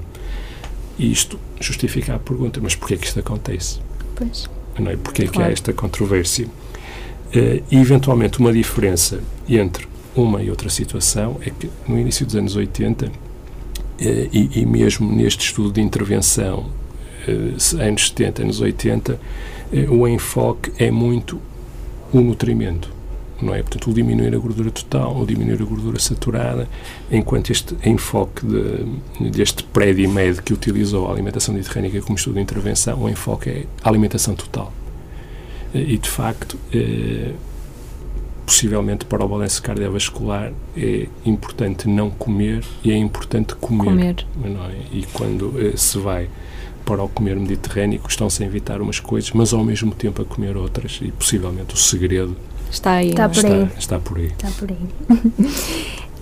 E 0.97 1.11
isto 1.11 1.39
justifica 1.59 2.15
a 2.15 2.19
pergunta, 2.19 2.59
mas 2.61 2.75
porquê 2.75 2.93
é 2.93 2.97
que 2.97 3.07
isto 3.07 3.19
acontece? 3.19 3.79
Pois. 4.15 4.47
Não 4.79 4.91
é? 4.91 4.95
Porquê 4.95 5.23
é 5.23 5.25
claro. 5.25 5.39
que 5.39 5.49
há 5.49 5.51
esta 5.51 5.73
controvérsia? 5.73 6.45
Uh, 6.45 7.63
e, 7.69 7.77
eventualmente, 7.77 8.39
uma 8.39 8.53
diferença 8.53 9.19
entre 9.47 9.87
uma 10.15 10.41
e 10.41 10.49
outra 10.49 10.69
situação 10.69 11.39
é 11.41 11.49
que 11.49 11.69
no 11.87 11.99
início 11.99 12.25
dos 12.25 12.35
anos 12.35 12.55
80 12.55 13.11
eh, 13.99 14.27
e, 14.31 14.61
e, 14.61 14.65
mesmo 14.65 15.11
neste 15.11 15.45
estudo 15.45 15.71
de 15.71 15.81
intervenção, 15.81 16.69
uh, 17.27 17.81
anos 17.81 18.07
70, 18.09 18.41
anos 18.43 18.61
80, 18.61 19.13
uh, 19.13 19.93
o 19.93 20.07
enfoque 20.07 20.71
é 20.77 20.91
muito 20.91 21.39
o 22.11 22.19
nutrimento, 22.19 22.89
não 23.43 23.53
é? 23.53 23.61
Portanto, 23.61 23.89
o 23.89 23.93
diminuir 23.93 24.33
a 24.33 24.37
gordura 24.37 24.71
total, 24.71 25.15
ou 25.15 25.25
diminuir 25.25 25.61
a 25.61 25.65
gordura 25.65 25.99
saturada, 25.99 26.67
enquanto 27.11 27.51
este 27.51 27.75
enfoque 27.85 28.45
de, 28.45 29.29
deste 29.29 29.63
prédio 29.63 30.09
médio 30.09 30.41
que 30.41 30.53
utilizou 30.53 31.07
a 31.07 31.11
alimentação 31.11 31.53
mediterrânica 31.53 32.01
como 32.01 32.17
estudo 32.17 32.35
de 32.35 32.41
intervenção, 32.41 33.03
o 33.03 33.09
enfoque 33.09 33.49
é 33.49 33.65
a 33.83 33.89
alimentação 33.89 34.35
total. 34.35 34.73
E, 35.73 35.97
de 35.97 36.09
facto, 36.09 36.57
possivelmente 38.45 39.05
para 39.05 39.23
o 39.23 39.27
balanço 39.27 39.61
cardiovascular 39.61 40.51
é 40.75 41.07
importante 41.25 41.87
não 41.87 42.09
comer 42.09 42.63
e 42.83 42.91
é 42.91 42.95
importante 42.95 43.55
comer. 43.55 43.85
comer. 43.85 44.15
É? 44.69 44.95
E 44.95 45.05
quando 45.13 45.53
eh, 45.57 45.75
se 45.75 45.97
vai 45.97 46.29
para 46.85 47.01
o 47.01 47.07
comer 47.07 47.37
mediterrâneo, 47.37 48.01
estão-se 48.07 48.43
a 48.43 48.45
evitar 48.45 48.81
umas 48.81 48.99
coisas, 48.99 49.31
mas 49.31 49.53
ao 49.53 49.63
mesmo 49.63 49.93
tempo 49.95 50.21
a 50.21 50.25
comer 50.25 50.57
outras 50.57 50.99
e 51.01 51.11
possivelmente 51.11 51.73
o 51.73 51.77
segredo 51.77 52.35
está 52.73 52.93
aí. 52.93 53.09
Está, 53.09 53.29
por, 53.29 53.45
aí. 53.45 53.69
está 53.77 53.99
por 53.99 54.17
aí. 54.17 54.25
Está 54.27 54.47
por 54.59 54.69
aí. 54.69 54.77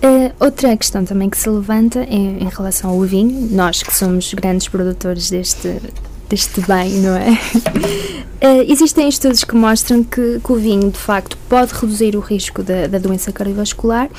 Uh, 0.02 0.34
outra 0.40 0.76
questão 0.76 1.04
também 1.04 1.30
que 1.30 1.38
se 1.38 1.48
levanta 1.48 2.00
é 2.00 2.14
em 2.14 2.48
relação 2.48 2.90
ao 2.90 3.00
vinho. 3.02 3.48
Nós 3.50 3.82
que 3.82 3.94
somos 3.94 4.34
grandes 4.34 4.68
produtores 4.68 5.30
deste, 5.30 5.80
deste 6.28 6.60
bem, 6.62 6.90
não 7.00 7.16
é? 7.16 7.30
Uh, 7.30 8.66
existem 8.70 9.08
estudos 9.08 9.44
que 9.44 9.54
mostram 9.54 10.02
que, 10.02 10.40
que, 10.44 10.52
o 10.52 10.56
vinho, 10.56 10.90
de 10.90 10.98
facto, 10.98 11.38
pode 11.48 11.72
reduzir 11.72 12.16
o 12.16 12.20
risco 12.20 12.62
da, 12.62 12.86
da 12.86 12.98
doença 12.98 13.32
cardiovascular 13.32 14.10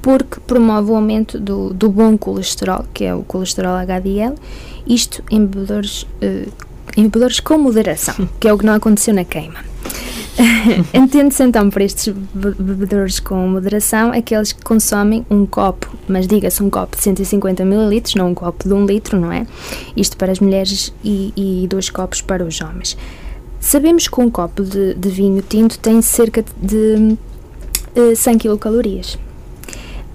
porque 0.00 0.40
promove 0.40 0.90
o 0.90 0.94
aumento 0.96 1.38
do, 1.38 1.72
do, 1.72 1.88
bom 1.88 2.16
colesterol, 2.16 2.84
que 2.92 3.04
é 3.04 3.14
o 3.14 3.22
colesterol 3.22 3.76
HDL, 3.76 4.34
isto 4.86 5.22
em 5.30 5.44
bebedores, 5.44 6.02
uh, 6.02 6.52
em 6.96 7.04
bebedores 7.04 7.40
com 7.40 7.58
moderação, 7.58 8.28
que 8.40 8.48
é 8.48 8.52
o 8.52 8.58
que 8.58 8.66
não 8.66 8.74
aconteceu 8.74 9.14
na 9.14 9.24
queima. 9.24 9.60
Entende-se 10.94 11.42
então 11.42 11.68
por 11.68 11.82
estes 11.82 12.14
bebedores 12.34 13.20
com 13.20 13.46
moderação 13.46 14.12
aqueles 14.12 14.52
que 14.52 14.62
consomem 14.62 15.26
um 15.30 15.44
copo, 15.44 15.94
mas 16.08 16.26
diga-se 16.26 16.62
um 16.62 16.70
copo 16.70 16.96
de 16.96 17.02
150 17.02 17.62
ml, 17.62 18.02
não 18.16 18.30
um 18.30 18.34
copo 18.34 18.66
de 18.66 18.72
um 18.72 18.86
litro, 18.86 19.20
não 19.20 19.30
é? 19.30 19.46
Isto 19.96 20.16
para 20.16 20.32
as 20.32 20.40
mulheres 20.40 20.92
e, 21.04 21.32
e 21.36 21.66
dois 21.68 21.90
copos 21.90 22.20
para 22.20 22.44
os 22.44 22.60
homens. 22.60 22.96
Sabemos 23.60 24.08
que 24.08 24.20
um 24.20 24.30
copo 24.30 24.62
de, 24.62 24.94
de 24.94 25.08
vinho 25.08 25.42
tinto 25.42 25.78
tem 25.78 26.00
cerca 26.02 26.44
de 26.60 27.16
uh, 27.96 28.16
100 28.16 28.38
quilocalorias. 28.38 29.18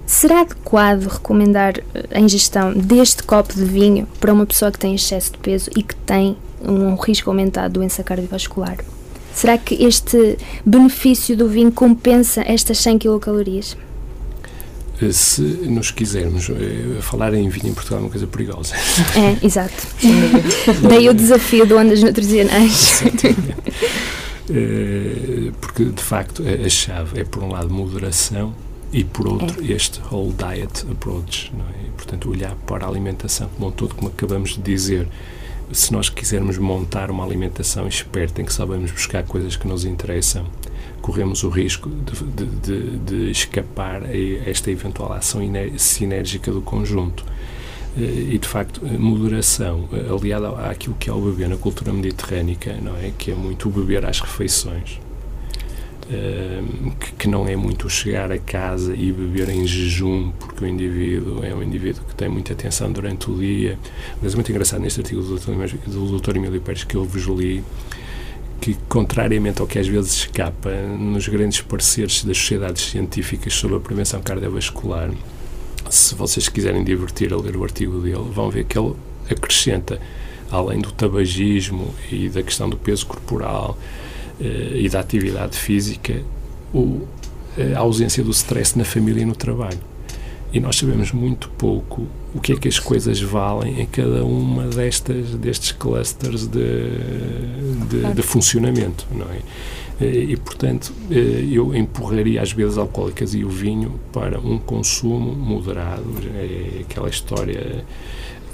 Será 0.04 0.40
adequado 0.40 1.06
recomendar 1.06 1.74
a 2.10 2.18
ingestão 2.18 2.72
deste 2.72 3.22
copo 3.22 3.54
de 3.54 3.64
vinho 3.64 4.08
para 4.18 4.32
uma 4.32 4.46
pessoa 4.46 4.72
que 4.72 4.78
tem 4.78 4.94
excesso 4.94 5.32
de 5.32 5.38
peso 5.38 5.70
e 5.76 5.82
que 5.82 5.94
tem 5.94 6.36
um 6.62 6.94
risco 6.94 7.30
aumentado 7.30 7.68
de 7.68 7.74
doença 7.74 8.02
cardiovascular? 8.02 8.78
Será 9.34 9.56
que 9.56 9.74
este 9.84 10.36
benefício 10.64 11.36
do 11.36 11.48
vinho 11.48 11.70
compensa 11.70 12.42
estas 12.46 12.78
100 12.78 12.98
quilocalorias? 12.98 13.76
Eh, 15.00 15.12
se 15.12 15.42
nos 15.42 15.90
quisermos 15.90 16.48
uh, 16.48 17.00
falar 17.00 17.32
em 17.34 17.48
vinho 17.48 17.68
em 17.68 17.74
Portugal 17.74 18.00
é 18.00 18.02
uma 18.02 18.10
coisa 18.10 18.26
perigosa. 18.26 18.74
É, 19.16 19.36
exato. 19.46 19.86
Daí 20.88 21.08
o 21.08 21.14
desafio 21.14 21.64
de 21.66 21.74
ondas 21.74 22.02
nutricionais. 22.02 23.02
uh, 24.50 25.52
porque, 25.60 25.84
de 25.84 26.02
facto, 26.02 26.42
a, 26.42 26.66
a, 26.66 26.68
chave 26.68 27.20
é, 27.20 27.24
por 27.24 27.42
um 27.42 27.52
lado, 27.52 27.70
moderação 27.70 28.52
e, 28.92 29.04
por 29.04 29.28
outro, 29.28 29.62
é. 29.62 29.72
este 29.72 30.00
whole 30.10 30.32
diet 30.32 30.84
approach. 30.90 31.52
Não 31.56 31.64
é? 31.64 31.88
Portanto, 31.96 32.28
olhar 32.30 32.54
para 32.66 32.84
a 32.84 32.88
alimentação 32.88 33.48
como 33.56 33.68
um 33.68 33.70
todo, 33.70 33.94
como 33.94 34.08
acabamos 34.08 34.56
de 34.56 34.62
dizer 34.62 35.06
se 35.72 35.92
nós 35.92 36.08
quisermos 36.08 36.58
montar 36.58 37.10
uma 37.10 37.24
alimentação 37.24 37.86
esperta 37.86 38.40
em 38.40 38.44
que 38.44 38.52
sabemos 38.52 38.90
buscar 38.90 39.22
coisas 39.24 39.56
que 39.56 39.66
nos 39.66 39.84
interessam, 39.84 40.46
corremos 41.00 41.44
o 41.44 41.48
risco 41.48 41.88
de, 41.88 42.24
de, 42.24 42.46
de, 42.46 42.98
de 42.98 43.30
escapar 43.30 44.02
a 44.04 44.50
esta 44.50 44.70
eventual 44.70 45.12
ação 45.12 45.40
sinérgica 45.76 46.50
do 46.50 46.62
conjunto. 46.62 47.24
Eh, 47.96 48.34
e, 48.34 48.38
de 48.38 48.46
facto, 48.46 48.84
moderação, 48.84 49.88
eh, 49.92 50.12
aliada 50.12 50.50
àquilo 50.70 50.96
que 50.98 51.08
é 51.08 51.12
o 51.12 51.20
beber 51.20 51.48
na 51.48 51.56
cultura 51.56 51.92
mediterrânica, 51.92 52.76
não 52.82 52.96
é? 52.96 53.12
Que 53.16 53.30
é 53.30 53.34
muito 53.34 53.68
o 53.68 53.72
beber 53.72 54.04
às 54.04 54.20
refeições 54.20 55.00
que, 57.18 57.28
não 57.28 57.46
é 57.46 57.54
muito 57.54 57.88
chegar 57.90 58.32
a 58.32 58.38
casa 58.38 58.94
e 58.94 59.12
beber 59.12 59.50
em 59.50 59.66
jejum, 59.66 60.30
porque 60.38 60.64
o 60.64 60.68
indivíduo 60.68 61.44
é 61.44 61.54
um 61.54 61.62
indivíduo 61.62 62.02
que 62.08 62.14
tem 62.14 62.28
muita 62.28 62.54
atenção 62.54 62.90
durante 62.90 63.30
o 63.30 63.34
dia. 63.36 63.78
Mas 64.22 64.32
é 64.32 64.36
muito 64.36 64.50
engraçado 64.50 64.80
neste 64.80 65.00
artigo 65.00 65.22
do 65.22 65.38
Dr. 65.38 65.50
Do 65.86 66.18
Dr. 66.18 66.36
Emílio 66.36 66.60
Pérez 66.60 66.84
que 66.84 66.94
eu 66.94 67.04
vos 67.04 67.24
li, 67.24 67.62
que, 68.60 68.74
contrariamente 68.88 69.60
ao 69.60 69.66
que 69.66 69.78
às 69.78 69.86
vezes 69.86 70.12
escapa 70.12 70.70
nos 70.70 71.28
grandes 71.28 71.60
pareceres 71.60 72.24
das 72.24 72.38
sociedades 72.38 72.82
científicas 72.84 73.52
sobre 73.52 73.76
a 73.76 73.80
prevenção 73.80 74.22
cardiovascular, 74.22 75.10
se 75.90 76.14
vocês 76.14 76.48
quiserem 76.48 76.84
divertir 76.84 77.32
a 77.32 77.36
ler 77.36 77.56
o 77.56 77.64
artigo 77.64 78.00
dele, 78.00 78.24
vão 78.32 78.50
ver 78.50 78.64
que 78.64 78.78
ele 78.78 78.94
acrescenta, 79.30 80.00
além 80.50 80.80
do 80.80 80.90
tabagismo 80.90 81.94
e 82.10 82.28
da 82.28 82.42
questão 82.42 82.68
do 82.68 82.76
peso 82.76 83.06
corporal, 83.06 83.78
e 84.40 84.88
da 84.88 85.00
atividade 85.00 85.56
física 85.56 86.22
o, 86.72 87.06
a 87.74 87.78
ausência 87.78 88.22
do 88.22 88.30
stress 88.30 88.78
na 88.78 88.84
família 88.84 89.22
e 89.22 89.24
no 89.24 89.34
trabalho. 89.34 89.78
E 90.52 90.60
nós 90.60 90.76
sabemos 90.76 91.12
muito 91.12 91.50
pouco 91.50 92.06
o 92.34 92.40
que 92.40 92.52
é 92.52 92.56
que 92.56 92.68
as 92.68 92.78
coisas 92.78 93.20
valem 93.20 93.80
em 93.80 93.86
cada 93.86 94.24
uma 94.24 94.66
destas 94.66 95.30
destes 95.34 95.72
clusters 95.72 96.46
de, 96.46 96.88
de, 97.88 98.14
de 98.14 98.22
funcionamento, 98.22 99.06
não 99.12 99.26
é? 99.26 99.40
Eh, 100.00 100.26
e, 100.30 100.36
portanto, 100.36 100.92
eh, 101.10 101.48
eu 101.50 101.74
empurraria 101.74 102.40
as 102.40 102.52
bebidas 102.52 102.78
alcoólicas 102.78 103.34
e 103.34 103.44
o 103.44 103.48
vinho 103.48 103.98
para 104.12 104.38
um 104.38 104.58
consumo 104.58 105.32
moderado. 105.34 106.04
É 106.34 106.80
aquela 106.82 107.08
história 107.08 107.84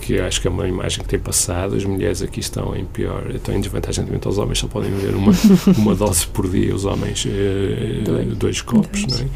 que 0.01 0.19
acho 0.21 0.41
que 0.41 0.47
é 0.47 0.51
uma 0.51 0.67
imagem 0.69 1.03
que 1.03 1.09
tem 1.09 1.19
passado. 1.19 1.75
As 1.75 1.85
mulheres 1.85 2.23
aqui 2.23 2.41
estão 2.41 2.75
em 2.77 2.85
pior, 2.85 3.31
estão 3.31 3.55
em 3.55 3.61
desvantagem 3.61 4.05
relativamente 4.05 4.27
aos 4.27 4.39
homens, 4.39 4.59
só 4.59 4.69
podem 4.69 4.91
beber 4.91 5.15
uma, 5.15 5.33
uma 5.79 5.95
dose 5.95 6.27
por 6.27 6.49
dia, 6.49 6.75
os 6.75 6.85
homens 6.85 7.27
eh, 7.27 8.03
dois. 8.05 8.37
dois 8.37 8.61
copos, 8.63 9.05
dois. 9.05 9.21
não 9.21 9.27
é? 9.27 9.31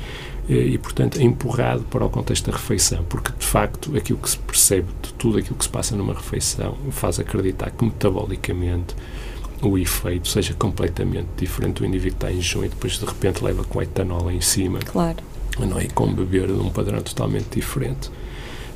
e, 0.49 0.79
portanto, 0.79 1.19
é 1.19 1.23
empurrado 1.23 1.83
para 1.85 2.05
o 2.05 2.09
contexto 2.09 2.51
da 2.51 2.57
refeição, 2.57 3.05
porque, 3.07 3.31
de 3.39 3.45
facto, 3.45 3.95
aquilo 3.95 4.19
que 4.19 4.31
se 4.31 4.39
percebe 4.39 4.89
de 5.03 5.13
tudo 5.13 5.37
aquilo 5.37 5.57
que 5.57 5.65
se 5.65 5.71
passa 5.71 5.95
numa 5.95 6.15
refeição 6.15 6.75
faz 6.91 7.21
acreditar 7.21 7.71
que, 7.71 7.85
metabolicamente, 7.85 8.97
o 9.61 9.77
efeito 9.77 10.29
seja 10.29 10.55
completamente 10.55 11.29
diferente 11.37 11.83
do 11.83 11.87
indivíduo 11.87 12.17
está 12.17 12.33
em 12.33 12.41
junho 12.41 12.67
e 12.67 12.69
depois, 12.69 12.99
de 12.99 13.05
repente, 13.05 13.45
leva 13.45 13.63
com 13.65 13.83
etanol 13.83 14.31
em 14.31 14.41
cima. 14.41 14.79
Claro. 14.79 15.19
Não 15.59 15.79
é? 15.79 15.87
com 15.87 16.13
beber 16.13 16.47
de 16.47 16.53
um 16.53 16.71
padrão 16.71 17.03
totalmente 17.03 17.57
diferente. 17.57 18.11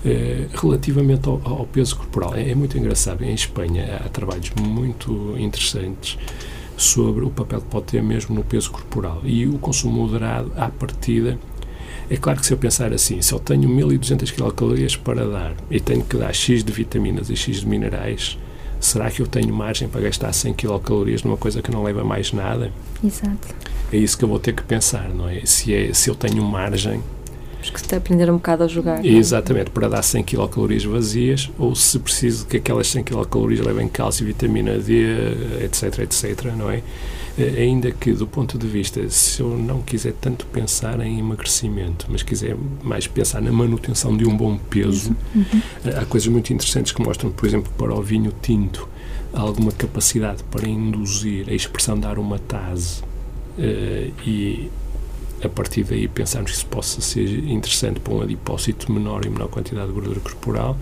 Eh, 0.04 0.48
relativamente 0.52 1.28
ao, 1.28 1.40
ao, 1.44 1.64
peso 1.64 1.96
corporal, 1.96 2.34
é, 2.34 2.50
é, 2.50 2.54
muito 2.54 2.76
engraçado. 2.76 3.22
Em 3.22 3.32
Espanha 3.32 4.02
há 4.04 4.08
trabalhos 4.08 4.50
muito 4.60 5.36
interessantes 5.38 6.18
sobre 6.76 7.24
o 7.24 7.30
papel 7.30 7.60
que 7.60 7.68
pode 7.68 7.86
ter 7.86 8.02
mesmo 8.02 8.34
no 8.34 8.42
peso 8.42 8.72
corporal. 8.72 9.20
E 9.24 9.46
o 9.46 9.58
consumo 9.58 10.02
moderado, 10.02 10.50
à 10.56 10.68
partida, 10.68 11.38
é 12.10 12.16
claro 12.16 12.40
que 12.40 12.46
se 12.46 12.52
eu 12.52 12.58
pensar 12.58 12.92
assim, 12.92 13.22
se 13.22 13.32
eu 13.32 13.38
tenho 13.38 13.68
1200 13.68 14.30
quilocalorias 14.32 14.96
para 14.96 15.24
dar 15.24 15.54
e 15.70 15.78
tenho 15.78 16.02
que 16.02 16.16
dar 16.16 16.34
X 16.34 16.64
de 16.64 16.72
vitaminas 16.72 17.30
e 17.30 17.36
X 17.36 17.60
de 17.60 17.66
minerais, 17.66 18.36
será 18.80 19.08
que 19.08 19.22
eu 19.22 19.26
tenho 19.28 19.54
margem 19.54 19.88
para 19.88 20.00
gastar 20.00 20.32
100 20.32 20.54
quilocalorias 20.54 21.22
numa 21.22 21.36
coisa 21.36 21.62
que 21.62 21.70
não 21.70 21.82
leva 21.84 22.02
mais 22.02 22.32
nada? 22.32 22.72
Exato. 23.04 23.54
É 23.92 23.96
isso 23.96 24.18
que 24.18 24.24
eu 24.24 24.28
vou 24.28 24.40
ter 24.40 24.52
que 24.52 24.64
pensar, 24.64 25.08
não 25.10 25.28
é? 25.28 25.46
Se, 25.46 25.72
é, 25.72 25.94
se 25.94 26.10
eu 26.10 26.14
tenho 26.16 26.42
margem 26.42 27.00
que 27.70 27.80
se 27.80 27.94
aprender 27.94 28.30
um 28.30 28.34
bocado 28.34 28.64
a 28.64 28.68
jogar. 28.68 29.04
Exatamente, 29.04 29.70
para 29.70 29.88
dar 29.88 30.02
100 30.02 30.24
quilocalorias 30.24 30.84
vazias, 30.84 31.50
ou 31.58 31.74
se 31.74 31.98
preciso 31.98 32.46
que 32.46 32.56
aquelas 32.56 32.88
100 32.88 33.04
quilocalorias 33.04 33.64
levem 33.64 33.88
cálcio, 33.88 34.24
vitamina 34.24 34.78
D, 34.78 35.04
etc, 35.64 36.00
etc, 36.00 36.52
não 36.56 36.70
é? 36.70 36.82
Eh, 37.38 37.62
ainda 37.62 37.90
que 37.90 38.12
do 38.12 38.26
ponto 38.26 38.58
de 38.58 38.66
vista, 38.66 39.08
se 39.08 39.40
eu 39.40 39.56
não 39.56 39.80
quiser 39.80 40.12
tanto 40.20 40.44
pensar 40.46 41.00
em 41.00 41.18
emagrecimento, 41.18 42.06
mas 42.08 42.22
quiser 42.22 42.56
mais 42.82 43.06
pensar 43.06 43.40
na 43.40 43.50
manutenção 43.50 44.16
de 44.16 44.26
um 44.26 44.36
bom 44.36 44.56
peso, 44.56 45.16
uhum. 45.34 45.62
Eh, 45.84 45.98
há 45.98 46.04
coisas 46.04 46.28
muito 46.28 46.52
interessantes 46.52 46.92
que 46.92 47.02
mostram, 47.02 47.30
por 47.30 47.46
exemplo, 47.46 47.72
para 47.76 47.94
o 47.94 48.02
vinho 48.02 48.32
tinto, 48.42 48.88
alguma 49.32 49.72
capacidade 49.72 50.42
para 50.44 50.68
induzir 50.68 51.48
a 51.48 51.54
expressão 51.54 51.98
de 51.98 52.06
aromatase 52.06 53.02
uh, 53.58 54.12
e 54.26 54.70
a 55.44 55.48
partir 55.48 55.84
daí 55.84 56.06
pensarmos 56.08 56.52
que 56.52 56.56
isso 56.58 56.66
possa 56.66 57.00
ser 57.00 57.26
interessante 57.48 58.00
para 58.00 58.14
um 58.14 58.22
adipócito 58.22 58.90
menor 58.92 59.24
e 59.24 59.30
menor 59.30 59.48
quantidade 59.48 59.88
de 59.88 59.92
gordura 59.92 60.20
corporal 60.20 60.76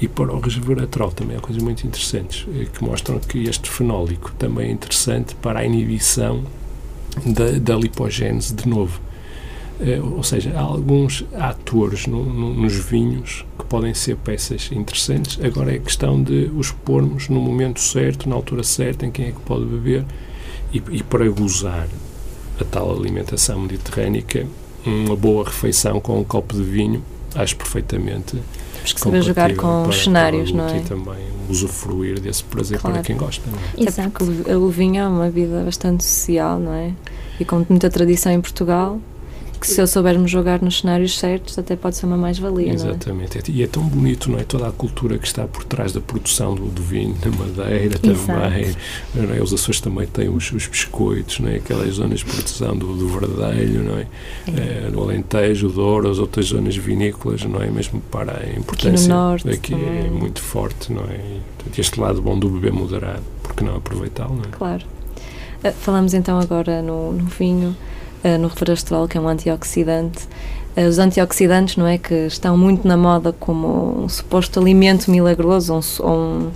e 0.00 0.08
para 0.08 0.34
o 0.34 0.40
resveratrol 0.40 1.12
também 1.12 1.36
há 1.36 1.40
coisas 1.40 1.62
muito 1.62 1.86
interessantes 1.86 2.46
eh, 2.54 2.66
que 2.66 2.82
mostram 2.82 3.18
que 3.20 3.44
este 3.44 3.70
fenólico 3.70 4.32
também 4.38 4.68
é 4.68 4.72
interessante 4.72 5.34
para 5.36 5.60
a 5.60 5.64
inibição 5.64 6.42
da, 7.24 7.52
da 7.58 7.76
lipogênese 7.76 8.54
de 8.54 8.68
novo. 8.68 9.00
Eh, 9.80 10.00
ou 10.00 10.22
seja, 10.22 10.52
há 10.56 10.60
alguns 10.60 11.24
atores 11.34 12.06
no, 12.06 12.24
no, 12.24 12.54
nos 12.54 12.74
vinhos 12.74 13.44
que 13.58 13.64
podem 13.64 13.94
ser 13.94 14.16
peças 14.16 14.70
interessantes. 14.72 15.38
Agora 15.44 15.74
é 15.74 15.78
questão 15.78 16.22
de 16.22 16.50
os 16.56 16.72
pormos 16.72 17.28
no 17.28 17.40
momento 17.40 17.80
certo, 17.80 18.28
na 18.28 18.34
altura 18.34 18.64
certa, 18.64 19.06
em 19.06 19.10
quem 19.10 19.26
é 19.26 19.30
que 19.30 19.40
pode 19.40 19.64
beber 19.64 20.04
e, 20.72 20.82
e 20.90 21.02
para 21.02 21.28
gozar 21.28 21.86
a 22.60 22.64
tal 22.64 22.94
alimentação 22.94 23.60
mediterrânica, 23.60 24.46
uma 24.84 25.16
boa 25.16 25.44
refeição 25.44 26.00
com 26.00 26.20
um 26.20 26.24
copo 26.24 26.54
de 26.56 26.62
vinho, 26.62 27.02
acho 27.34 27.56
perfeitamente. 27.56 28.36
Temos 28.74 28.92
que 28.92 29.00
saber 29.00 29.22
jogar 29.22 29.54
com 29.54 29.88
os 29.88 30.02
cenários, 30.02 30.52
não 30.52 30.68
é? 30.68 30.78
E 30.78 30.80
também 30.82 31.32
usufruir 31.48 32.20
desse 32.20 32.42
prazer 32.44 32.78
claro. 32.78 32.96
para 32.96 33.04
quem 33.04 33.16
gosta. 33.16 33.42
Não 33.50 33.58
é? 33.58 33.88
Exato. 33.88 34.08
É 34.08 34.10
porque 34.10 34.52
o 34.52 34.68
vinho 34.68 35.00
é 35.00 35.06
uma 35.06 35.30
vida 35.30 35.62
bastante 35.64 36.04
social, 36.04 36.58
não 36.58 36.72
é? 36.72 36.92
E 37.38 37.44
com 37.44 37.64
muita 37.68 37.88
tradição 37.90 38.32
em 38.32 38.40
Portugal, 38.40 39.00
que 39.62 39.68
se 39.68 39.80
eu 39.80 39.86
soubermos 39.86 40.28
jogar 40.28 40.60
nos 40.60 40.80
cenários 40.80 41.16
certos, 41.16 41.56
até 41.56 41.76
pode 41.76 41.96
ser 41.96 42.06
uma 42.06 42.16
mais-valia. 42.16 42.72
É? 42.72 42.74
Exatamente. 42.74 43.38
É? 43.38 43.42
E 43.48 43.62
é 43.62 43.66
tão 43.68 43.84
bonito, 43.84 44.28
não 44.28 44.38
é? 44.38 44.42
Toda 44.42 44.66
a 44.66 44.72
cultura 44.72 45.16
que 45.18 45.26
está 45.26 45.46
por 45.46 45.62
trás 45.62 45.92
da 45.92 46.00
produção 46.00 46.54
do, 46.56 46.66
do 46.66 46.82
vinho, 46.82 47.14
da 47.14 47.30
madeira 47.30 47.96
também. 47.98 48.74
Não 49.14 49.34
é? 49.34 49.40
Os 49.40 49.52
Açores 49.52 49.80
também 49.80 50.06
têm 50.08 50.28
os, 50.28 50.50
os 50.50 50.66
biscoitos, 50.66 51.38
não 51.38 51.48
é? 51.48 51.56
aquelas 51.56 51.94
zonas 51.94 52.18
de 52.18 52.24
produção 52.24 52.76
do, 52.76 52.96
do 52.96 53.08
verdelho, 53.08 53.84
não 53.84 53.98
é? 53.98 54.06
é. 54.48 54.86
é 54.86 54.90
no 54.90 55.00
Alentejo, 55.02 55.68
Douro, 55.68 56.10
as 56.10 56.18
outras 56.18 56.46
zonas 56.46 56.76
vinícolas, 56.76 57.44
não 57.44 57.62
é? 57.62 57.70
Mesmo 57.70 58.00
para 58.10 58.40
a 58.40 58.58
importância. 58.58 58.90
Aqui 58.90 59.08
no 59.08 59.14
norte. 59.14 59.48
Aqui 59.48 59.74
é 59.74 60.10
muito 60.10 60.42
forte, 60.42 60.92
não 60.92 61.04
é? 61.04 61.14
E, 61.16 61.80
este 61.80 62.00
lado 62.00 62.20
bom 62.20 62.36
do 62.36 62.50
beber 62.50 62.72
moderado, 62.72 63.22
porque 63.42 63.64
não 63.64 63.76
aproveitá-lo, 63.76 64.34
não 64.34 64.42
é? 64.42 64.48
Claro. 64.50 64.84
Uh, 65.64 65.72
falamos 65.72 66.12
então 66.12 66.40
agora 66.40 66.82
no, 66.82 67.12
no 67.12 67.26
vinho. 67.26 67.76
Eh, 68.24 68.38
no 68.38 68.46
resveratrol, 68.46 69.08
que 69.08 69.18
é 69.18 69.20
um 69.20 69.28
antioxidante. 69.28 70.28
Uh, 70.76 70.88
os 70.88 70.98
antioxidantes, 70.98 71.76
não 71.76 71.86
é, 71.86 71.98
que 71.98 72.14
estão 72.26 72.56
muito 72.56 72.86
na 72.86 72.96
moda 72.96 73.32
como 73.32 74.04
um 74.04 74.08
suposto 74.08 74.60
alimento 74.60 75.10
milagroso, 75.10 75.74
um, 75.74 76.06
um, 76.06 76.50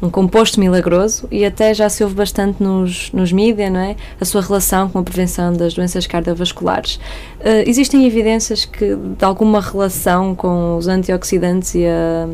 um 0.00 0.10
composto 0.10 0.60
milagroso, 0.60 1.26
e 1.28 1.44
até 1.44 1.74
já 1.74 1.88
se 1.88 2.04
ouve 2.04 2.14
bastante 2.14 2.62
nos, 2.62 3.10
nos 3.12 3.32
mídias, 3.32 3.70
não 3.70 3.80
é, 3.80 3.96
a 4.20 4.24
sua 4.24 4.40
relação 4.40 4.88
com 4.88 5.00
a 5.00 5.02
prevenção 5.02 5.52
das 5.52 5.74
doenças 5.74 6.06
cardiovasculares. 6.06 6.96
Uh, 7.40 7.66
existem 7.66 8.06
evidências 8.06 8.64
que, 8.64 8.94
de 8.94 9.24
alguma 9.24 9.60
relação 9.60 10.36
com 10.36 10.76
os 10.76 10.86
antioxidantes 10.86 11.74
e 11.74 11.84
a, 11.84 12.28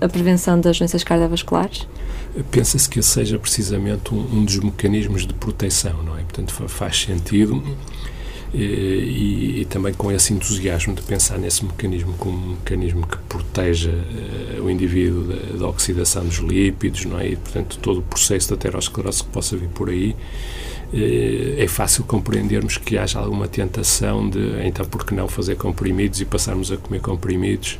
a, 0.00 0.08
prevenção 0.08 0.58
das 0.58 0.78
doenças 0.78 1.04
cardiovasculares? 1.04 1.86
Pensa-se 2.50 2.88
que 2.88 3.02
seja 3.02 3.38
precisamente 3.38 4.12
um, 4.12 4.38
um 4.38 4.44
dos 4.44 4.58
mecanismos 4.58 5.26
de 5.26 5.34
proteção, 5.34 6.02
não 6.02 6.14
é? 6.14 6.22
Portanto, 6.22 6.52
faz 6.68 7.02
sentido 7.02 7.62
e, 8.54 9.60
e, 9.60 9.66
também 9.68 9.92
com 9.92 10.10
esse 10.10 10.32
entusiasmo 10.32 10.94
de 10.94 11.02
pensar 11.02 11.38
nesse 11.38 11.64
mecanismo 11.64 12.14
como 12.18 12.36
um 12.36 12.50
mecanismo 12.50 13.06
que 13.06 13.18
proteja 13.28 13.90
uh, 13.90 14.62
o 14.62 14.70
indivíduo 14.70 15.24
da, 15.24 15.58
da, 15.58 15.66
oxidação 15.66 16.24
dos 16.24 16.38
lípidos, 16.38 17.04
não 17.04 17.18
é? 17.18 17.28
E, 17.30 17.36
portanto, 17.36 17.78
todo 17.82 18.00
o 18.00 18.02
processo 18.02 18.48
de 18.48 18.54
aterosclerose 18.54 19.24
que 19.24 19.30
possa 19.30 19.56
vir 19.56 19.68
por 19.68 19.90
aí, 19.90 20.10
uh, 20.92 21.60
é 21.62 21.66
fácil 21.68 22.04
compreendermos 22.04 22.78
que 22.78 22.96
haja 22.96 23.18
alguma 23.18 23.48
tentação 23.48 24.28
de, 24.28 24.64
então, 24.64 24.86
por 24.86 25.04
que 25.04 25.14
não 25.14 25.28
fazer 25.28 25.56
comprimidos 25.56 26.20
e 26.20 26.24
passarmos 26.24 26.70
a 26.70 26.76
comer 26.76 27.00
comprimidos? 27.00 27.78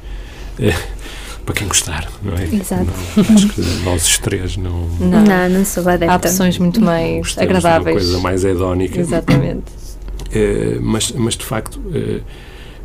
Uh, 0.59 0.97
para 1.47 1.55
quem 1.55 1.69
gostar, 1.69 2.11
não 2.23 2.35
é? 2.35 2.43
Exato. 2.53 2.87
Não, 3.17 3.37
acho 3.37 3.49
que 3.51 3.61
nós 3.85 4.05
os 4.05 4.19
três 4.19 4.57
não. 4.57 4.89
Não, 4.99 5.23
não, 5.23 5.49
não 5.49 5.64
sou 5.64 5.89
adepta. 5.89 6.12
Há 6.12 6.17
opções 6.17 6.59
muito 6.59 6.81
mais 6.81 7.39
agradáveis. 7.39 7.97
Uma 7.97 8.03
coisa 8.03 8.19
mais 8.19 8.45
hedónica. 8.45 8.99
Exatamente. 8.99 9.86
Eh, 10.33 10.79
mas, 10.81 11.12
mas, 11.12 11.37
de 11.37 11.45
facto, 11.45 11.77
uh, 11.79 12.22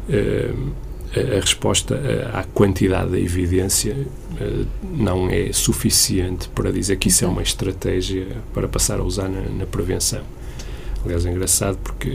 uh, 0.10 0.72
a 1.14 1.40
resposta 1.40 2.00
à 2.34 2.44
quantidade 2.44 3.12
da 3.12 3.20
evidência 3.20 3.98
não 4.82 5.30
é 5.30 5.52
suficiente 5.52 6.48
para 6.50 6.72
dizer 6.72 6.96
que 6.96 7.10
isso 7.10 7.26
é 7.26 7.28
uma 7.28 7.42
estratégia 7.42 8.26
para 8.54 8.66
passar 8.66 9.00
a 9.00 9.04
usar 9.04 9.28
na, 9.28 9.42
na 9.42 9.66
prevenção. 9.66 10.22
Aliás, 11.04 11.26
é 11.26 11.32
engraçado 11.32 11.78
porque 11.84 12.10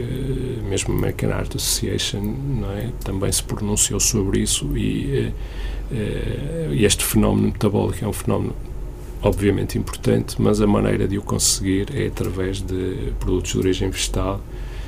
mesmo 0.67 0.95
a 0.95 0.97
American 0.97 1.29
Heart 1.29 1.57
Association 1.57 2.35
é, 2.75 2.89
também 3.03 3.31
se 3.31 3.43
pronunciou 3.43 3.99
sobre 3.99 4.39
isso 4.39 4.75
e 4.75 5.31
este 6.71 7.05
fenómeno 7.05 7.49
metabólico 7.49 8.03
é 8.03 8.07
um 8.07 8.13
fenómeno 8.13 8.55
obviamente 9.21 9.77
importante, 9.77 10.41
mas 10.41 10.59
a 10.59 10.67
maneira 10.67 11.07
de 11.07 11.17
o 11.17 11.21
conseguir 11.21 11.87
é 11.95 12.07
através 12.07 12.61
de 12.61 13.13
produtos 13.19 13.51
de 13.51 13.57
origem 13.59 13.89
vegetal 13.89 14.41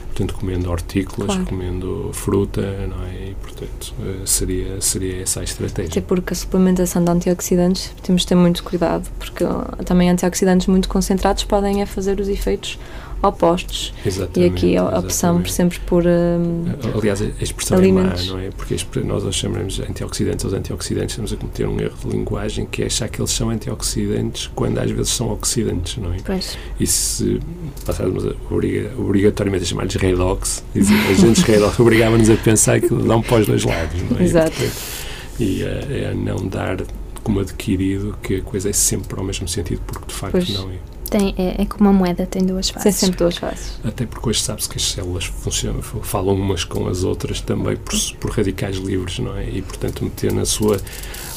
portanto 0.09 0.35
comendo 0.35 0.69
hortícolas, 0.69 1.27
claro. 1.27 1.45
comendo 1.45 2.09
fruta, 2.13 2.61
não 2.87 3.03
é? 3.05 3.29
E, 3.29 3.35
portanto, 3.41 3.93
eh, 4.01 4.25
seria, 4.25 4.81
seria 4.81 5.21
essa 5.21 5.39
a 5.39 5.43
estratégia. 5.43 5.91
Até 5.91 6.01
porque 6.01 6.33
a 6.33 6.35
suplementação 6.35 7.03
de 7.03 7.11
antioxidantes 7.11 7.93
temos 8.03 8.21
de 8.23 8.27
ter 8.27 8.35
muito 8.35 8.63
cuidado, 8.63 9.09
porque 9.17 9.43
também 9.85 10.09
antioxidantes 10.09 10.67
muito 10.67 10.89
concentrados 10.89 11.43
podem 11.43 11.81
é 11.81 11.85
fazer 11.85 12.19
os 12.19 12.27
efeitos 12.27 12.77
opostos. 13.21 13.93
Exatamente, 14.05 14.39
e 14.39 14.45
aqui 14.45 14.77
a 14.77 14.99
opção 14.99 15.43
sempre 15.45 15.79
por. 15.81 16.05
Um, 16.05 16.65
Aliás, 16.97 17.21
a 17.21 17.43
expressão 17.43 17.77
alimentos. 17.77 18.27
é 18.27 18.27
má, 18.27 18.33
não 18.33 18.39
é? 18.39 18.49
Porque 18.49 18.75
nós 19.03 19.35
chamamos 19.35 19.79
antioxidantes 19.79 20.45
aos 20.45 20.53
antioxidantes, 20.53 21.11
estamos 21.11 21.33
a 21.33 21.35
cometer 21.35 21.67
um 21.67 21.79
erro 21.79 21.95
de 22.03 22.09
linguagem 22.09 22.65
que 22.65 22.83
é 22.83 22.85
achar 22.85 23.09
que 23.09 23.19
eles 23.21 23.31
são 23.31 23.49
antioxidantes 23.49 24.49
quando 24.55 24.77
às 24.79 24.91
vezes 24.91 25.09
são 25.09 25.31
oxidantes, 25.31 25.97
não 25.97 26.13
é? 26.13 26.17
Pois. 26.23 26.57
E 26.79 26.87
se 26.87 27.39
passássemos 27.85 28.35
obriga, 28.49 28.91
obrigatoriamente 28.97 29.63
a 29.63 29.67
chamar-lhes 29.67 29.95
redox, 29.95 30.63
os 30.75 30.89
agentes 30.89 31.43
redox 31.43 31.77
obrigavam-nos 31.79 32.29
a 32.29 32.35
pensar 32.35 32.79
que 32.79 32.89
dão 32.89 33.21
para 33.21 33.41
os 33.41 33.47
dois 33.47 33.63
lados, 33.63 34.01
não 34.09 34.17
é? 34.17 34.23
Exato. 34.23 34.55
E 35.39 35.63
a, 35.63 36.11
a 36.11 36.13
não 36.13 36.47
dar 36.47 36.77
como 37.23 37.39
adquirido 37.39 38.17
que 38.21 38.37
a 38.37 38.41
coisa 38.41 38.69
é 38.69 38.73
sempre 38.73 39.19
ao 39.19 39.25
mesmo 39.25 39.47
sentido, 39.47 39.81
porque 39.85 40.07
de 40.07 40.13
facto 40.13 40.31
pois. 40.31 40.49
não 40.49 40.69
é. 40.69 40.75
Tem, 41.09 41.33
é, 41.37 41.61
é 41.61 41.65
como 41.65 41.89
uma 41.89 41.93
moeda, 41.93 42.25
tem 42.25 42.43
duas 42.43 42.69
faces. 42.69 42.83
Tem 42.83 42.91
sempre 42.91 43.17
duas 43.17 43.37
faces. 43.37 43.79
Até 43.83 44.05
porque 44.05 44.29
hoje 44.29 44.41
sabe-se 44.41 44.69
que 44.69 44.77
as 44.77 44.91
células 44.91 45.25
funcionam, 45.25 45.81
falam 45.81 46.35
umas 46.35 46.63
com 46.63 46.87
as 46.87 47.03
outras 47.03 47.41
também 47.41 47.75
por, 47.75 47.95
por 48.19 48.31
radicais 48.31 48.77
livres, 48.77 49.19
não 49.19 49.35
é? 49.35 49.49
E, 49.49 49.61
portanto, 49.61 50.03
meter 50.03 50.31
na 50.31 50.45
sua 50.45 50.77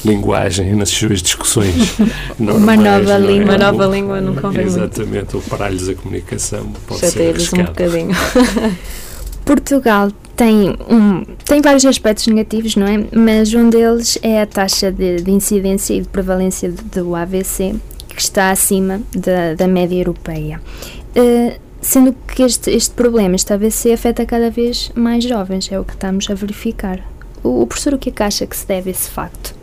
linguagem, 0.04 0.74
nas 0.74 0.90
suas 0.90 1.22
discussões 1.22 1.94
normais, 2.38 2.80
uma 2.80 2.98
nova 2.98 3.12
é? 3.12 3.18
língua. 3.18 3.44
Uma 3.44 3.58
nova 3.58 3.86
língua 3.86 4.20
não 4.20 4.34
convém 4.34 4.66
Exatamente, 4.66 5.36
ou 5.36 5.42
parar-lhes 5.42 5.88
a 5.88 5.94
comunicação 5.94 6.72
pode 6.86 7.00
Já 7.00 7.10
ser 7.10 7.30
arriscado. 7.30 7.62
um 7.62 7.66
bocadinho. 7.66 8.10
Portugal 9.44 10.10
tem, 10.36 10.76
um, 10.88 11.24
tem 11.44 11.60
vários 11.60 11.84
aspectos 11.84 12.26
negativos, 12.26 12.76
não 12.76 12.86
é? 12.86 13.04
Mas 13.12 13.52
um 13.54 13.68
deles 13.68 14.18
é 14.22 14.42
a 14.42 14.46
taxa 14.46 14.90
de, 14.90 15.16
de 15.16 15.30
incidência 15.30 15.94
e 15.94 16.00
de 16.00 16.08
prevalência 16.08 16.72
do 16.94 17.14
AVC, 17.14 17.74
que 18.14 18.22
está 18.22 18.50
acima 18.50 19.00
da, 19.14 19.54
da 19.54 19.68
média 19.68 19.96
europeia. 19.96 20.60
Uh, 21.16 21.58
sendo 21.80 22.14
que 22.26 22.42
este, 22.42 22.70
este 22.70 22.94
problema, 22.94 23.34
este 23.34 23.52
AVC, 23.52 23.92
afeta 23.92 24.24
cada 24.24 24.50
vez 24.50 24.90
mais 24.94 25.24
jovens, 25.24 25.70
é 25.70 25.78
o 25.78 25.84
que 25.84 25.92
estamos 25.92 26.28
a 26.30 26.34
verificar. 26.34 27.00
O, 27.42 27.62
o 27.62 27.66
professor 27.66 27.94
o 27.94 27.98
que 27.98 28.10
é 28.10 28.12
que 28.12 28.22
acha 28.22 28.46
que 28.46 28.56
se 28.56 28.66
deve 28.66 28.90
a 28.90 28.92
esse 28.92 29.10
facto? 29.10 29.54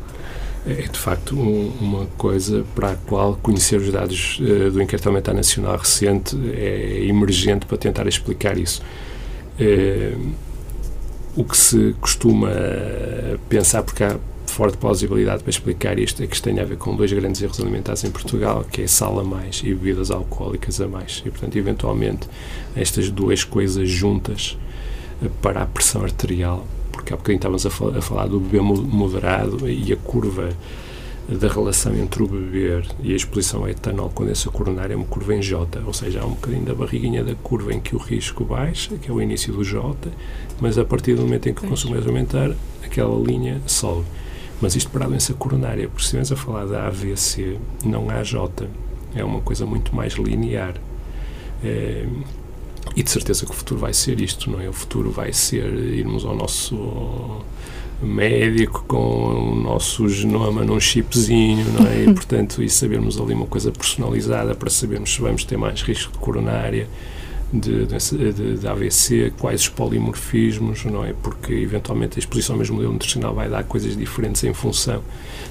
É 0.67 0.73
de 0.73 0.99
facto 0.99 1.35
um, 1.39 1.71
uma 1.79 2.05
coisa 2.17 2.65
para 2.75 2.91
a 2.91 2.95
qual 2.95 3.35
conhecer 3.41 3.77
os 3.77 3.91
dados 3.91 4.39
uh, 4.39 4.69
do 4.71 4.81
Inquérito 4.81 5.07
Aumentar 5.07 5.33
Nacional 5.33 5.77
recente 5.77 6.37
é 6.53 7.05
emergente 7.05 7.65
para 7.65 7.77
tentar 7.77 8.07
explicar 8.07 8.57
isso. 8.57 8.81
Eh, 9.59 10.15
o 11.35 11.43
que 11.43 11.57
se 11.57 11.95
costuma 11.99 12.49
pensar, 13.47 13.83
porque 13.83 14.03
há 14.03 14.17
forte 14.49 14.77
plausibilidade 14.77 15.43
para 15.43 15.49
explicar 15.49 15.97
isto, 15.99 16.23
é 16.23 16.27
que 16.27 16.35
isto 16.35 16.43
tem 16.43 16.59
a 16.59 16.65
ver 16.65 16.77
com 16.77 16.95
dois 16.95 17.11
grandes 17.11 17.41
erros 17.41 17.59
alimentares 17.59 18.03
em 18.03 18.11
Portugal, 18.11 18.65
que 18.69 18.81
é 18.81 18.87
sal 18.87 19.19
a 19.19 19.23
mais 19.23 19.61
e 19.63 19.73
bebidas 19.73 20.11
alcoólicas 20.11 20.81
a 20.81 20.87
mais. 20.87 21.23
E, 21.25 21.29
portanto, 21.29 21.55
eventualmente, 21.57 22.27
estas 22.75 23.09
duas 23.09 23.43
coisas 23.43 23.89
juntas 23.89 24.57
eh, 25.23 25.29
para 25.41 25.63
a 25.63 25.65
pressão 25.65 26.03
arterial, 26.03 26.65
porque 26.91 27.13
há 27.13 27.17
bocadinho 27.17 27.37
estávamos 27.37 27.65
a, 27.65 27.69
fal 27.69 27.95
a 27.95 28.01
falar 28.01 28.27
do 28.27 28.39
beber 28.39 28.61
moderado 28.61 29.69
e 29.69 29.93
a 29.93 29.97
curva 29.97 30.49
da 31.37 31.47
relação 31.47 31.95
entre 31.95 32.23
o 32.23 32.27
beber 32.27 32.87
e 33.03 33.13
a 33.13 33.15
exposição 33.15 33.63
a 33.63 33.69
etanol 33.69 34.09
com 34.09 34.23
doença 34.23 34.49
coronária 34.49 34.93
é 34.93 34.97
uma 34.97 35.05
curva 35.05 35.35
em 35.35 35.41
J, 35.41 35.79
ou 35.85 35.93
seja, 35.93 36.21
há 36.21 36.25
um 36.25 36.31
bocadinho 36.31 36.65
da 36.65 36.73
barriguinha 36.73 37.23
da 37.23 37.35
curva 37.35 37.71
em 37.71 37.79
que 37.79 37.95
o 37.95 37.99
risco 37.99 38.43
baixa, 38.43 38.95
que 38.95 39.09
é 39.09 39.13
o 39.13 39.21
início 39.21 39.53
do 39.53 39.63
J, 39.63 39.95
mas 40.59 40.77
a 40.77 40.85
partir 40.85 41.13
do 41.13 41.21
momento 41.21 41.47
em 41.47 41.53
que 41.53 41.63
o 41.63 41.69
consumo 41.69 41.95
é 41.95 41.99
aumentar, 41.99 42.51
aquela 42.83 43.15
linha 43.19 43.61
sobe. 43.67 44.05
Mas 44.61 44.75
isto 44.75 44.89
para 44.89 45.05
a 45.05 45.07
doença 45.07 45.33
coronária, 45.33 45.87
porque 45.87 46.01
se 46.01 46.17
estivermos 46.17 46.31
a 46.31 46.35
falar 46.35 46.65
da 46.65 46.87
AVC, 46.87 47.57
não 47.83 48.09
há 48.09 48.21
J, 48.23 48.67
é 49.15 49.23
uma 49.23 49.41
coisa 49.41 49.65
muito 49.65 49.95
mais 49.95 50.13
linear. 50.13 50.75
É, 51.63 52.05
e 52.95 53.03
de 53.03 53.09
certeza 53.09 53.45
que 53.45 53.51
o 53.51 53.55
futuro 53.55 53.79
vai 53.79 53.93
ser 53.93 54.19
isto, 54.19 54.49
não 54.49 54.59
é? 54.59 54.67
O 54.67 54.73
futuro 54.73 55.11
vai 55.11 55.31
ser 55.31 55.65
irmos 55.73 56.25
ao 56.25 56.35
nosso 56.35 57.41
médico 58.01 58.85
com 58.87 58.97
o 58.97 59.55
nosso 59.55 60.07
genoma 60.07 60.63
num 60.63 60.79
chipzinho, 60.79 61.65
não 61.73 61.87
é? 61.87 62.03
E, 62.03 62.13
portanto, 62.13 62.63
e 62.63 62.69
sabermos 62.69 63.19
ali 63.19 63.33
uma 63.33 63.45
coisa 63.45 63.71
personalizada 63.71 64.55
para 64.55 64.69
sabermos 64.69 65.13
se 65.13 65.21
vamos 65.21 65.43
ter 65.43 65.57
mais 65.57 65.81
risco 65.81 66.13
de 66.13 66.17
coronária, 66.17 66.87
de, 67.51 67.85
de, 67.85 68.57
de, 68.57 68.67
AVC, 68.67 69.33
quais 69.39 69.61
os 69.61 69.69
polimorfismos, 69.69 70.85
não 70.85 71.03
é? 71.03 71.13
Porque 71.13 71.53
eventualmente 71.53 72.17
a 72.17 72.19
exposição 72.19 72.55
ao 72.55 72.59
mesmo 72.59 72.75
modelo 72.75 72.93
nutricional 72.93 73.33
vai 73.33 73.49
dar 73.49 73.63
coisas 73.63 73.97
diferentes 73.97 74.43
em 74.43 74.53
função 74.53 75.01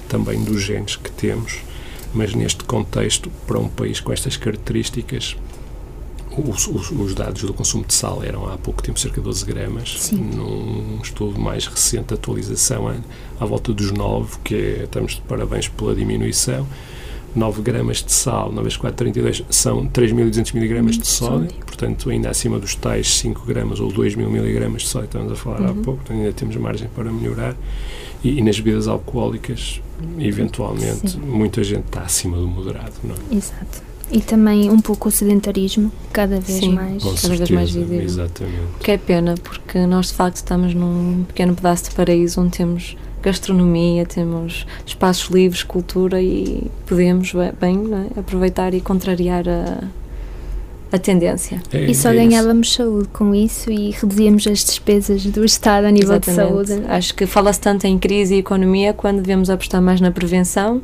também 0.07 0.41
dos 0.43 0.61
genes 0.61 0.95
que 0.95 1.11
temos, 1.11 1.59
mas 2.13 2.33
neste 2.33 2.63
contexto, 2.63 3.29
para 3.45 3.59
um 3.59 3.67
país 3.67 3.99
com 3.99 4.13
estas 4.13 4.37
características, 4.37 5.35
os, 6.37 6.67
os, 6.67 6.91
os, 6.91 7.15
dados 7.15 7.41
do 7.43 7.53
consumo 7.53 7.83
de 7.85 7.93
sal 7.93 8.23
eram 8.23 8.49
há 8.49 8.57
pouco 8.57 8.81
tempo 8.81 8.99
cerca 8.99 9.19
de 9.19 9.25
12 9.25 9.45
gramas. 9.45 9.95
Sim. 9.99 10.17
Num 10.17 10.99
estudo 11.03 11.39
mais 11.39 11.67
recente, 11.67 12.13
atualização 12.13 12.87
à, 12.87 12.95
à 13.39 13.45
volta 13.45 13.73
dos 13.73 13.91
9, 13.91 14.37
que 14.43 14.55
é, 14.55 14.83
estamos 14.83 15.15
de 15.15 15.21
parabéns 15.21 15.67
pela 15.67 15.93
diminuição. 15.93 16.65
9 17.35 17.61
gramas 17.61 17.97
de 17.97 18.11
sal, 18.11 18.49
9 18.49 18.63
vezes 18.63 18.77
4, 18.77 18.97
32, 18.97 19.43
são 19.49 19.87
3.200 19.87 20.53
miligramas 20.53 20.97
de 20.97 21.07
sódio, 21.07 21.53
portanto, 21.65 22.09
ainda 22.09 22.29
acima 22.29 22.59
dos 22.59 22.75
tais 22.75 23.17
5 23.17 23.45
gramas 23.45 23.79
ou 23.79 23.89
2.000 23.89 24.27
miligramas 24.27 24.83
de 24.83 24.87
sódio, 24.87 25.05
estamos 25.05 25.31
a 25.31 25.35
falar 25.35 25.61
uhum. 25.61 25.67
há 25.67 25.73
pouco, 25.73 25.99
portanto, 25.99 26.17
ainda 26.17 26.33
temos 26.33 26.55
margem 26.55 26.87
para 26.95 27.11
melhorar. 27.11 27.55
E, 28.23 28.39
e 28.39 28.41
nas 28.41 28.59
bebidas 28.59 28.87
alcoólicas, 28.87 29.81
eventualmente, 30.19 31.11
Sim. 31.11 31.19
muita 31.19 31.63
gente 31.63 31.85
está 31.85 32.01
acima 32.01 32.37
do 32.37 32.47
moderado, 32.47 32.93
não 33.03 33.15
é? 33.15 33.37
Exato. 33.37 33.89
E 34.11 34.21
também 34.21 34.69
um 34.69 34.79
pouco 34.79 35.07
o 35.07 35.11
sedentarismo, 35.11 35.91
cada 36.11 36.39
vez 36.39 36.59
Sim, 36.59 36.73
mais. 36.73 37.03
cada 37.03 37.15
certeza, 37.15 37.37
vez 37.37 37.51
mais 37.51 37.71
visível. 37.71 38.01
Exatamente. 38.01 38.79
Que 38.79 38.91
é 38.91 38.97
pena, 38.97 39.35
porque 39.41 39.85
nós 39.85 40.07
de 40.07 40.13
facto 40.13 40.37
estamos 40.37 40.73
num 40.73 41.23
pequeno 41.27 41.53
pedaço 41.55 41.89
de 41.89 41.95
paraíso 41.95 42.41
onde 42.41 42.57
temos 42.57 42.97
gastronomia, 43.21 44.05
temos 44.05 44.65
espaços 44.85 45.29
livres, 45.29 45.63
cultura 45.63 46.21
e 46.21 46.69
podemos 46.85 47.33
bem 47.59 47.83
é? 48.15 48.19
aproveitar 48.19 48.73
e 48.73 48.81
contrariar 48.81 49.47
a, 49.47 49.83
a 50.91 50.97
tendência. 50.97 51.61
É, 51.71 51.85
e 51.85 51.95
só 51.95 52.09
é 52.09 52.15
ganhávamos 52.15 52.73
saúde 52.73 53.07
com 53.09 53.33
isso 53.35 53.71
e 53.71 53.91
reduzíamos 53.91 54.47
as 54.47 54.63
despesas 54.63 55.25
do 55.25 55.45
Estado 55.45 55.85
a 55.85 55.91
nível 55.91 56.15
Exatamente. 56.15 56.65
de 56.65 56.73
saúde. 56.73 56.85
Acho 56.87 57.13
que 57.13 57.25
fala-se 57.25 57.61
tanto 57.61 57.85
em 57.85 57.97
crise 57.97 58.35
e 58.35 58.39
economia 58.39 58.93
quando 58.93 59.21
devemos 59.21 59.49
apostar 59.49 59.81
mais 59.81 60.01
na 60.01 60.11
prevenção 60.11 60.81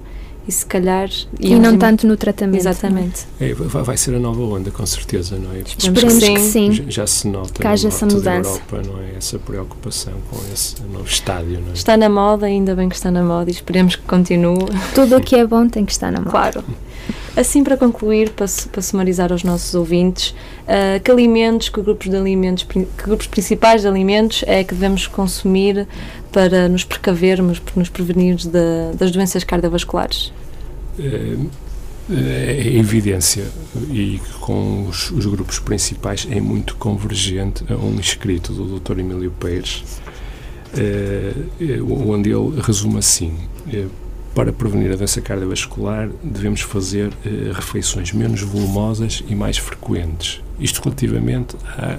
e 0.48 0.52
se 0.52 0.66
calhar. 0.66 1.10
E 1.40 1.56
não 1.56 1.78
tanto 1.78 2.06
no 2.06 2.16
tratamento. 2.16 2.60
Exatamente. 2.60 3.26
É, 3.40 3.54
vai 3.54 3.98
ser 3.98 4.16
a 4.16 4.20
nova 4.20 4.42
onda, 4.42 4.70
com 4.72 4.86
certeza, 4.86 5.38
não 5.38 5.52
é? 5.54 5.60
Esperemos, 5.60 6.14
Esperemos 6.14 6.44
que, 6.44 6.52
sim. 6.52 6.72
Já, 6.72 6.84
já, 6.88 7.08
se 7.08 7.28
nota 7.28 7.62
que 7.62 7.68
haja 7.68 7.88
essa 7.88 8.06
mudança. 8.06 8.50
Europa, 8.50 8.82
não 8.86 9.02
é? 9.02 9.16
Essa 9.18 9.40
preocupação 9.40 10.14
com 10.30 10.38
esse 10.54 10.82
novo 10.84 11.08
estádio, 11.08 11.60
não 11.60 11.72
é? 11.72 11.74
Está 11.74 11.98
na 11.98 12.10
moda, 12.10 12.46
ainda 12.46 12.76
bem 12.76 12.90
que 12.90 12.96
está 12.96 13.10
na 13.10 13.24
moda 13.24 13.50
e 13.50 13.54
esperemos 13.54 13.96
que 13.96 14.04
continue. 14.04 14.66
Tudo 14.94 15.18
o 15.18 15.22
que 15.22 15.36
é 15.36 15.46
bom 15.46 15.68
tem 15.68 15.86
que 15.86 15.92
estar 15.92 16.12
na 16.12 16.20
moda. 16.20 16.32
Claro. 16.32 16.64
Assim, 17.36 17.64
para 17.64 17.76
concluir, 17.76 18.30
para, 18.30 18.46
para 18.72 18.82
sumarizar 18.82 19.32
aos 19.32 19.44
nossos 19.44 19.76
ouvintes, 19.76 20.30
uh, 20.64 21.04
que 21.04 21.12
alimentos, 21.12 21.68
que 21.68 21.82
grupos 21.82 22.10
de 22.10 22.16
alimentos, 22.16 22.64
que 22.64 22.88
grupos 23.04 23.28
principais 23.28 23.82
de 23.82 23.88
alimentos 23.88 24.44
é 24.48 24.64
que 24.64 24.74
devemos 24.74 25.06
consumir 25.06 25.86
para 26.32 26.70
nos 26.70 26.86
precavermos, 26.86 27.60
para 27.60 27.74
nos 27.76 27.90
prevenir 27.90 28.36
de, 28.36 28.96
das 28.98 29.12
doenças 29.12 29.44
cardiovasculares? 29.44 30.32
É, 30.98 31.38
é 32.10 32.78
evidência 32.78 33.46
e 33.90 34.22
com 34.40 34.88
os, 34.88 35.12
os, 35.12 35.26
grupos 35.26 35.60
principais 35.60 36.28
é 36.30 36.40
muito 36.40 36.76
convergente 36.76 37.66
a 37.68 37.76
um 37.76 38.00
escrito 38.00 38.54
do 38.54 38.80
Dr. 38.80 39.00
Emílio 39.00 39.32
Pérez, 39.32 39.84
é, 40.78 41.34
onde 41.82 42.30
ele 42.30 42.62
resume 42.62 43.00
assim: 43.00 43.34
para 44.36 44.52
prevenir 44.52 44.92
a 44.92 44.96
doença 44.98 45.22
cardiovascular, 45.22 46.10
devemos 46.22 46.60
fazer 46.60 47.12
refeições 47.54 48.12
menos 48.12 48.42
volumosas 48.42 49.24
e 49.28 49.34
mais 49.34 49.58
frequentes. 49.58 50.42
Isto 50.60 50.84
relativamente 50.84 51.56
à, 51.66 51.98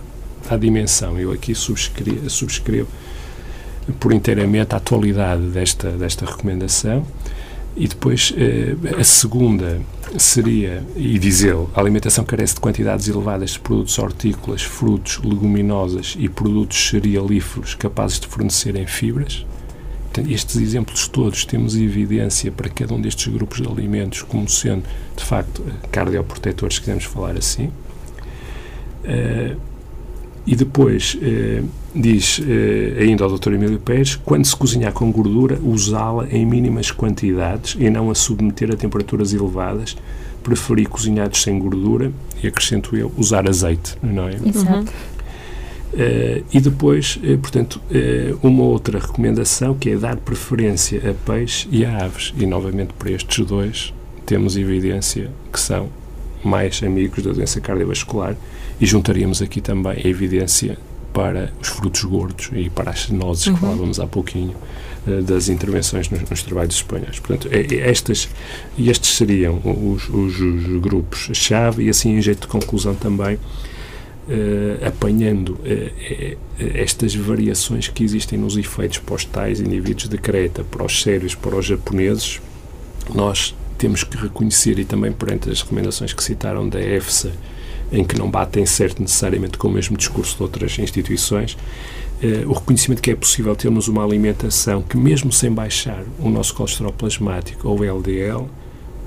à 0.51 0.57
dimensão. 0.59 1.19
Eu 1.19 1.33
aqui 1.33 1.55
subscrevo, 1.55 2.29
subscrevo 2.29 2.89
por 3.99 4.13
inteiramente 4.13 4.75
a 4.75 4.77
atualidade 4.77 5.43
desta, 5.49 5.91
desta 5.93 6.27
recomendação 6.27 7.07
e 7.77 7.87
depois 7.87 8.33
eh, 8.37 8.75
a 8.99 9.05
segunda 9.05 9.81
seria, 10.19 10.83
e 10.97 11.19
diz 11.19 11.43
ele, 11.43 11.67
a 11.75 11.81
alimentação 11.81 12.25
carece 12.25 12.55
de 12.55 12.61
quantidades 12.61 13.07
elevadas 13.07 13.51
de 13.51 13.61
produtos 13.61 13.99
hortícolas, 13.99 14.63
frutos, 14.63 15.21
leguminosas 15.23 16.17
e 16.19 16.29
produtos 16.29 16.89
cerealíferos 16.89 17.75
capazes 17.75 18.19
de 18.19 18.27
fornecerem 18.27 18.87
fibras. 18.87 19.45
Estes 20.29 20.57
exemplos 20.57 21.09
todos 21.09 21.45
temos 21.45 21.77
evidência 21.77 22.51
para 22.51 22.69
cada 22.69 22.95
um 22.95 23.01
destes 23.01 23.33
grupos 23.33 23.61
de 23.61 23.69
alimentos 23.69 24.23
como 24.23 24.49
sendo, 24.49 24.85
de 25.17 25.25
facto, 25.25 25.63
cardioprotetores, 25.91 26.77
se 26.77 26.81
quisermos 26.81 27.05
falar 27.05 27.37
assim. 27.37 27.71
Uh, 29.05 29.57
e 30.47 30.55
depois 30.55 31.19
eh, 31.21 31.63
diz 31.93 32.41
eh, 32.47 33.03
ainda 33.03 33.25
ao 33.25 33.37
Dr. 33.37 33.55
Emílio 33.55 33.81
Pérez, 33.81 34.15
quando 34.15 34.45
se 34.45 34.55
cozinhar 34.55 34.93
com 34.93 35.11
gordura, 35.11 35.59
usá-la 35.61 36.29
em 36.31 36.47
mínimas 36.47 36.93
quantidades 36.93 37.77
e 37.81 37.91
não 37.91 38.13
a 38.13 38.15
submeter 38.15 38.71
a 38.71 38.77
temperaturas 38.77 39.33
elevadas. 39.33 39.97
Preferir 40.45 40.89
cozinhados 40.89 41.43
sem 41.43 41.59
gordura 41.59 42.13
e, 42.41 42.47
acrescento 42.47 42.97
eu, 42.97 43.11
usar 43.17 43.49
azeite, 43.49 43.99
não 44.01 44.29
é? 44.29 44.37
Exato. 44.47 44.93
Uh, 45.95 46.45
e 46.53 46.61
depois, 46.61 47.19
uh, 47.23 47.39
portanto, 47.39 47.81
uh, 47.91 48.39
uma 48.47 48.65
outra 48.65 48.99
recomendação 48.99 49.75
que 49.75 49.91
é 49.91 49.97
dar 49.97 50.17
preferência 50.17 51.01
a 51.11 51.15
peixe 51.15 51.67
e 51.71 51.85
a 51.85 52.05
aves. 52.05 52.35
E, 52.37 52.45
novamente, 52.45 52.93
para 52.99 53.13
estes 53.13 53.45
dois, 53.47 53.95
temos 54.27 54.57
evidência 54.57 55.31
que 55.53 55.59
são 55.61 55.89
mais 56.45 56.83
amigos 56.83 57.23
da 57.25 57.33
doença 57.33 57.61
cardiovascular 57.61 58.37
e 58.81 58.85
juntaríamos 58.87 59.41
aqui 59.41 59.61
também 59.61 59.93
a 60.05 60.07
evidência 60.09 60.77
para 61.15 61.51
os 61.63 61.69
frutos 61.69 62.05
gordos 62.05 62.51
e 62.53 62.69
para 62.69 62.91
as 62.91 63.09
nozes 63.09 63.47
Uhum. 63.47 63.55
que 63.55 63.61
falávamos 63.61 63.99
há 63.99 64.07
pouquinho 64.07 64.55
das 65.25 65.49
intervenções 65.49 66.11
nos, 66.11 66.29
nos 66.29 66.43
trabalhos 66.43 66.75
espanhóis. 66.75 67.19
Portanto, 67.21 67.49
é- 67.51 67.75
é 67.75 67.89
estas, 67.89 68.29
estes 68.79 69.17
seriam 69.17 69.61
os, 69.65 70.09
os- 70.11 70.39
os 70.41 70.81
grupos-chave 70.83 71.85
e 71.85 71.89
assim 71.89 72.11
em 72.17 72.21
jeito 72.21 72.43
de 72.43 72.49
conclusão 72.49 72.95
também 72.95 73.39
eh, 74.29 74.85
apanhando 74.85 75.57
eh, 75.65 76.37
estas 76.59 77.15
variações 77.15 77.87
que 77.87 78.03
existem 78.03 78.37
nos 78.37 78.57
efeitos 78.57 78.99
para 78.99 79.15
os 79.15 79.25
tais 79.25 79.61
indivíduos 79.61 80.09
de 80.09 80.19
Creta, 80.19 80.65
para 80.65 80.85
os 80.85 81.01
sérios, 81.01 81.37
para 81.37 81.55
os 81.55 81.65
japoneses, 81.65 82.41
nós 83.15 83.55
temos 83.79 84.03
que 84.03 84.17
reconhecer, 84.17 84.81
e 84.81 84.85
também 84.85 85.13
perante 85.13 85.49
as 85.49 85.63
recomendações 85.63 86.13
que 86.13 86.25
citaram 86.25 86.69
da 86.69 86.81
EFSA, 86.81 87.31
em 87.93 88.03
que 88.03 88.19
não 88.19 88.29
batem 88.29 88.67
certo 88.67 89.01
necessariamente 89.01 89.59
com 89.59 89.69
o 89.69 89.71
mesmo 89.71 89.97
discurso 89.97 90.37
de 90.37 90.43
outras 90.43 90.77
instituições, 90.77 91.57
o 92.49 92.53
reconhecimento 92.53 93.03
que 93.03 93.11
é 93.11 93.15
possível 93.15 93.55
termos 93.55 93.87
uma 93.87 94.03
alimentação 94.03 94.83
que, 94.83 94.97
mesmo 94.97 95.31
sem 95.31 95.53
baixar 95.53 96.03
o 96.19 96.29
nosso 96.31 96.55
colesterol 96.55 96.93
plasmático 96.93 97.69
ou 97.69 97.85
LDL, 97.85 98.49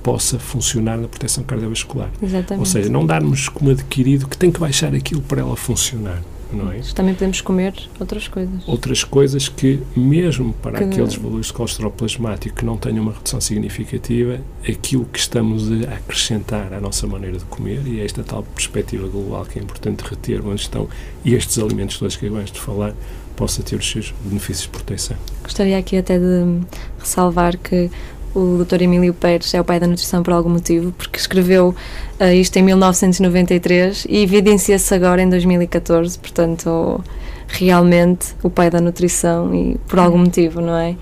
possa 0.03 0.39
funcionar 0.39 0.97
na 0.97 1.07
proteção 1.07 1.43
cardiovascular. 1.43 2.09
Exatamente. 2.21 2.59
Ou 2.59 2.65
seja, 2.65 2.89
não 2.89 3.05
darmos 3.05 3.49
como 3.49 3.69
adquirido 3.71 4.27
que 4.27 4.37
tem 4.37 4.51
que 4.51 4.59
baixar 4.59 4.93
aquilo 4.95 5.21
para 5.21 5.41
ela 5.41 5.55
funcionar, 5.55 6.21
não 6.51 6.71
é? 6.71 6.79
Também 6.95 7.13
podemos 7.13 7.41
comer 7.41 7.73
outras 7.99 8.27
coisas. 8.27 8.67
Outras 8.67 9.03
coisas 9.03 9.47
que, 9.47 9.79
mesmo 9.95 10.53
para 10.53 10.79
Que- 10.79 10.83
aqueles 10.85 11.15
valores 11.15 11.47
de 11.47 11.53
colesterol 11.53 11.91
plasmático 11.91 12.55
que 12.55 12.65
não 12.65 12.77
tenham 12.77 13.03
uma 13.03 13.13
redução 13.13 13.39
significativa, 13.39 14.39
aquilo 14.67 15.05
que 15.05 15.19
estamos 15.19 15.69
a 15.71 15.93
acrescentar 15.95 16.73
à 16.73 16.79
nossa 16.81 17.05
maneira 17.05 17.37
de 17.37 17.45
comer, 17.45 17.81
e 17.85 17.99
é 18.01 18.05
esta 18.05 18.23
tal 18.23 18.43
perspectiva 18.43 19.07
global 19.07 19.45
que 19.45 19.59
é 19.59 19.61
importante 19.61 20.01
reter, 20.01 20.45
onde 20.45 20.61
estão 20.61 20.87
estes 21.25 21.59
alimentos 21.59 21.97
todos 21.99 22.15
que 22.15 22.25
acabamos 22.25 22.51
de 22.51 22.59
falar, 22.59 22.93
possa 23.35 23.63
ter 23.63 23.77
os 23.77 23.89
seus 23.89 24.13
benefícios 24.25 24.63
de 24.63 24.69
proteção. 24.69 25.15
Gostaria 25.43 25.77
aqui 25.77 25.95
até 25.95 26.19
de 26.19 26.59
ressalvar 26.99 27.57
que 27.57 27.89
o 28.35 28.63
Dr. 28.63 28.81
Emílio 28.83 29.13
Pérez 29.13 29.53
é 29.53 29.61
o 29.61 29.63
pai 29.63 29.79
da 29.79 29.87
nutrição 29.87 30.21
por 30.23 30.33
algum 30.33 30.49
motivo, 30.49 30.91
porque 30.91 31.17
escreveu 31.19 31.75
eh, 32.19 32.35
isto 32.35 32.55
em 32.57 32.63
1993 32.63 34.05
e 34.09 34.21
evidencia-se 34.23 34.93
agora 34.93 35.21
em 35.21 35.29
2014, 35.29 36.17
portanto, 36.19 37.03
realmente 37.47 38.35
o 38.43 38.49
pai 38.49 38.69
da 38.69 38.79
nutrição 38.79 39.53
e 39.53 39.77
por 39.87 39.99
algum 39.99 40.19
motivo, 40.19 40.61
não 40.61 40.75
é? 40.77 40.95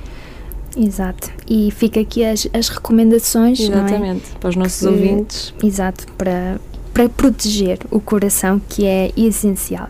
Exato. 0.78 1.32
E 1.50 1.72
fica 1.72 2.00
aqui 2.00 2.24
as, 2.24 2.48
as 2.54 2.70
recomendações, 2.70 3.60
é? 3.60 3.64
Exatamente, 3.64 4.24
para 4.40 4.50
os 4.50 4.56
nossos 4.56 4.80
Que- 4.80 4.88
ouvintes. 4.88 5.54
Exato, 5.64 6.06
para, 6.18 6.60
para 6.98 7.08
proteger 7.10 7.78
o 7.92 8.00
coração, 8.00 8.60
que 8.68 8.84
é 8.84 9.12
essencial. 9.16 9.88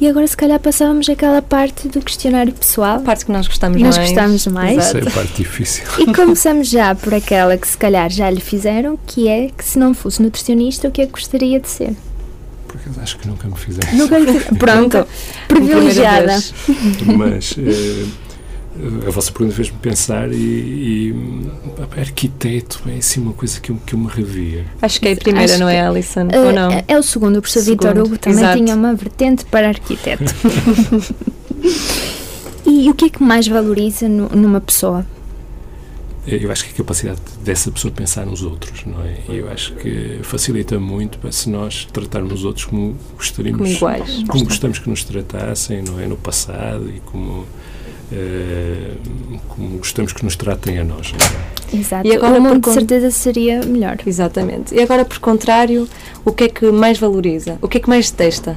E 0.00 0.08
agora, 0.08 0.26
se 0.26 0.34
calhar, 0.34 0.58
passávamos 0.58 1.06
àquela 1.06 1.42
parte 1.42 1.88
do 1.88 2.00
questionário 2.00 2.54
pessoal. 2.54 2.96
A 2.96 3.00
parte 3.00 3.26
que 3.26 3.30
nós 3.30 3.46
gostamos 3.46 3.82
nós 3.82 3.98
mais. 3.98 4.10
gostamos 4.10 4.46
mais. 4.46 4.78
Essa 4.78 4.98
é 4.98 5.02
a 5.06 5.10
parte 5.10 5.34
difícil. 5.36 5.84
E 5.98 6.06
começamos 6.10 6.70
já 6.70 6.94
por 6.94 7.12
aquela 7.12 7.54
que, 7.58 7.68
se 7.68 7.76
calhar, 7.76 8.08
já 8.08 8.30
lhe 8.30 8.40
fizeram, 8.40 8.98
que 9.06 9.28
é 9.28 9.50
que 9.50 9.62
se 9.62 9.78
não 9.78 9.92
fosse 9.92 10.22
nutricionista, 10.22 10.88
o 10.88 10.90
que 10.90 11.02
é 11.02 11.06
que 11.06 11.12
gostaria 11.12 11.60
de 11.60 11.68
ser? 11.68 11.94
Por 12.66 12.76
acaso 12.76 12.98
acho 12.98 13.18
que 13.18 13.28
nunca 13.28 13.46
me 13.46 13.56
fizeram. 13.58 13.98
Nunca 13.98 14.18
lhe. 14.18 14.40
Pronto, 14.58 15.06
privilegiada. 15.48 16.42
Mas 17.14 17.54
eh, 17.58 18.06
a 19.06 19.10
vossa 19.10 19.32
pergunta 19.32 19.54
fez-me 19.56 19.76
pensar 19.78 20.30
e, 20.32 20.36
e 20.36 21.14
arquiteto 22.00 22.80
é 22.88 22.96
assim 22.98 23.20
uma 23.20 23.32
coisa 23.32 23.60
que 23.60 23.70
eu, 23.70 23.76
que 23.84 23.94
eu 23.94 23.98
me 23.98 24.08
revia. 24.08 24.64
Acho 24.80 25.00
que 25.00 25.08
é 25.08 25.12
a 25.12 25.16
primeira, 25.16 25.50
Acho 25.52 25.60
não 25.60 25.68
é, 25.68 25.80
que- 25.80 25.86
Alison? 25.86 26.28
Eh, 26.30 26.38
Ou 26.40 26.52
não? 26.52 26.84
É 26.86 26.98
o 26.98 27.02
segundo, 27.02 27.38
o 27.38 27.42
professor 27.42 27.64
Vitor 27.64 27.98
Hugo 27.98 28.18
também 28.18 28.38
exato. 28.38 28.56
tinha 28.62 28.74
uma 28.76 28.94
vertente 28.94 29.44
para 29.46 29.68
arquiteto. 29.68 30.24
e 32.64 32.88
o 32.90 32.94
que 32.94 33.06
é 33.06 33.08
que 33.08 33.22
mais 33.22 33.46
valoriza 33.48 34.08
nu- 34.08 34.28
numa 34.30 34.60
pessoa? 34.60 35.04
Eu 36.26 36.52
acho 36.52 36.66
que 36.66 36.72
a 36.72 36.76
capacidade 36.76 37.20
dessa 37.42 37.70
pessoa 37.70 37.90
de 37.90 37.96
pensar 37.96 38.26
nos 38.26 38.42
outros, 38.42 38.84
não 38.84 39.02
é? 39.02 39.16
E 39.30 39.36
eu 39.38 39.50
acho 39.50 39.72
que 39.76 40.18
facilita 40.22 40.78
muito 40.78 41.18
para 41.18 41.32
se 41.32 41.48
nós 41.48 41.88
tratarmos 41.90 42.32
os 42.40 42.44
outros 42.44 42.66
como 42.66 42.94
gostaríamos, 43.16 43.60
Como 43.62 43.72
iguais. 43.72 44.22
como 44.28 44.44
gostamos 44.44 44.78
que 44.78 44.90
nos 44.90 45.04
tratassem, 45.04 45.80
não 45.82 45.98
é? 45.98 46.06
No 46.06 46.18
passado 46.18 46.86
e 46.94 47.00
como, 47.00 47.46
eh, 47.46 47.77
como 49.48 49.78
gostamos 49.78 50.12
que 50.12 50.24
nos 50.24 50.36
tratem 50.36 50.78
a 50.78 50.84
nós. 50.84 51.12
é? 51.72 51.76
Exato. 51.76 52.06
E 52.06 52.14
agora, 52.14 52.38
o 52.38 52.42
mundo 52.42 52.60
por 52.60 52.70
de 52.70 52.74
certeza 52.78 53.10
seria 53.10 53.60
melhor. 53.64 53.98
Exatamente. 54.06 54.74
E 54.74 54.80
agora, 54.80 55.04
por 55.04 55.18
contrário, 55.18 55.86
o 56.24 56.32
que 56.32 56.44
é 56.44 56.48
que 56.48 56.70
mais 56.70 56.98
valoriza? 56.98 57.58
O 57.60 57.68
que 57.68 57.76
é 57.78 57.80
que 57.80 57.88
mais 57.88 58.10
detesta? 58.10 58.56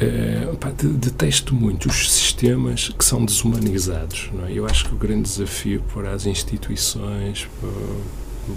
Eh, 0.00 0.48
pá, 0.60 0.70
de- 0.70 0.86
detesto 0.88 1.54
muito 1.54 1.88
os 1.88 2.10
sistemas 2.12 2.88
que 2.96 3.04
são 3.04 3.24
desumanizados. 3.24 4.30
Não 4.32 4.46
é? 4.46 4.52
Eu 4.52 4.66
acho 4.66 4.86
que 4.86 4.94
o 4.94 4.98
grande 4.98 5.22
desafio 5.22 5.82
para 5.92 6.12
as 6.12 6.26
instituições, 6.26 7.48
para, 7.60 7.70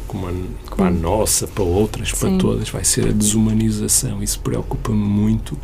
como, 0.07 0.27
a, 0.27 0.31
como 0.69 0.87
a 0.87 0.91
nossa, 0.91 1.47
para 1.47 1.63
outras, 1.63 2.11
para 2.11 2.29
Sim. 2.29 2.37
todas, 2.37 2.69
vai 2.69 2.83
ser 2.83 3.07
a 3.07 3.11
desumanização. 3.11 4.21
Isso 4.23 4.39
preocupa-me 4.39 4.97
muito. 5.03 5.57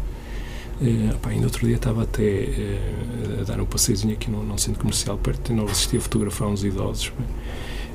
Pá, 1.21 1.31
ainda 1.31 1.45
outro 1.45 1.65
dia 1.65 1.75
estava 1.75 2.03
até 2.03 2.23
eh, 2.23 3.39
a 3.41 3.43
dar 3.43 3.59
um 3.59 3.65
passeiozinho 3.65 4.13
aqui 4.13 4.29
num, 4.29 4.57
centro 4.57 4.79
comercial 4.79 5.17
perto, 5.17 5.51
não 5.51 5.65
resistia 5.65 5.97
a 5.97 6.01
fotografar 6.01 6.47
uns 6.47 6.63
idosos. 6.63 7.11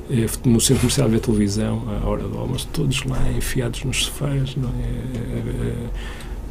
Eh, 0.09 0.27
no 0.45 0.59
centro 0.59 0.81
comercial 0.81 1.07
ver 1.07 1.21
televisão, 1.21 1.83
à 2.03 2.05
hora 2.05 2.23
do 2.23 2.37
almoço, 2.37 2.67
todos 2.73 3.03
lá 3.05 3.31
enfiados 3.31 3.85
nos 3.85 4.05
sofás, 4.05 4.55
não 4.57 4.69
é? 4.69 5.89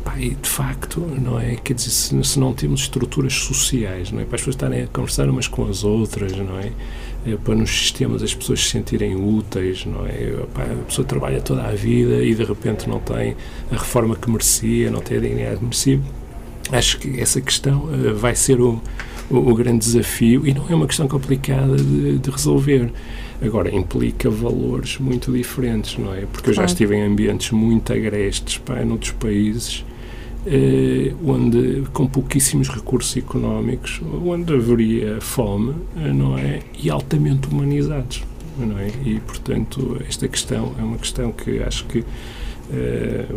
Pá, 0.04 0.18
e 0.18 0.30
de 0.30 0.48
facto, 0.48 1.00
não 1.00 1.38
é? 1.38 1.54
Quer 1.56 1.74
dizer, 1.74 1.90
se, 1.90 2.24
se 2.24 2.38
não 2.38 2.52
temos 2.52 2.80
estruturas 2.80 3.34
sociais, 3.34 4.10
não 4.10 4.20
é? 4.20 4.24
Para 4.24 4.36
as 4.36 4.40
pessoas 4.40 4.56
estarem 4.56 4.82
a 4.82 4.86
conversar 4.86 5.28
umas 5.28 5.46
com 5.46 5.68
as 5.68 5.84
outras, 5.84 6.32
não 6.32 6.58
é? 6.58 6.72
É, 7.24 7.36
para 7.36 7.54
nos 7.54 7.70
sistemas 7.70 8.20
as 8.22 8.34
pessoas 8.34 8.64
se 8.64 8.70
sentirem 8.70 9.14
úteis, 9.14 9.84
não 9.84 10.06
é? 10.06 10.44
Pá, 10.52 10.62
a 10.62 10.84
pessoa 10.86 11.06
trabalha 11.06 11.40
toda 11.40 11.62
a 11.62 11.72
vida 11.72 12.24
e 12.24 12.34
de 12.34 12.42
repente 12.42 12.88
não 12.88 12.98
tem 13.00 13.36
a 13.70 13.74
reforma 13.74 14.16
que 14.16 14.28
merecia, 14.30 14.90
não 14.90 15.00
tem 15.00 15.18
a 15.18 15.20
dignidade 15.20 15.58
que 15.58 15.64
merecia. 15.64 16.00
Acho 16.70 16.98
que 16.98 17.20
essa 17.20 17.40
questão 17.40 17.88
eh, 17.92 18.12
vai 18.12 18.34
ser 18.34 18.60
o, 18.60 18.80
o, 19.30 19.36
o 19.36 19.54
grande 19.54 19.78
desafio 19.78 20.46
e 20.46 20.54
não 20.54 20.68
é 20.68 20.74
uma 20.74 20.86
questão 20.86 21.08
complicada 21.08 21.76
de, 21.76 22.18
de 22.18 22.30
resolver. 22.30 22.90
Agora, 23.44 23.74
implica 23.74 24.30
valores 24.30 24.98
muito 24.98 25.32
diferentes, 25.32 25.98
não 25.98 26.14
é? 26.14 26.26
Porque 26.32 26.50
eu 26.50 26.54
já 26.54 26.64
estive 26.64 26.94
em 26.94 27.02
ambientes 27.02 27.50
muito 27.50 27.92
agrestes, 27.92 28.58
pá, 28.58 28.84
noutros 28.84 29.10
países, 29.12 29.84
eh, 30.46 31.12
onde, 31.24 31.82
com 31.92 32.06
pouquíssimos 32.06 32.68
recursos 32.68 33.16
económicos, 33.16 34.00
onde 34.24 34.54
haveria 34.54 35.20
fome, 35.20 35.74
eh, 35.96 36.12
não 36.12 36.38
é? 36.38 36.60
E 36.80 36.88
altamente 36.88 37.48
humanizados, 37.48 38.22
não 38.56 38.78
é? 38.78 38.88
E, 39.04 39.20
portanto, 39.20 40.00
esta 40.08 40.28
questão 40.28 40.74
é 40.78 40.82
uma 40.82 40.98
questão 40.98 41.32
que 41.32 41.60
acho 41.62 41.84
que 41.86 42.04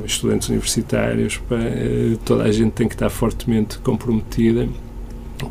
os 0.03 0.11
estudantes 0.11 0.49
universitários, 0.49 1.37
pá, 1.37 1.55
eh, 1.57 2.15
toda 2.25 2.43
a 2.43 2.51
gente 2.51 2.71
tem 2.71 2.87
que 2.87 2.95
estar 2.95 3.09
fortemente 3.09 3.77
comprometida 3.79 4.67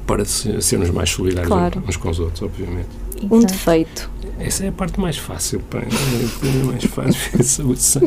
para 0.06 0.24
se- 0.24 0.60
sermos 0.62 0.90
mais 0.90 1.10
solidários 1.10 1.48
Claro. 1.48 1.82
uns 1.86 1.96
com 1.96 2.08
os 2.10 2.18
outros, 2.18 2.42
obviamente. 2.42 2.88
Um 3.30 3.40
defeito. 3.40 4.10
Essa 4.38 4.64
é 4.64 4.68
a 4.68 4.72
parte 4.72 4.98
mais 5.00 5.16
fácil, 5.16 5.60
pá. 5.70 5.78
É 5.78 6.62
a 6.62 6.64
mais 6.64 6.84
fácil. 6.84 7.72
Essa- 7.72 8.00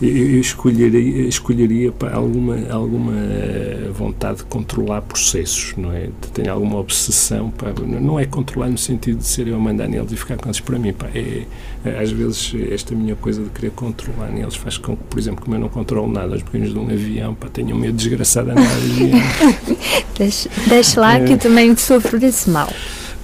Eu, 0.00 0.08
eu 0.08 0.40
escolheria, 0.40 1.28
escolheria 1.28 1.92
pá, 1.92 2.10
alguma, 2.12 2.56
alguma 2.68 3.12
eh, 3.14 3.88
vontade 3.96 4.38
de 4.38 4.44
controlar 4.46 5.00
processos, 5.02 5.74
não 5.76 5.92
é? 5.92 6.08
Tenho 6.34 6.52
alguma 6.52 6.78
obsessão, 6.78 7.50
pá. 7.50 7.66
Não 8.00 8.18
é 8.18 8.24
controlar 8.24 8.68
no 8.68 8.76
sentido 8.78 9.18
de 9.18 9.26
ser 9.26 9.46
eu 9.46 9.54
a 9.54 9.58
mandar 9.60 9.86
neles 9.88 10.10
e 10.10 10.16
ficar 10.16 10.36
com 10.38 10.46
eles 10.48 10.58
para 10.58 10.76
mim, 10.76 10.92
pá. 10.92 11.06
É, 11.14 11.42
é, 11.84 12.00
às 12.02 12.10
vezes 12.10 12.52
esta 12.72 12.96
minha 12.96 13.14
coisa 13.14 13.44
de 13.44 13.50
querer 13.50 13.70
controlar 13.70 14.28
neles 14.32 14.56
faz 14.56 14.76
com 14.76 14.96
que, 14.96 15.04
por 15.04 15.20
exemplo, 15.20 15.44
como 15.44 15.54
eu 15.54 15.60
não 15.60 15.68
controlo 15.68 16.10
nada, 16.12 16.34
os 16.34 16.42
pequenos 16.42 16.72
de 16.72 16.78
um 16.80 16.90
avião, 16.90 17.34
pá, 17.36 17.46
tenho 17.48 17.76
medo 17.76 17.92
desgraçado 17.96 18.46
de 18.46 18.52
andar 18.58 18.80
de 18.80 19.04
avião. 19.04 19.20
Deixe, 20.18 20.48
deixe 20.68 20.98
lá 20.98 21.20
que 21.20 21.32
eu 21.34 21.38
também 21.38 21.76
sofro 21.76 22.18
desse 22.18 22.50
mal. 22.50 22.68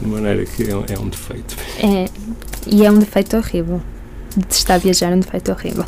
De 0.00 0.06
maneira 0.06 0.44
que 0.44 0.62
é, 0.62 0.76
um- 0.76 0.84
é 0.88 0.96
um 0.98 1.08
defeito. 1.08 1.56
É, 1.80 2.08
e 2.70 2.84
é 2.84 2.90
um 2.90 2.98
defeito 2.98 3.36
horrível. 3.36 3.80
Detestar 4.36 4.78
viajar 4.78 5.10
é 5.12 5.16
um 5.16 5.20
defeito 5.20 5.50
horrível. 5.50 5.84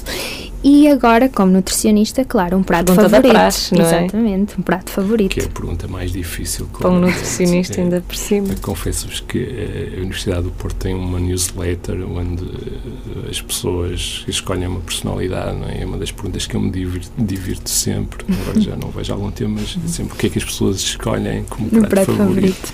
E 0.63 0.89
agora, 0.89 1.29
como 1.29 1.53
nutricionista, 1.53 2.23
claro, 2.23 2.57
um 2.59 2.63
prato 2.63 2.87
Pergunta 2.87 3.09
da 3.09 3.17
favorito. 3.17 3.33
praxe, 3.33 3.75
não 3.75 3.83
é? 3.85 3.89
Exatamente, 4.05 4.61
um 4.61 4.63
prato 4.63 4.91
favorito. 4.91 5.31
Que 5.33 5.41
é 5.41 5.45
a 5.45 5.49
pergunta 5.49 5.89
mais 5.89 6.13
difícil. 6.13 6.67
Para 6.67 6.91
um 6.91 7.01
nutricionista 7.01 7.81
É. 7.81 7.85
ainda 7.85 8.01
por 8.03 8.15
cima. 8.17 8.49
Confesso-vos 8.61 9.21
que 9.21 9.39
eh, 9.39 9.95
a 9.97 10.01
Universidade 10.01 10.43
do 10.43 10.51
Porto 10.51 10.75
tem 10.77 10.95
uma 10.95 11.19
newsletter 11.19 12.03
onde 12.07 12.45
eh, 12.45 13.31
as 13.31 13.41
pessoas 13.41 14.25
escolhem 14.29 14.67
uma 14.67 14.81
personalidade, 14.81 15.57
não 15.57 15.67
é? 15.69 15.81
É 15.81 15.87
uma 15.87 15.97
das 15.97 16.11
perguntas 16.13 16.47
que 16.47 16.55
eu 16.57 16.61
me 16.61 16.71
divirto, 16.71 17.11
divirto 17.17 17.71
sempre. 17.71 18.25
Agora 18.43 18.61
já 18.61 18.77
não 18.77 18.91
vejo 18.91 19.13
há 19.13 19.17
algum 19.17 19.31
tempo, 19.31 19.53
mas 19.61 19.79
sempre 19.91 20.13
o 20.13 20.17
que 20.17 20.27
é 20.27 20.31
que 20.31 20.39
as 20.39 20.45
pessoas 20.45 20.77
escolhem 20.81 21.45
como 21.49 21.67
Um 21.69 21.71
prato, 21.71 21.89
prato 21.89 22.13
favorito. 22.17 22.55
favorito. 22.55 22.73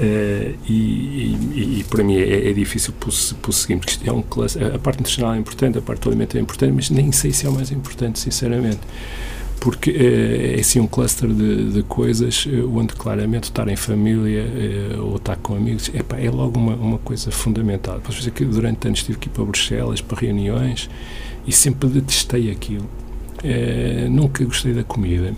Eh, 0.00 0.54
e, 0.68 0.72
e- 0.72 1.78
e 1.80 1.84
para 1.90 2.04
mim 2.04 2.16
é, 2.16 2.50
é 2.50 2.52
difícil 2.52 2.92
prosseguir, 3.40 3.78
porque 3.78 4.08
é 4.08 4.12
um 4.12 4.22
a 4.74 4.78
parte 4.78 4.98
nutricional 5.00 5.34
é 5.34 5.38
importante, 5.38 5.76
a 5.78 5.82
parte 5.82 6.02
do 6.02 6.08
alimento 6.10 6.36
é 6.36 6.40
importante, 6.40 6.72
mas 6.72 6.88
nem 6.90 7.10
sei 7.10 7.32
se 7.32 7.46
é 7.46 7.48
o 7.48 7.52
mais 7.52 7.70
importante, 7.72 8.18
sinceramente. 8.18 8.78
porque 9.60 9.90
é, 9.90 10.54
é 10.56 10.60
assim 10.60 10.78
um 10.78 10.86
cluster 10.86 11.28
de, 11.28 11.72
de 11.72 11.82
coisas 11.82 12.46
onde 12.72 12.94
claramente 12.94 13.44
estar 13.44 13.66
em 13.68 13.74
família 13.74 14.44
ou 15.02 15.16
estar 15.16 15.34
com 15.36 15.56
amigos 15.56 15.90
é 15.94 16.30
logo 16.30 16.58
uma, 16.60 16.74
uma 16.76 16.98
coisa 16.98 17.30
fundamental. 17.32 17.98
Posso 18.00 18.18
dizer 18.18 18.30
que 18.30 18.44
durante 18.44 18.86
anos 18.86 19.02
tive 19.02 19.18
que 19.18 19.26
ir 19.28 19.30
para 19.32 19.44
Bruxelas 19.44 20.00
para 20.00 20.20
reuniões 20.20 20.88
e 21.44 21.50
sempre 21.52 21.88
detestei 21.88 22.52
aquilo. 22.52 22.88
nunca 24.08 24.44
gostei 24.44 24.72
da 24.72 24.84
comida. 24.84 25.34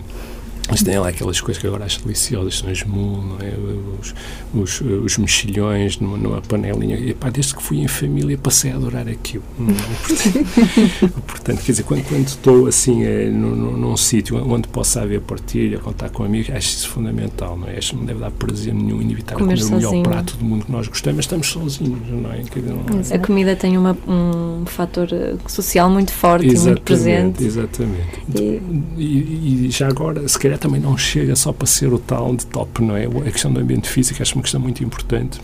Mas 0.71 0.81
tem 0.81 0.97
lá 0.97 1.09
aquelas 1.09 1.41
coisas 1.41 1.59
que 1.59 1.67
agora 1.67 1.83
acho 1.83 2.01
deliciosas, 2.01 2.59
são 2.59 2.69
as 2.69 2.81
mul, 2.85 3.35
é? 3.41 3.53
os, 3.99 4.15
os, 4.53 4.81
os, 4.81 5.17
mexilhões 5.17 5.99
numa, 5.99 6.17
numa 6.17 6.41
panelinha. 6.41 6.95
E, 6.95 7.13
pá, 7.13 7.29
desde 7.29 7.53
que 7.53 7.61
fui 7.61 7.79
em 7.79 7.89
família 7.89 8.37
passei 8.37 8.71
a 8.71 8.75
adorar 8.75 9.05
aquilo. 9.05 9.43
Portanto, 9.57 11.13
portanto, 11.27 11.61
quer 11.61 11.71
dizer, 11.73 11.83
quando, 11.83 12.03
quando 12.05 12.25
estou 12.25 12.67
assim 12.67 13.03
é, 13.03 13.25
num, 13.29 13.77
num 13.77 13.97
sítio 13.97 14.37
onde 14.37 14.69
possa 14.69 15.01
haver 15.01 15.19
partilha, 15.19 15.77
contar 15.77 16.09
com 16.09 16.23
amigos, 16.23 16.49
acho 16.55 16.69
isso 16.69 16.87
fundamental. 16.87 17.57
Não 17.57 17.67
é? 17.67 17.77
Acho 17.77 17.89
que 17.91 17.97
não 17.97 18.05
deve 18.05 18.21
dar 18.21 18.31
prazer 18.31 18.73
nenhum 18.73 19.01
inevitável 19.01 19.45
comer, 19.45 19.59
comer 19.59 19.73
o 19.73 19.91
melhor 19.91 20.03
prato 20.03 20.37
do 20.37 20.45
mundo 20.45 20.65
que 20.65 20.71
nós 20.71 20.87
gostamos, 20.87 21.17
mas 21.17 21.25
estamos 21.25 21.47
sozinhos, 21.47 22.07
não 22.09 22.31
é? 22.31 22.41
Não 22.61 22.99
é? 23.11 23.13
A 23.13 23.19
comida 23.19 23.57
tem 23.57 23.77
uma, 23.77 23.97
um 24.07 24.65
fator 24.65 25.09
eh, 25.11 25.35
social 25.47 25.89
muito 25.89 26.13
forte 26.13 26.45
exatamente, 26.45 26.63
e 26.63 26.69
muito 26.69 26.81
presente. 26.83 27.43
Exatamente. 27.43 28.21
E, 28.33 28.61
e, 28.97 29.65
e 29.67 29.69
já 29.69 29.89
agora, 29.89 30.25
se 30.29 30.39
calhar 30.39 30.60
também 30.61 30.79
não 30.79 30.95
chega 30.97 31.35
só 31.35 31.51
para 31.51 31.65
ser 31.65 31.91
o 31.91 31.97
tal 31.97 32.35
de 32.35 32.45
top, 32.45 32.83
não 32.83 32.95
é? 32.95 33.05
A 33.05 33.31
questão 33.31 33.51
do 33.51 33.59
ambiente 33.59 33.89
físico 33.89 34.21
acho 34.21 34.35
uma 34.35 34.43
questão 34.43 34.61
muito 34.61 34.83
importante. 34.83 35.41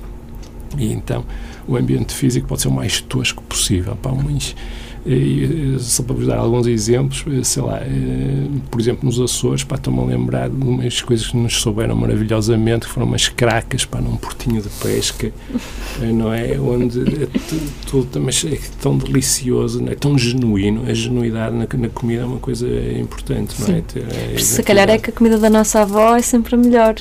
E 0.77 0.93
então, 0.93 1.25
o 1.67 1.75
ambiente 1.75 2.13
físico 2.13 2.47
pode 2.47 2.61
ser 2.61 2.67
o 2.67 2.71
mais 2.71 3.01
tosco 3.01 3.41
possível. 3.43 3.95
Pá, 3.95 4.11
uns, 4.11 4.55
e, 5.07 5.77
só 5.79 6.03
para 6.03 6.15
vos 6.15 6.27
dar 6.27 6.37
alguns 6.37 6.67
exemplos, 6.67 7.23
sei 7.47 7.63
lá, 7.63 7.79
eh, 7.79 8.47
por 8.69 8.81
exemplo, 8.81 9.05
nos 9.05 9.19
Açores, 9.19 9.63
para 9.63 9.77
estou-me 9.77 10.01
a 10.01 10.03
lembrar 10.03 10.49
de 10.49 10.61
umas 10.61 11.01
coisas 11.01 11.27
que 11.27 11.37
nos 11.37 11.61
souberam 11.61 11.95
maravilhosamente, 11.95 12.87
que 12.87 12.93
foram 12.93 13.07
umas 13.07 13.29
cracas 13.29 13.85
para 13.85 14.01
num 14.01 14.17
portinho 14.17 14.61
de 14.61 14.67
pesca, 14.67 15.31
eh, 16.01 16.11
não 16.11 16.33
é? 16.33 16.59
Onde 16.59 17.23
é 17.23 17.27
tudo, 17.89 18.19
mas 18.19 18.43
é 18.43 18.59
tão 18.81 18.97
delicioso, 18.97 19.81
não 19.81 19.93
é? 19.93 19.95
tão 19.95 20.17
genuíno, 20.17 20.83
a 20.85 20.93
genuidade 20.93 21.55
na, 21.55 21.67
na 21.71 21.89
comida 21.89 22.23
é 22.23 22.25
uma 22.25 22.39
coisa 22.39 22.67
importante, 22.99 23.55
não 23.61 23.75
é? 23.75 23.81
Ter, 23.81 24.03
é 24.35 24.37
se 24.37 24.61
calhar 24.61 24.89
é 24.89 24.97
que 24.97 25.09
a 25.09 25.13
comida 25.13 25.37
da 25.37 25.49
nossa 25.49 25.81
avó 25.83 26.17
é 26.17 26.21
sempre 26.21 26.55
a 26.55 26.57
melhor. 26.57 26.95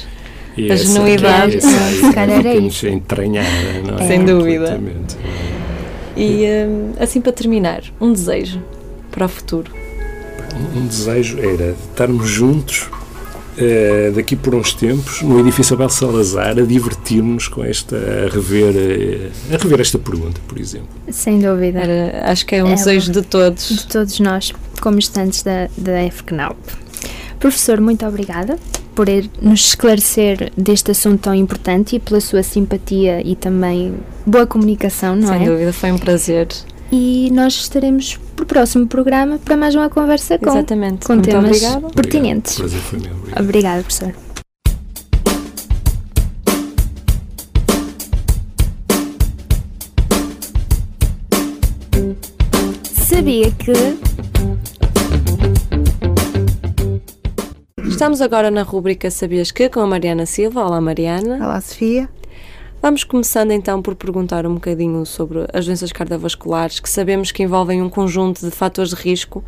E 0.57 0.73
a 0.73 0.77
genuidade. 0.77 1.57
Essa, 1.57 1.69
essa, 1.69 2.07
se 2.07 2.15
calhar 2.15 2.47
é 2.47 2.57
isso. 2.57 2.87
entranhada, 2.87 3.83
não 3.87 3.99
é? 3.99 4.07
Sem 4.07 4.25
dúvida. 4.25 4.81
E 6.17 6.47
hum, 6.67 6.93
assim 6.99 7.21
para 7.21 7.33
terminar, 7.33 7.83
um 8.01 8.13
desejo 8.13 8.63
para 9.11 9.27
o 9.27 9.29
futuro. 9.29 9.73
Um, 10.75 10.87
desejo 10.87 11.39
era 11.39 11.75
estarmos 11.91 12.29
juntos 12.29 12.89
Uh, 13.57 14.13
daqui 14.13 14.37
por 14.37 14.55
uns 14.55 14.75
tempos, 14.75 15.23
no 15.23 15.41
edifício 15.41 15.73
Abel 15.73 15.89
Salazar, 15.89 16.59
a 16.59 16.63
divertir-nos 16.63 17.49
com 17.49 17.65
esta, 17.65 17.97
a 17.97 18.29
rever, 18.29 18.75
uh, 18.75 19.55
a 19.55 19.57
rever 19.57 19.81
esta 19.81 19.99
pergunta, 19.99 20.39
por 20.47 20.59
exemplo. 20.59 20.89
Sem 21.11 21.39
dúvida. 21.41 21.79
Era, 21.79 22.31
acho 22.31 22.45
que 22.45 22.55
é 22.55 22.63
um 22.63 22.69
é 22.69 22.75
desejo 22.75 23.11
de 23.11 23.23
todos. 23.23 23.67
De 23.67 23.87
todos 23.87 24.21
nós, 24.21 24.53
como 24.83 24.99
estudantes 24.99 25.43
da, 25.43 25.71
da 25.75 26.03
FCNAUP. 26.11 26.59
Professor, 27.39 27.81
muito 27.81 28.05
obrigada 28.05 28.59
por 28.97 29.07
nos 29.43 29.61
esclarecer 29.61 30.51
deste 30.57 30.91
assunto 30.91 31.21
tão 31.21 31.35
importante 31.35 31.97
e 31.97 32.01
pela 32.01 32.19
sua 32.19 32.43
simpatia 32.43 33.21
e 33.25 33.37
também 33.37 33.95
boa 34.27 34.47
comunicação, 34.47 35.15
não 35.15 35.29
Sem 35.29 35.37
é? 35.37 35.39
Sem 35.41 35.49
dúvida, 35.49 35.73
foi 35.73 35.93
um 35.93 35.99
prazer. 35.99 36.49
E 36.91 37.31
nós 37.33 37.53
estaremos 37.55 38.19
para 38.35 38.43
o 38.45 38.47
próximo 38.47 38.87
programa 38.87 39.39
para 39.45 39.55
mais 39.57 39.75
uma 39.75 39.91
conversa 39.91 40.39
com, 40.39 40.49
Exatamente. 40.49 41.07
com 41.07 41.13
Muito 41.13 41.29
temas 41.29 41.45
obrigado. 41.63 41.95
pertinentes. 41.95 42.59
Obrigado. 42.59 42.71
Prazer 42.71 42.81
foi 42.81 42.99
meu. 43.01 43.17
Obrigado. 43.17 43.43
Obrigada, 43.45 43.83
professor. 43.83 44.15
Sabia 52.95 53.51
que 53.53 53.73
Estamos 57.97 58.21
agora 58.21 58.51
na 58.51 58.63
rubrica 58.63 59.11
Sabias 59.11 59.51
que 59.51 59.71
com 59.71 59.81
a 59.81 59.87
Mariana 59.87 60.27
Silva. 60.27 60.63
Olá, 60.63 60.83
Mariana. 60.83 61.37
Olá, 61.37 61.59
Sofia. 61.63 62.07
Vamos 62.83 63.05
começando 63.05 63.53
então 63.53 63.81
por 63.81 63.95
perguntar 63.95 64.45
um 64.47 64.53
bocadinho 64.53 65.07
sobre 65.07 65.47
as 65.51 65.65
doenças 65.65 65.93
cardiovasculares, 65.93 66.79
que 66.79 66.91
sabemos 66.91 67.33
que 67.33 67.43
envolvem 67.43 67.81
um 67.81 67.89
conjunto 67.89 68.45
de 68.45 68.51
fatores 68.51 68.91
de 68.91 68.97
risco 68.97 69.43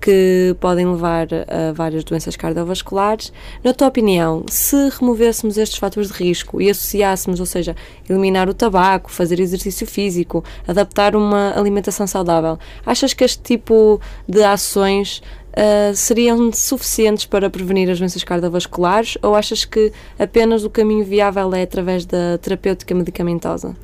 que 0.00 0.56
podem 0.60 0.86
levar 0.86 1.28
a 1.32 1.72
várias 1.72 2.02
doenças 2.02 2.34
cardiovasculares. 2.36 3.32
Na 3.62 3.72
tua 3.72 3.86
opinião, 3.86 4.44
se 4.48 4.76
removêssemos 4.98 5.56
estes 5.56 5.78
fatores 5.78 6.10
de 6.10 6.14
risco 6.14 6.60
e 6.60 6.68
associássemos, 6.68 7.38
ou 7.38 7.46
seja, 7.46 7.76
eliminar 8.10 8.48
o 8.48 8.54
tabaco, 8.54 9.10
fazer 9.10 9.38
exercício 9.38 9.86
físico, 9.86 10.42
adaptar 10.66 11.14
uma 11.14 11.56
alimentação 11.56 12.08
saudável, 12.08 12.58
achas 12.84 13.14
que 13.14 13.22
este 13.22 13.40
tipo 13.40 14.00
de 14.28 14.42
ações 14.42 15.22
uh, 15.54 15.94
seriam 15.94 16.52
suficientes 16.52 17.24
para 17.24 17.48
prevenir 17.48 17.88
as 17.90 17.98
doenças 17.98 18.24
cardiovasculares 18.24 19.16
ou 19.22 19.34
achas 19.34 19.64
que 19.64 19.92
apenas 20.18 20.64
o 20.64 20.70
caminho 20.70 21.04
viável 21.04 21.54
é 21.54 21.62
através 21.62 22.04
da 22.04 22.38
terapêutica 22.38 22.94
medicamentosa? 22.94 23.76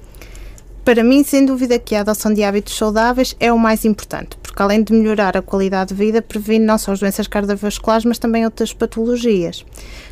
Para 0.84 1.04
mim, 1.04 1.22
sem 1.22 1.44
dúvida 1.44 1.78
que 1.78 1.94
a 1.94 2.00
adoção 2.00 2.32
de 2.32 2.42
hábitos 2.42 2.76
saudáveis 2.76 3.36
é 3.38 3.52
o 3.52 3.58
mais 3.58 3.84
importante, 3.84 4.38
porque 4.42 4.62
além 4.62 4.82
de 4.82 4.94
melhorar 4.94 5.36
a 5.36 5.42
qualidade 5.42 5.90
de 5.90 5.94
vida, 5.94 6.22
previne 6.22 6.64
não 6.64 6.78
só 6.78 6.92
as 6.92 7.00
doenças 7.00 7.26
cardiovasculares, 7.26 8.06
mas 8.06 8.18
também 8.18 8.46
outras 8.46 8.72
patologias. 8.72 9.64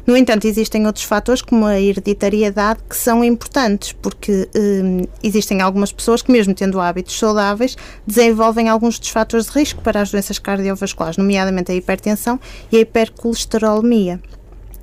No 0.07 0.15
entanto, 0.15 0.47
existem 0.47 0.87
outros 0.87 1.07
fatores, 1.07 1.41
como 1.41 1.65
a 1.65 1.81
hereditariedade, 1.81 2.81
que 2.89 2.97
são 2.97 3.25
importantes, 3.25 3.93
porque 3.93 4.47
hum, 4.55 5.05
existem 5.23 5.63
algumas 5.63 5.91
pessoas 5.91 6.21
que, 6.21 6.31
mesmo 6.31 6.55
tendo 6.55 6.79
hábitos 6.81 7.19
saudáveis, 7.19 7.75
desenvolvem 8.07 8.69
alguns 8.69 8.99
dos 8.99 9.09
fatores 9.09 9.47
de 9.47 9.53
risco 9.59 9.81
para 9.81 10.03
as 10.03 10.11
doenças 10.11 10.39
cardiovasculares, 10.39 11.17
nomeadamente 11.17 11.73
a 11.73 11.75
hipertensão 11.75 12.39
e 12.71 12.77
a 12.77 12.81
hipercolesterolemia. 12.81 14.21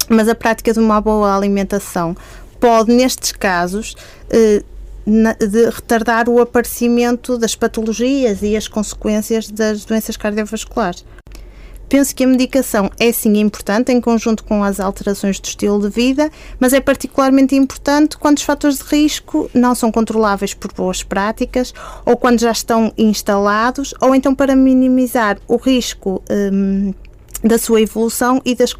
Mas 0.10 0.28
a 0.28 0.36
prática 0.36 0.74
de 0.74 0.80
uma 0.80 1.00
boa 1.00 1.36
alimentação 1.36 2.16
pode, 2.60 2.92
nestes 2.92 3.32
casos, 3.32 3.96
eh, 4.30 4.64
de 5.06 5.70
retardar 5.70 6.28
o 6.28 6.40
aparecimento 6.42 7.38
das 7.38 7.56
patologias 7.56 8.42
e 8.42 8.56
as 8.56 8.68
consequências 8.68 9.50
das 9.50 9.86
doenças 9.86 10.18
cardiovasculares. 10.18 11.06
Penso 11.88 12.16
que 12.16 12.24
a 12.24 12.28
medicação 12.28 12.90
é 13.00 13.12
sim 13.12 13.38
importante 13.38 13.92
em 13.92 14.02
conjunto 14.02 14.44
com 14.44 14.64
as 14.64 14.80
alterações 14.80 15.40
do 15.40 15.46
estilo 15.46 15.80
de 15.80 15.90
vida, 15.90 16.32
mas 16.60 16.74
é 16.74 16.80
particularmente 16.80 17.56
importante 17.56 18.18
quando 18.18 18.38
os 18.38 18.44
fatores 18.44 18.80
de 18.80 18.84
risco 18.84 19.50
não 19.54 19.76
são 19.76 19.92
controláveis 19.92 20.54
por 20.54 20.74
boas 20.74 21.04
práticas 21.04 21.74
ou 22.04 22.18
quando 22.18 22.40
já 22.40 22.52
estão 22.52 22.92
instalados, 22.98 23.94
ou 24.02 24.16
então 24.16 24.34
para 24.34 24.56
minimizar 24.56 25.38
o 25.48 25.58
risco 25.58 26.24
hum, 26.30 26.92
da 27.44 27.60
sua 27.60 27.82
evolução 27.82 28.42
e 28.44 28.56
das, 28.56 28.74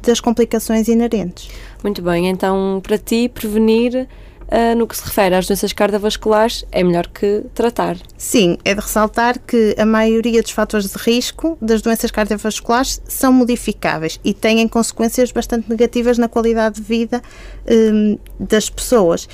das 0.00 0.20
complicações 0.20 0.86
inerentes. 0.86 1.50
Muito 1.82 2.00
bem, 2.00 2.28
então 2.28 2.80
para 2.80 2.96
ti 2.96 3.28
prevenir 3.28 4.06
uh, 4.52 4.76
no 4.76 4.86
que 4.86 4.96
se 4.96 5.04
refere 5.04 5.34
às 5.34 5.46
doenças 5.46 5.72
cardiovasculares, 5.72 6.64
é 6.70 6.84
melhor 6.84 7.08
que 7.08 7.44
tratar. 7.54 7.96
Sim, 8.16 8.58
é 8.64 8.74
de 8.74 8.80
ressaltar 8.80 9.38
que 9.38 9.74
a 9.78 9.86
maioria 9.86 10.42
dos 10.42 10.50
fatores 10.50 10.90
de 10.92 10.98
risco 10.98 11.56
das 11.60 11.80
doenças 11.80 12.10
cardiovasculares 12.10 13.00
são 13.08 13.32
modificáveis 13.32 14.20
e 14.22 14.34
têm 14.34 14.68
consequências 14.68 15.32
bastante 15.32 15.68
negativas 15.68 16.18
na 16.18 16.28
qualidade 16.28 16.76
de 16.76 16.82
vida 16.82 17.22
um, 17.68 18.18
das 18.38 18.68
pessoas. 18.68 19.26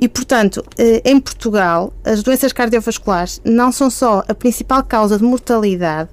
E, 0.00 0.08
portanto, 0.08 0.64
eh, 0.78 1.02
em 1.04 1.18
Portugal, 1.18 1.92
as 2.04 2.22
doenças 2.22 2.52
cardiovasculares 2.52 3.40
não 3.44 3.72
são 3.72 3.90
só 3.90 4.22
a 4.28 4.32
principal 4.32 4.84
causa 4.84 5.18
de 5.18 5.24
mortalidade, 5.24 6.08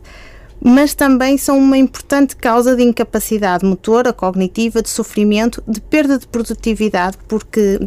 mas 0.68 0.96
também 0.96 1.38
são 1.38 1.60
uma 1.60 1.78
importante 1.78 2.36
causa 2.36 2.76
de 2.76 2.82
incapacidade 2.82 3.64
motora, 3.64 4.12
cognitiva, 4.12 4.82
de 4.82 4.90
sofrimento, 4.90 5.64
de 5.68 5.80
perda 5.80 6.18
de 6.18 6.26
produtividade, 6.26 7.20
porque 7.28 7.80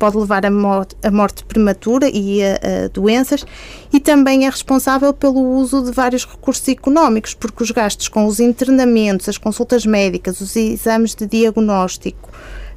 pode 0.00 0.16
levar 0.16 0.44
a 0.44 0.50
morte, 0.50 0.96
a 1.04 1.12
morte 1.12 1.44
prematura 1.44 2.10
e 2.12 2.42
a, 2.42 2.54
a, 2.54 2.88
doenças, 2.88 3.46
e 3.92 4.00
também 4.00 4.46
é 4.46 4.50
responsável 4.50 5.12
pelo 5.14 5.40
uso 5.40 5.84
de 5.84 5.92
vários 5.92 6.26
recursos 6.26 6.66
económicos, 6.66 7.34
porque 7.34 7.62
os 7.62 7.70
gastos 7.70 8.08
com 8.08 8.26
os 8.26 8.40
internamentos, 8.40 9.28
as 9.28 9.38
consultas 9.38 9.86
médicas, 9.86 10.40
os 10.40 10.56
exames 10.56 11.14
de 11.14 11.28
diagnóstico, 11.28 12.30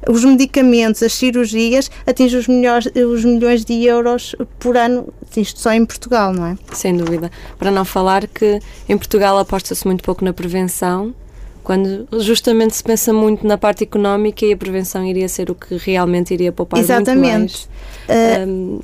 os 0.06 0.24
medicamentos, 0.24 1.02
as 1.02 1.12
cirurgias, 1.12 1.90
atinge 2.06 2.36
os, 2.36 2.46
melhores, 2.46 2.86
os 2.94 3.24
milhões 3.24 3.64
de 3.64 3.84
euros 3.84 4.34
por 4.58 4.76
ano, 4.76 5.12
isto 5.36 5.60
só 5.60 5.72
em 5.72 5.84
Portugal, 5.84 6.32
não 6.32 6.46
é? 6.46 6.58
Sem 6.72 6.96
dúvida. 6.96 7.30
Para 7.58 7.70
não 7.70 7.84
falar 7.84 8.26
que 8.26 8.60
em 8.88 8.96
Portugal 8.96 9.38
aposta-se 9.38 9.86
muito 9.86 10.02
pouco 10.02 10.24
na 10.24 10.32
prevenção, 10.32 11.14
quando 11.62 12.08
justamente 12.20 12.76
se 12.76 12.82
pensa 12.82 13.12
muito 13.12 13.46
na 13.46 13.58
parte 13.58 13.84
económica 13.84 14.46
e 14.46 14.52
a 14.52 14.56
prevenção 14.56 15.04
iria 15.04 15.28
ser 15.28 15.50
o 15.50 15.54
que 15.54 15.76
realmente 15.76 16.32
iria 16.32 16.50
poupar 16.50 16.80
Exatamente. 16.80 17.20
muito 17.20 17.68
mais. 18.08 18.38
Uh, 18.38 18.48
um, 18.48 18.80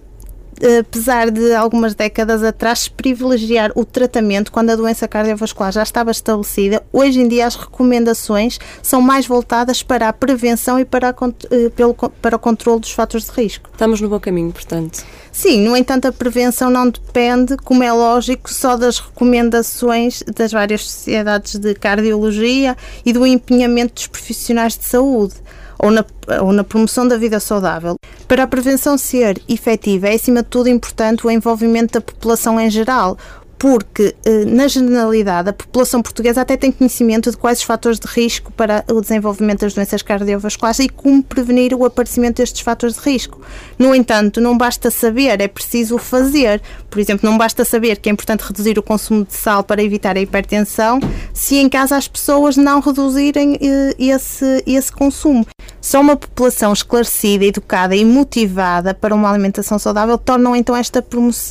apesar 0.81 1.31
de 1.31 1.55
algumas 1.55 1.95
décadas 1.95 2.43
atrás 2.43 2.89
privilegiar 2.89 3.73
o 3.75 3.85
tratamento 3.85 4.53
quando 4.53 4.71
a 4.71 4.77
doença 4.77 5.09
cardiovascular 5.09 5.73
já 5.73 5.83
estava 5.83 6.11
estabelecida, 6.11 6.83
hoje 6.93 7.21
em 7.21 7.29
dia 7.29 7.47
as 7.47 7.55
recomendações 7.55 8.59
são 8.83 9.01
mais 9.01 9.27
voltadas 9.27 9.83
para 9.83 10.09
a 10.09 10.13
prevenção 10.13 10.79
e 10.79 10.85
para, 10.85 11.11
a, 11.11 11.15
eh, 11.51 11.71
pelo, 11.71 11.95
para 11.95 12.37
o 12.37 12.39
controle 12.39 12.81
dos 12.81 12.93
fatores 12.93 13.27
de 13.27 13.33
risco. 13.33 13.71
Estamos 13.73 14.01
no 14.01 14.09
bom 14.09 14.21
caminho, 14.21 14.53
portanto. 14.53 15.05
Sim, 15.33 15.63
no 15.63 15.77
entanto, 15.77 16.07
a 16.07 16.13
prevenção 16.13 16.71
não 16.71 16.89
depende, 16.89 17.57
como 17.57 17.83
é 17.83 17.93
lógico, 17.93 18.53
só 18.53 18.77
das 18.77 19.01
recomendações 19.01 20.23
das 20.33 20.53
várias 20.53 20.85
sociedades 20.85 21.57
de 21.57 21.75
cardiologia 21.75 22.77
e 23.05 23.13
do 23.13 23.27
empenhamento 23.27 23.95
dos 23.95 24.07
profissionais 24.07 24.79
de 24.79 24.85
saúde 24.85 25.35
ou 25.79 25.91
na, 25.91 26.05
ou 26.41 26.53
na 26.53 26.65
promoção 26.65 27.07
da 27.07 27.17
vida 27.17 27.41
saudável. 27.41 27.97
Para 28.27 28.45
a 28.45 28.47
prevenção 28.47 28.97
ser 28.97 29.41
efetiva, 29.49 30.09
é 30.09 30.15
acima 30.15 30.43
de 30.43 30.49
tudo 30.49 30.69
importante 30.69 31.27
o 31.27 31.31
envolvimento 31.31 31.95
da 31.95 32.01
população 32.01 32.59
em 32.59 32.71
geral, 32.71 33.19
porque, 33.59 34.15
eh, 34.25 34.45
na 34.45 34.69
generalidade, 34.69 35.49
a 35.49 35.53
população 35.53 36.03
portuguesa 36.03 36.41
até 36.41 36.57
tem 36.57 36.71
conhecimento 36.71 37.31
de 37.31 37.37
quais 37.37 37.59
os 37.59 37.65
fatores 37.65 37.99
de 37.99 38.07
risco 38.07 38.53
para 38.53 38.85
o 38.91 39.01
desenvolvimento 39.01 39.61
das 39.61 39.75
doenças 39.75 40.03
cardiovasculares 40.03 40.79
e 40.81 40.89
como 40.89 41.23
prevenir 41.23 41.75
o 41.75 41.85
aparecimento 41.85 42.37
destes 42.37 42.61
fatores 42.61 42.97
de 42.97 43.01
risco. 43.01 43.41
No 43.79 43.95
entanto, 43.95 44.41
não 44.41 44.57
basta 44.57 44.91
saber, 44.91 45.41
é 45.41 45.49
preciso 45.49 45.99
fazer. 45.99 46.61
Por 46.91 46.99
exemplo, 46.99 47.29
não 47.29 47.39
basta 47.39 47.65
saber 47.65 47.99
que 47.99 48.09
é 48.09 48.13
importante 48.13 48.43
reduzir 48.43 48.79
o 48.79 48.83
consumo 48.83 49.25
de 49.25 49.35
sal 49.35 49.63
para 49.65 49.83
evitar 49.83 50.17
a 50.17 50.21
hipertensão, 50.21 51.01
se 51.33 51.57
em 51.57 51.69
casa 51.69 51.97
as 51.97 52.09
pessoas 52.09 52.57
não 52.57 52.81
reduzirem 52.81 53.59
eh, 53.61 53.95
esse, 53.99 54.63
esse 54.67 54.93
consumo. 54.93 55.47
Só 55.81 56.01
uma 56.01 56.17
população 56.17 56.73
esclarecida, 56.73 57.45
educada 57.45 57.95
e 57.95 58.05
motivada 58.05 58.95
para 58.95 59.15
uma 59.15 59.31
alimentação 59.31 59.79
saudável 59.79 60.19
tornam 60.19 60.57
então 60.57 60.75
esta, 60.75 61.05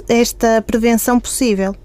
esta 0.10 0.62
prevenção 0.62 1.20
possível. 1.20 1.76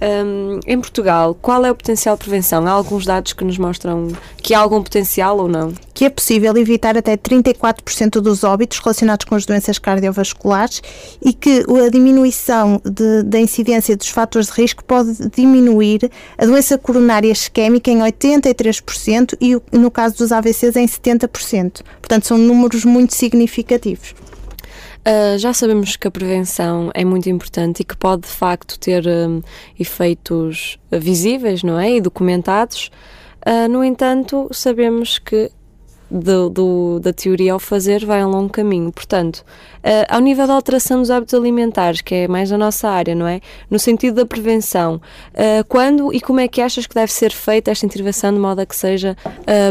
Um, 0.00 0.60
em 0.66 0.78
Portugal, 0.78 1.34
qual 1.40 1.64
é 1.64 1.70
o 1.70 1.74
potencial 1.74 2.16
de 2.16 2.24
prevenção? 2.24 2.66
Há 2.66 2.70
alguns 2.70 3.06
dados 3.06 3.32
que 3.32 3.42
nos 3.42 3.56
mostram 3.56 4.08
que 4.42 4.52
há 4.52 4.58
algum 4.58 4.82
potencial 4.82 5.38
ou 5.38 5.48
não? 5.48 5.72
Que 5.94 6.04
é 6.04 6.10
possível 6.10 6.54
evitar 6.56 6.98
até 6.98 7.16
34% 7.16 8.20
dos 8.20 8.44
óbitos 8.44 8.78
relacionados 8.78 9.24
com 9.24 9.34
as 9.34 9.46
doenças 9.46 9.78
cardiovasculares 9.78 10.82
e 11.24 11.32
que 11.32 11.64
a 11.86 11.88
diminuição 11.88 12.80
de, 12.84 13.22
da 13.22 13.40
incidência 13.40 13.96
dos 13.96 14.08
fatores 14.08 14.48
de 14.48 14.60
risco 14.60 14.84
pode 14.84 15.30
diminuir 15.30 16.10
a 16.36 16.44
doença 16.44 16.76
coronária 16.76 17.32
isquémica 17.32 17.90
em 17.90 18.00
83% 18.00 19.34
e, 19.40 19.58
no 19.72 19.90
caso 19.90 20.18
dos 20.18 20.30
AVCs, 20.30 20.76
em 20.76 20.86
70%. 20.86 21.80
Portanto, 22.00 22.26
são 22.26 22.36
números 22.36 22.84
muito 22.84 23.14
significativos. 23.14 24.14
Uh, 25.06 25.38
já 25.38 25.52
sabemos 25.52 25.94
que 25.94 26.08
a 26.08 26.10
prevenção 26.10 26.90
é 26.92 27.04
muito 27.04 27.30
importante 27.30 27.78
e 27.78 27.84
que 27.84 27.96
pode 27.96 28.22
de 28.22 28.28
facto 28.28 28.76
ter 28.76 29.06
um, 29.06 29.40
efeitos 29.78 30.80
visíveis, 30.90 31.62
não 31.62 31.78
é? 31.78 31.92
E 31.92 32.00
documentados. 32.00 32.90
Uh, 33.46 33.68
no 33.70 33.84
entanto, 33.84 34.48
sabemos 34.50 35.20
que 35.20 35.48
do, 36.10 36.50
do, 36.50 36.98
da 36.98 37.12
teoria 37.12 37.52
ao 37.52 37.60
fazer 37.60 38.04
vai 38.04 38.24
um 38.24 38.30
longo 38.30 38.50
caminho. 38.50 38.90
Portanto, 38.90 39.44
uh, 39.78 40.06
ao 40.08 40.18
nível 40.18 40.44
da 40.44 40.54
alteração 40.54 40.98
dos 40.98 41.08
hábitos 41.08 41.34
alimentares, 41.34 42.00
que 42.00 42.12
é 42.12 42.26
mais 42.26 42.50
a 42.50 42.58
nossa 42.58 42.88
área, 42.88 43.14
não 43.14 43.28
é? 43.28 43.40
No 43.70 43.78
sentido 43.78 44.16
da 44.16 44.26
prevenção, 44.26 45.00
quando 45.68 46.12
e 46.12 46.20
como 46.20 46.40
é 46.40 46.48
que 46.48 46.60
achas 46.60 46.84
que 46.84 46.94
deve 46.96 47.12
ser 47.12 47.30
feita 47.30 47.70
esta 47.70 47.86
intervenção 47.86 48.32
de 48.32 48.40
modo 48.40 48.60
a 48.60 48.66
que 48.66 48.74
seja 48.74 49.16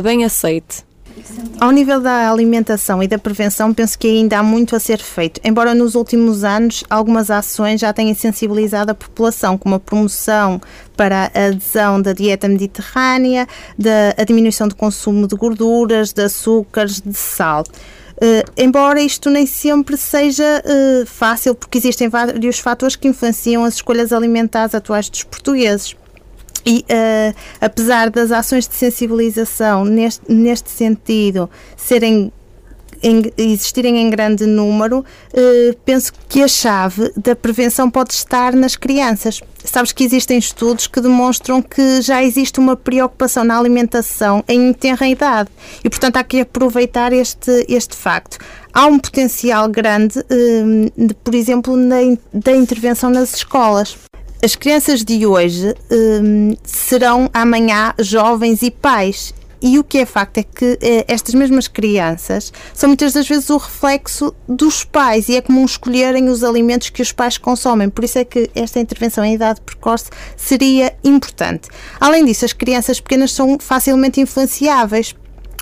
bem 0.01 0.23
aceite? 0.23 0.85
Ao 1.59 1.71
nível 1.71 2.01
da 2.01 2.29
alimentação 2.29 3.01
e 3.01 3.07
da 3.07 3.17
prevenção, 3.17 3.73
penso 3.73 3.97
que 3.97 4.07
ainda 4.07 4.39
há 4.39 4.43
muito 4.43 4.75
a 4.75 4.79
ser 4.79 4.99
feito, 4.99 5.39
embora 5.43 5.73
nos 5.73 5.95
últimos 5.95 6.43
anos 6.43 6.83
algumas 6.89 7.31
ações 7.31 7.79
já 7.79 7.93
tenham 7.93 8.13
sensibilizado 8.13 8.91
a 8.91 8.95
população, 8.95 9.57
como 9.57 9.75
a 9.75 9.79
promoção 9.79 10.61
para 10.97 11.31
a 11.33 11.45
adesão 11.47 12.01
da 12.01 12.13
dieta 12.13 12.47
mediterrânea, 12.47 13.47
da 13.77 14.23
diminuição 14.25 14.67
do 14.67 14.75
consumo 14.75 15.27
de 15.27 15.35
gorduras, 15.35 16.11
de 16.11 16.23
açúcares, 16.23 16.99
de 16.99 17.13
sal. 17.13 17.63
Uh, 18.15 18.49
embora 18.55 19.01
isto 19.01 19.29
nem 19.29 19.45
sempre 19.45 19.97
seja 19.97 20.63
uh, 20.63 21.05
fácil, 21.05 21.53
porque 21.53 21.77
existem 21.77 22.07
vários 22.07 22.59
fatores 22.59 22.95
que 22.95 23.07
influenciam 23.07 23.65
as 23.65 23.75
escolhas 23.75 24.13
alimentares 24.13 24.73
atuais 24.73 25.09
dos 25.09 25.23
portugueses. 25.23 25.95
E 26.65 26.79
uh, 26.79 27.35
apesar 27.61 28.09
das 28.09 28.31
ações 28.31 28.67
de 28.67 28.73
sensibilização 28.73 29.85
neste, 29.85 30.31
neste 30.31 30.69
sentido 30.71 31.49
serem 31.77 32.31
em, 33.05 33.31
existirem 33.37 34.01
em 34.01 34.09
grande 34.09 34.45
número, 34.47 34.99
uh, 34.99 35.77
penso 35.85 36.11
que 36.27 36.41
a 36.41 36.47
chave 36.47 37.11
da 37.15 37.35
prevenção 37.35 37.89
pode 37.89 38.13
estar 38.13 38.53
nas 38.53 38.75
crianças. 38.75 39.41
Sabes 39.63 39.91
que 39.91 40.03
existem 40.03 40.39
estudos 40.39 40.87
que 40.87 40.99
demonstram 40.99 41.61
que 41.61 42.01
já 42.01 42.23
existe 42.23 42.59
uma 42.59 42.75
preocupação 42.75 43.43
na 43.43 43.57
alimentação 43.57 44.43
em 44.47 44.73
tenra 44.73 45.07
idade 45.07 45.49
e, 45.83 45.89
portanto, 45.89 46.17
há 46.17 46.23
que 46.23 46.41
aproveitar 46.41 47.13
este, 47.13 47.65
este 47.69 47.95
facto. 47.95 48.37
Há 48.73 48.87
um 48.87 48.97
potencial 48.97 49.69
grande, 49.69 50.19
uh, 50.19 50.91
de, 51.07 51.13
por 51.13 51.35
exemplo, 51.35 51.77
na, 51.77 51.97
da 52.33 52.51
intervenção 52.53 53.09
nas 53.09 53.35
escolas. 53.35 53.95
As 54.45 54.55
crianças 54.55 55.03
de 55.03 55.25
hoje 55.25 55.73
hum, 55.91 56.55
serão 56.63 57.27
amanhã 57.33 57.95
jovens 57.97 58.61
e 58.61 58.69
pais. 58.69 59.33
E 59.59 59.79
o 59.79 59.83
que 59.83 59.97
é 59.97 60.05
facto 60.05 60.37
é 60.37 60.43
que 60.43 60.77
eh, 60.83 61.03
estas 61.07 61.33
mesmas 61.33 61.67
crianças 61.67 62.53
são 62.71 62.87
muitas 62.89 63.11
das 63.13 63.27
vezes 63.27 63.49
o 63.49 63.57
reflexo 63.57 64.35
dos 64.47 64.83
pais 64.83 65.29
e 65.29 65.35
é 65.35 65.41
comum 65.41 65.65
escolherem 65.65 66.29
os 66.29 66.43
alimentos 66.43 66.91
que 66.91 67.01
os 67.01 67.11
pais 67.11 67.39
consomem. 67.39 67.89
Por 67.89 68.03
isso 68.03 68.19
é 68.19 68.23
que 68.23 68.51
esta 68.53 68.79
intervenção 68.79 69.25
em 69.25 69.33
idade 69.33 69.61
precoce 69.61 70.11
seria 70.37 70.95
importante. 71.03 71.67
Além 71.99 72.23
disso, 72.23 72.45
as 72.45 72.53
crianças 72.53 72.99
pequenas 72.99 73.31
são 73.31 73.57
facilmente 73.59 74.21
influenciáveis 74.21 75.15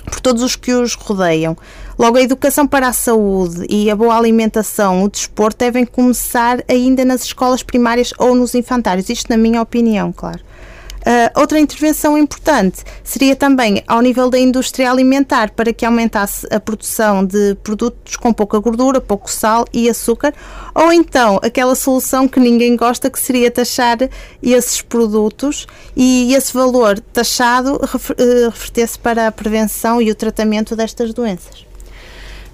por 0.04 0.20
todos 0.20 0.42
os 0.42 0.56
que 0.56 0.74
os 0.74 0.92
rodeiam. 0.92 1.56
Logo, 1.98 2.16
a 2.16 2.22
educação 2.22 2.66
para 2.66 2.88
a 2.88 2.92
saúde 2.92 3.66
e 3.68 3.90
a 3.90 3.96
boa 3.96 4.16
alimentação, 4.16 5.04
o 5.04 5.08
desporto, 5.08 5.58
devem 5.58 5.84
começar 5.84 6.62
ainda 6.68 7.04
nas 7.04 7.22
escolas 7.22 7.62
primárias 7.62 8.12
ou 8.18 8.34
nos 8.34 8.54
infantários. 8.54 9.08
Isto, 9.08 9.30
na 9.30 9.36
minha 9.36 9.62
opinião, 9.62 10.12
claro. 10.12 10.40
Uh, 11.04 11.38
outra 11.38 11.60
intervenção 11.60 12.16
importante 12.16 12.82
seria 13.02 13.36
também 13.36 13.84
ao 13.86 14.00
nível 14.00 14.30
da 14.30 14.38
indústria 14.38 14.90
alimentar, 14.90 15.50
para 15.50 15.70
que 15.70 15.84
aumentasse 15.84 16.46
a 16.50 16.58
produção 16.58 17.22
de 17.22 17.54
produtos 17.56 18.16
com 18.16 18.32
pouca 18.32 18.58
gordura, 18.58 19.02
pouco 19.02 19.30
sal 19.30 19.66
e 19.70 19.86
açúcar, 19.86 20.32
ou 20.74 20.90
então 20.90 21.38
aquela 21.42 21.74
solução 21.74 22.26
que 22.26 22.40
ninguém 22.40 22.74
gosta, 22.74 23.10
que 23.10 23.20
seria 23.20 23.50
taxar 23.50 23.98
esses 24.42 24.80
produtos 24.80 25.66
e 25.94 26.32
esse 26.34 26.54
valor 26.54 26.98
taxado 26.98 27.78
ah, 27.82 27.86
reverter-se 28.48 28.98
para 28.98 29.26
a 29.26 29.32
prevenção 29.32 30.00
e 30.00 30.10
o 30.10 30.14
tratamento 30.14 30.74
destas 30.74 31.12
doenças. 31.12 31.66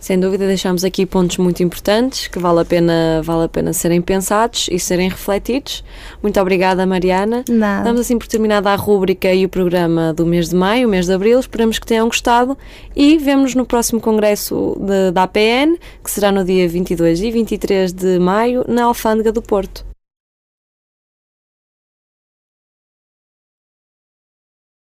Sem 0.00 0.18
dúvida, 0.18 0.46
deixamos 0.46 0.82
aqui 0.82 1.04
pontos 1.04 1.36
muito 1.36 1.62
importantes 1.62 2.26
que 2.26 2.38
vale 2.38 2.60
a 2.60 2.64
pena, 2.64 3.20
vale 3.22 3.44
a 3.44 3.48
pena 3.48 3.72
serem 3.74 4.00
pensados 4.00 4.66
e 4.72 4.78
serem 4.78 5.10
refletidos. 5.10 5.84
Muito 6.22 6.40
obrigada, 6.40 6.86
Mariana. 6.86 7.44
Nada. 7.48 7.84
Damos 7.84 8.00
assim 8.00 8.18
por 8.18 8.26
terminada 8.26 8.70
a 8.70 8.76
rúbrica 8.76 9.32
e 9.32 9.44
o 9.44 9.48
programa 9.48 10.14
do 10.14 10.24
mês 10.24 10.48
de 10.48 10.56
maio, 10.56 10.88
mês 10.88 11.04
de 11.04 11.12
abril. 11.12 11.38
Esperamos 11.38 11.78
que 11.78 11.86
tenham 11.86 12.06
gostado 12.06 12.56
e 12.96 13.18
vemos 13.18 13.54
no 13.54 13.66
próximo 13.66 14.00
congresso 14.00 14.74
de, 14.80 15.12
da 15.12 15.24
APN, 15.24 15.76
que 16.02 16.10
será 16.10 16.32
no 16.32 16.44
dia 16.44 16.66
22 16.66 17.20
e 17.20 17.30
23 17.30 17.92
de 17.92 18.18
maio, 18.18 18.64
na 18.66 18.84
Alfândega 18.84 19.30
do 19.30 19.42
Porto. 19.42 19.89